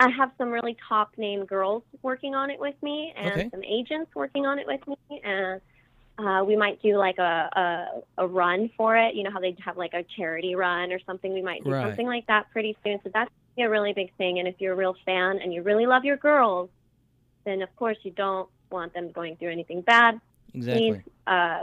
I 0.00 0.08
have 0.10 0.30
some 0.38 0.50
really 0.50 0.76
top 0.88 1.10
name 1.16 1.44
girls 1.44 1.82
working 2.02 2.34
on 2.34 2.50
it 2.50 2.60
with 2.60 2.80
me 2.82 3.12
and 3.16 3.32
okay. 3.32 3.50
some 3.50 3.64
agents 3.64 4.14
working 4.14 4.46
on 4.46 4.58
it 4.58 4.66
with 4.66 4.86
me 4.86 4.96
and 5.24 5.60
uh, 6.18 6.42
we 6.44 6.56
might 6.56 6.82
do 6.82 6.96
like 6.96 7.18
a, 7.18 8.02
a, 8.18 8.22
a 8.22 8.26
run 8.26 8.70
for 8.76 8.96
it. 8.96 9.14
You 9.14 9.22
know 9.22 9.30
how 9.30 9.40
they 9.40 9.56
have 9.64 9.76
like 9.76 9.94
a 9.94 10.04
charity 10.16 10.56
run 10.56 10.92
or 10.92 10.98
something. 11.06 11.32
We 11.32 11.42
might 11.42 11.62
do 11.62 11.70
right. 11.70 11.86
something 11.86 12.06
like 12.06 12.26
that 12.26 12.50
pretty 12.50 12.76
soon. 12.84 12.98
So 13.04 13.10
that's 13.12 13.30
a 13.56 13.68
really 13.68 13.92
big 13.92 14.12
thing. 14.16 14.38
And 14.38 14.48
if 14.48 14.56
you're 14.58 14.72
a 14.72 14.76
real 14.76 14.96
fan 15.04 15.38
and 15.38 15.52
you 15.54 15.62
really 15.62 15.86
love 15.86 16.04
your 16.04 16.16
girls, 16.16 16.70
then 17.44 17.62
of 17.62 17.74
course 17.76 17.96
you 18.02 18.10
don't 18.10 18.48
want 18.70 18.94
them 18.94 19.12
going 19.12 19.36
through 19.36 19.50
anything 19.50 19.80
bad. 19.80 20.20
Exactly. 20.54 20.92
Please, 20.92 21.02
uh, 21.26 21.60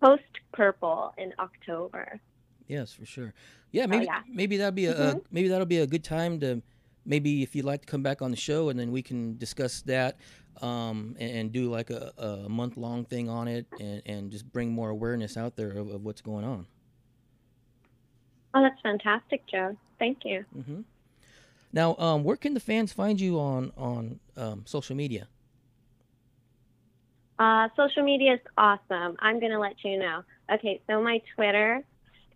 post 0.00 0.22
purple 0.52 1.14
in 1.18 1.32
October. 1.38 2.20
Yes, 2.68 2.92
for 2.92 3.06
sure. 3.06 3.34
Yeah, 3.70 3.86
maybe 3.86 4.06
oh, 4.08 4.12
yeah. 4.12 4.20
maybe 4.28 4.56
that'll 4.56 4.72
be 4.72 4.86
a, 4.86 4.94
mm-hmm. 4.94 5.18
a 5.18 5.20
maybe 5.30 5.48
that'll 5.48 5.66
be 5.66 5.78
a 5.78 5.86
good 5.86 6.04
time 6.04 6.38
to 6.40 6.62
maybe 7.04 7.42
if 7.42 7.54
you'd 7.54 7.64
like 7.64 7.82
to 7.82 7.86
come 7.86 8.02
back 8.02 8.22
on 8.22 8.30
the 8.30 8.36
show 8.36 8.68
and 8.68 8.78
then 8.78 8.92
we 8.92 9.02
can 9.02 9.36
discuss 9.38 9.82
that 9.82 10.18
um, 10.60 11.16
and, 11.18 11.30
and 11.30 11.52
do 11.52 11.70
like 11.70 11.90
a, 11.90 12.12
a 12.18 12.48
month 12.48 12.76
long 12.76 13.04
thing 13.04 13.28
on 13.28 13.48
it 13.48 13.66
and, 13.80 14.02
and 14.06 14.30
just 14.30 14.50
bring 14.52 14.70
more 14.70 14.90
awareness 14.90 15.36
out 15.36 15.56
there 15.56 15.70
of, 15.70 15.88
of 15.90 16.04
what's 16.04 16.20
going 16.20 16.44
on. 16.44 16.66
Oh, 18.54 18.62
that's 18.62 18.80
fantastic, 18.82 19.46
Joe. 19.50 19.76
Thank 19.98 20.18
you. 20.24 20.44
hmm 20.54 20.80
Now, 21.72 21.96
um, 21.96 22.22
where 22.22 22.36
can 22.36 22.54
the 22.54 22.60
fans 22.60 22.92
find 22.92 23.20
you 23.20 23.38
on 23.40 23.72
on 23.76 24.20
um, 24.36 24.64
social 24.66 24.94
media? 24.94 25.28
Uh, 27.38 27.68
social 27.76 28.02
media 28.04 28.34
is 28.34 28.40
awesome. 28.56 29.16
I'm 29.18 29.40
going 29.40 29.52
to 29.52 29.58
let 29.58 29.74
you 29.84 29.98
know. 29.98 30.22
Okay, 30.52 30.80
so 30.86 31.02
my 31.02 31.20
Twitter 31.34 31.82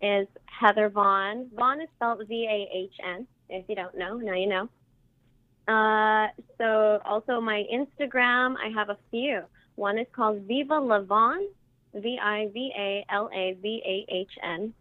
is 0.01 0.27
Heather 0.45 0.89
Vahn. 0.89 1.49
Vahn 1.51 1.81
is 1.81 1.89
spelled 1.95 2.21
V 2.27 2.47
A 2.49 2.77
H 2.77 2.93
N. 3.05 3.27
If 3.49 3.65
you 3.67 3.75
don't 3.75 3.97
know, 3.97 4.17
now 4.17 4.33
you 4.33 4.47
know. 4.47 4.69
Uh, 5.67 6.27
so 6.57 6.99
also 7.05 7.41
my 7.41 7.63
Instagram, 7.73 8.55
I 8.57 8.69
have 8.73 8.89
a 8.89 8.97
few. 9.11 9.41
One 9.75 9.97
is 9.97 10.07
called 10.15 10.41
Viva 10.43 10.75
Lavon, 10.75 11.45
V 11.93 12.17
I 12.21 12.49
V 12.53 12.71
A 12.77 13.05
L 13.09 13.29
A 13.33 13.57
V 13.61 13.81
A 13.85 14.13
H 14.13 14.31
N. 14.43 14.73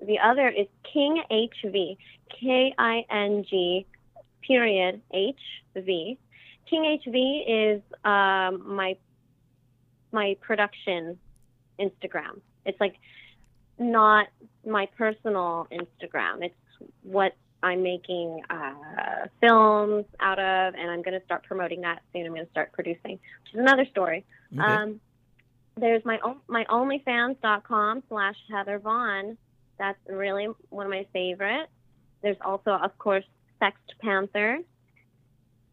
The 0.00 0.18
other 0.18 0.48
is 0.48 0.66
King 0.92 1.22
HV, 1.30 1.96
K 2.40 2.74
I 2.78 3.04
N 3.10 3.44
G, 3.48 3.86
period 4.46 5.00
H 5.12 5.40
V. 5.74 6.18
King 6.68 6.98
HV 7.06 7.74
is 7.76 7.82
um, 8.04 8.74
my 8.74 8.96
my 10.12 10.36
production 10.40 11.18
Instagram. 11.78 12.40
It's 12.64 12.80
like 12.80 12.94
not 13.78 14.28
my 14.66 14.86
personal 14.96 15.66
Instagram. 15.72 16.42
It's 16.42 16.54
what 17.02 17.32
I'm 17.64 17.82
making 17.82 18.42
uh, 18.50 19.26
films 19.40 20.04
out 20.20 20.38
of, 20.38 20.74
and 20.74 20.90
I'm 20.90 21.02
going 21.02 21.18
to 21.18 21.24
start 21.24 21.44
promoting 21.44 21.80
that 21.80 22.02
soon. 22.12 22.26
I'm 22.26 22.34
going 22.34 22.44
to 22.44 22.50
start 22.50 22.72
producing, 22.72 23.12
which 23.12 23.54
is 23.54 23.58
another 23.60 23.86
story. 23.90 24.24
Okay. 24.52 24.62
Um, 24.62 25.00
there's 25.76 26.04
my 26.04 26.18
my 26.46 26.64
OnlyFans.com 26.66 28.02
slash 28.08 28.36
Heather 28.50 28.78
Vahn. 28.78 29.36
That's 29.78 29.98
really 30.08 30.48
one 30.68 30.86
of 30.86 30.90
my 30.90 31.06
favorites. 31.12 31.72
There's 32.22 32.36
also, 32.44 32.70
of 32.70 32.96
course, 32.98 33.24
Sext 33.60 33.88
Panther, 34.00 34.58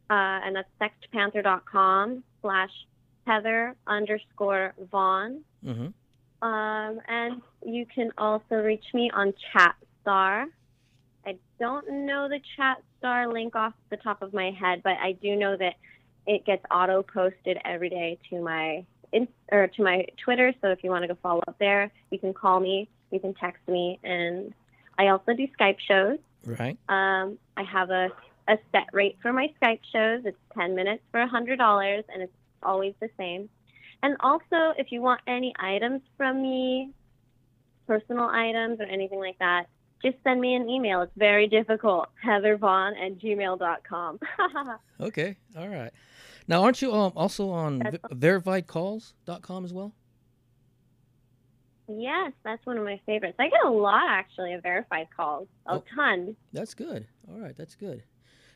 uh, 0.09 0.39
and 0.43 0.55
that's 0.55 0.69
sextpanther.com 0.81 2.23
slash 2.41 2.71
Heather 3.27 3.75
underscore 3.85 4.73
Vahn. 4.91 5.41
hmm 5.63 5.87
Um, 6.41 7.01
and 7.07 7.41
you 7.65 7.85
can 7.85 8.11
also 8.17 8.55
reach 8.55 8.85
me 8.93 9.11
on 9.13 9.33
Chatstar. 9.53 10.45
I 11.25 11.37
don't 11.59 12.05
know 12.05 12.27
the 12.27 12.39
chat 12.55 12.81
star 12.97 13.31
link 13.31 13.55
off 13.55 13.73
the 13.89 13.97
top 13.97 14.21
of 14.21 14.33
my 14.33 14.51
head, 14.51 14.81
but 14.83 14.93
I 14.93 15.13
do 15.13 15.35
know 15.35 15.55
that 15.57 15.75
it 16.25 16.45
gets 16.45 16.63
auto 16.71 17.03
posted 17.03 17.57
every 17.65 17.89
day 17.89 18.17
to 18.29 18.41
my 18.41 18.85
or 19.51 19.67
to 19.67 19.83
my 19.83 20.05
Twitter. 20.23 20.53
So 20.61 20.69
if 20.69 20.83
you 20.83 20.89
want 20.89 21.03
to 21.03 21.07
go 21.07 21.17
follow 21.21 21.41
up 21.47 21.57
there, 21.59 21.91
you 22.09 22.19
can 22.19 22.33
call 22.33 22.59
me, 22.59 22.89
you 23.11 23.19
can 23.19 23.33
text 23.33 23.67
me, 23.67 23.99
and 24.03 24.53
I 24.97 25.07
also 25.07 25.33
do 25.33 25.47
Skype 25.59 25.77
shows. 25.79 26.19
Right. 26.45 26.77
Um, 26.89 27.37
I 27.57 27.63
have 27.63 27.89
a, 27.89 28.09
a 28.47 28.57
set 28.71 28.87
rate 28.93 29.17
for 29.21 29.33
my 29.33 29.53
Skype 29.61 29.79
shows. 29.91 30.21
It's 30.25 30.37
10 30.57 30.75
minutes 30.75 31.03
for 31.11 31.21
a 31.21 31.29
$100, 31.29 32.03
and 32.13 32.23
it's 32.23 32.33
always 32.63 32.93
the 32.99 33.09
same. 33.17 33.49
And 34.03 34.15
also, 34.21 34.73
if 34.77 34.91
you 34.91 35.01
want 35.01 35.21
any 35.27 35.53
items 35.59 36.01
from 36.17 36.41
me, 36.41 36.91
personal 37.85 38.29
items 38.29 38.79
or 38.79 38.83
anything 38.83 39.19
like 39.19 39.37
that, 39.39 39.65
just 40.03 40.17
send 40.23 40.39
me 40.41 40.55
an 40.55 40.69
email. 40.69 41.01
It's 41.01 41.11
very 41.17 41.47
difficult. 41.47 42.07
HeatherVahn 42.25 42.91
at 43.05 43.17
gmail.com. 43.19 44.19
Okay. 45.01 45.35
All 45.57 45.67
right. 45.67 45.91
Now, 46.47 46.63
aren't 46.63 46.81
you 46.81 46.93
um, 46.93 47.11
also 47.15 47.49
on 47.49 47.79
That's- 47.79 47.99
v- 48.11 48.15
verifiedcalls.com 48.27 49.65
as 49.65 49.73
well? 49.73 49.93
yes, 51.87 52.31
that's 52.45 52.65
one 52.65 52.77
of 52.77 52.85
my 52.85 52.99
favorites. 53.05 53.35
I 53.39 53.49
get 53.49 53.65
a 53.65 53.69
lot, 53.69 54.03
actually, 54.09 54.53
of 54.53 54.63
verified 54.63 55.07
calls. 55.15 55.47
A 55.65 55.73
Oh. 55.73 55.83
ton. 55.93 56.35
That's 56.53 56.73
good. 56.73 57.05
All 57.29 57.37
right, 57.39 57.55
that's 57.57 57.75
good. 57.75 58.03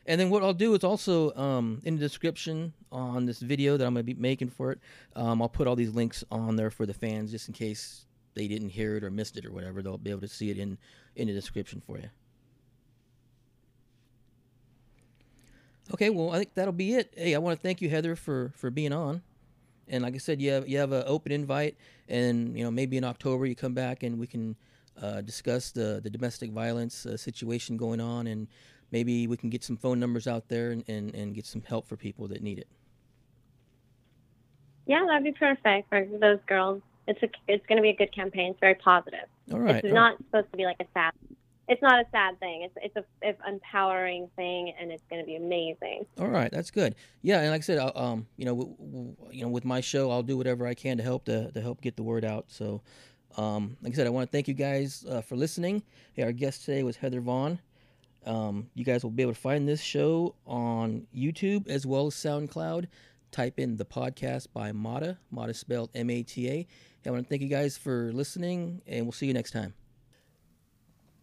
And 0.06 0.18
then 0.20 0.30
what 0.30 0.42
I'll 0.42 0.54
do 0.54 0.72
is 0.74 0.84
also 0.84 1.34
um, 1.34 1.80
in 1.84 1.96
the 1.96 2.00
description 2.00 2.72
on 2.92 3.26
this 3.26 3.40
video 3.40 3.76
that 3.76 3.84
I'm 3.86 3.92
going 3.94 4.06
to 4.06 4.14
be 4.14 4.18
making 4.18 4.50
for 4.50 4.70
it, 4.72 4.78
um, 5.16 5.42
I'll 5.42 5.48
put 5.48 5.66
all 5.66 5.76
these 5.76 5.92
links 5.92 6.24
on 6.30 6.56
there 6.56 6.70
for 6.70 6.86
the 6.86 6.94
fans 6.94 7.30
just 7.32 7.48
in 7.48 7.54
case 7.54 8.05
they 8.36 8.46
didn't 8.46 8.68
hear 8.68 8.96
it 8.96 9.02
or 9.02 9.10
missed 9.10 9.36
it 9.36 9.44
or 9.44 9.50
whatever. 9.50 9.82
They'll 9.82 9.98
be 9.98 10.10
able 10.10 10.20
to 10.20 10.28
see 10.28 10.50
it 10.50 10.58
in 10.58 10.78
in 11.16 11.26
the 11.26 11.34
description 11.34 11.82
for 11.84 11.98
you. 11.98 12.08
Okay, 15.92 16.10
well 16.10 16.30
I 16.30 16.38
think 16.38 16.54
that'll 16.54 16.72
be 16.72 16.94
it. 16.94 17.12
Hey, 17.16 17.34
I 17.34 17.38
want 17.38 17.58
to 17.58 17.62
thank 17.62 17.80
you, 17.80 17.88
Heather, 17.88 18.14
for 18.14 18.52
for 18.54 18.70
being 18.70 18.92
on. 18.92 19.22
And 19.88 20.02
like 20.02 20.14
I 20.14 20.18
said, 20.18 20.40
you 20.40 20.52
have 20.52 20.68
you 20.68 20.78
have 20.78 20.92
an 20.92 21.04
open 21.06 21.32
invite, 21.32 21.76
and 22.08 22.56
you 22.56 22.62
know 22.62 22.70
maybe 22.70 22.96
in 22.96 23.04
October 23.04 23.46
you 23.46 23.56
come 23.56 23.74
back 23.74 24.02
and 24.02 24.18
we 24.18 24.26
can 24.26 24.54
uh, 25.00 25.22
discuss 25.22 25.70
the 25.70 26.00
the 26.02 26.10
domestic 26.10 26.50
violence 26.50 27.06
uh, 27.06 27.16
situation 27.16 27.76
going 27.76 28.00
on, 28.00 28.26
and 28.26 28.48
maybe 28.90 29.26
we 29.26 29.36
can 29.36 29.50
get 29.50 29.64
some 29.64 29.76
phone 29.76 29.98
numbers 29.98 30.26
out 30.26 30.48
there 30.48 30.70
and, 30.70 30.84
and, 30.88 31.14
and 31.14 31.34
get 31.34 31.46
some 31.46 31.62
help 31.62 31.86
for 31.86 31.96
people 31.96 32.28
that 32.28 32.42
need 32.42 32.58
it. 32.58 32.68
Yeah, 34.86 35.04
that'd 35.06 35.24
be 35.24 35.32
perfect 35.32 35.88
for 35.88 36.06
those 36.20 36.38
girls. 36.46 36.80
It's 37.06 37.22
a, 37.22 37.28
it's 37.48 37.64
going 37.66 37.76
to 37.76 37.82
be 37.82 37.90
a 37.90 37.96
good 37.96 38.14
campaign. 38.14 38.50
It's 38.50 38.60
very 38.60 38.74
positive. 38.74 39.26
All 39.52 39.60
right. 39.60 39.76
it's 39.76 39.86
all 39.86 39.94
not 39.94 40.18
supposed 40.18 40.50
to 40.50 40.56
be 40.56 40.64
like 40.64 40.76
a 40.80 40.86
sad. 40.94 41.12
It's 41.68 41.82
not 41.82 42.00
a 42.00 42.04
sad 42.12 42.38
thing. 42.38 42.62
It's 42.62 42.74
it's 42.80 42.96
a 42.96 43.04
it's 43.22 43.40
empowering 43.46 44.28
thing, 44.36 44.72
and 44.80 44.92
it's 44.92 45.02
going 45.10 45.20
to 45.20 45.26
be 45.26 45.34
amazing. 45.36 46.06
All 46.18 46.28
right, 46.28 46.50
that's 46.50 46.70
good. 46.70 46.94
Yeah, 47.22 47.40
and 47.40 47.50
like 47.50 47.60
I 47.60 47.62
said, 47.62 47.78
I'll, 47.78 47.92
um, 47.96 48.26
you 48.36 48.44
know, 48.44 48.54
w- 48.56 48.76
w- 48.78 49.16
you 49.32 49.42
know, 49.42 49.48
with 49.48 49.64
my 49.64 49.80
show, 49.80 50.10
I'll 50.10 50.22
do 50.22 50.36
whatever 50.36 50.66
I 50.66 50.74
can 50.74 50.96
to 50.98 51.02
help 51.02 51.24
to, 51.24 51.50
to 51.50 51.60
help 51.60 51.80
get 51.80 51.96
the 51.96 52.04
word 52.04 52.24
out. 52.24 52.44
So, 52.48 52.82
um, 53.36 53.76
like 53.82 53.92
I 53.92 53.96
said, 53.96 54.06
I 54.06 54.10
want 54.10 54.30
to 54.30 54.32
thank 54.32 54.46
you 54.46 54.54
guys 54.54 55.04
uh, 55.08 55.22
for 55.22 55.34
listening. 55.36 55.82
Hey, 56.12 56.22
our 56.22 56.32
guest 56.32 56.64
today 56.64 56.84
was 56.84 56.96
Heather 56.96 57.20
Vahn. 57.20 57.58
Um, 58.26 58.68
you 58.74 58.84
guys 58.84 59.02
will 59.02 59.10
be 59.10 59.22
able 59.22 59.34
to 59.34 59.40
find 59.40 59.68
this 59.68 59.80
show 59.80 60.34
on 60.46 61.06
YouTube 61.16 61.68
as 61.68 61.84
well 61.86 62.08
as 62.08 62.14
SoundCloud. 62.14 62.86
Type 63.32 63.58
in 63.58 63.76
the 63.76 63.84
podcast 63.84 64.46
by 64.54 64.72
Mata, 64.72 65.18
Mata 65.30 65.52
spelled 65.52 65.90
M 65.94 66.10
A 66.10 66.22
T 66.22 66.48
A. 66.48 66.66
I 67.06 67.10
want 67.10 67.24
to 67.24 67.28
thank 67.28 67.42
you 67.42 67.48
guys 67.48 67.76
for 67.76 68.10
listening, 68.12 68.82
and 68.86 69.04
we'll 69.04 69.12
see 69.12 69.26
you 69.26 69.34
next 69.34 69.52
time. 69.52 69.74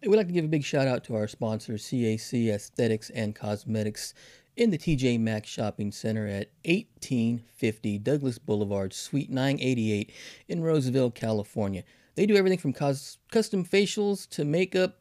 We'd 0.02 0.18
like 0.18 0.28
to 0.28 0.34
give 0.34 0.46
a 0.46 0.50
big 0.50 0.64
shout 0.64 0.88
out 0.88 1.04
to 1.06 1.16
our 1.16 1.28
sponsor, 1.28 1.74
CAC 1.74 2.50
Aesthetics 2.50 3.10
and 3.10 3.34
Cosmetics, 3.34 4.14
in 4.56 4.70
the 4.70 4.78
TJ 4.78 5.20
Maxx 5.20 5.50
Shopping 5.50 5.92
Center 5.92 6.28
at 6.28 6.50
1850 6.66 8.00
Douglas 8.00 8.38
Boulevard, 8.38 8.94
Suite 8.94 9.30
988 9.30 10.12
in 10.50 10.62
Roseville, 10.62 11.10
California. 11.10 11.84
They 12.16 12.26
do 12.26 12.36
everything 12.36 12.60
from 12.60 12.74
cos- 12.74 13.18
custom 13.32 13.66
facials 13.66 14.30
to 14.30 14.46
makeup, 14.46 15.00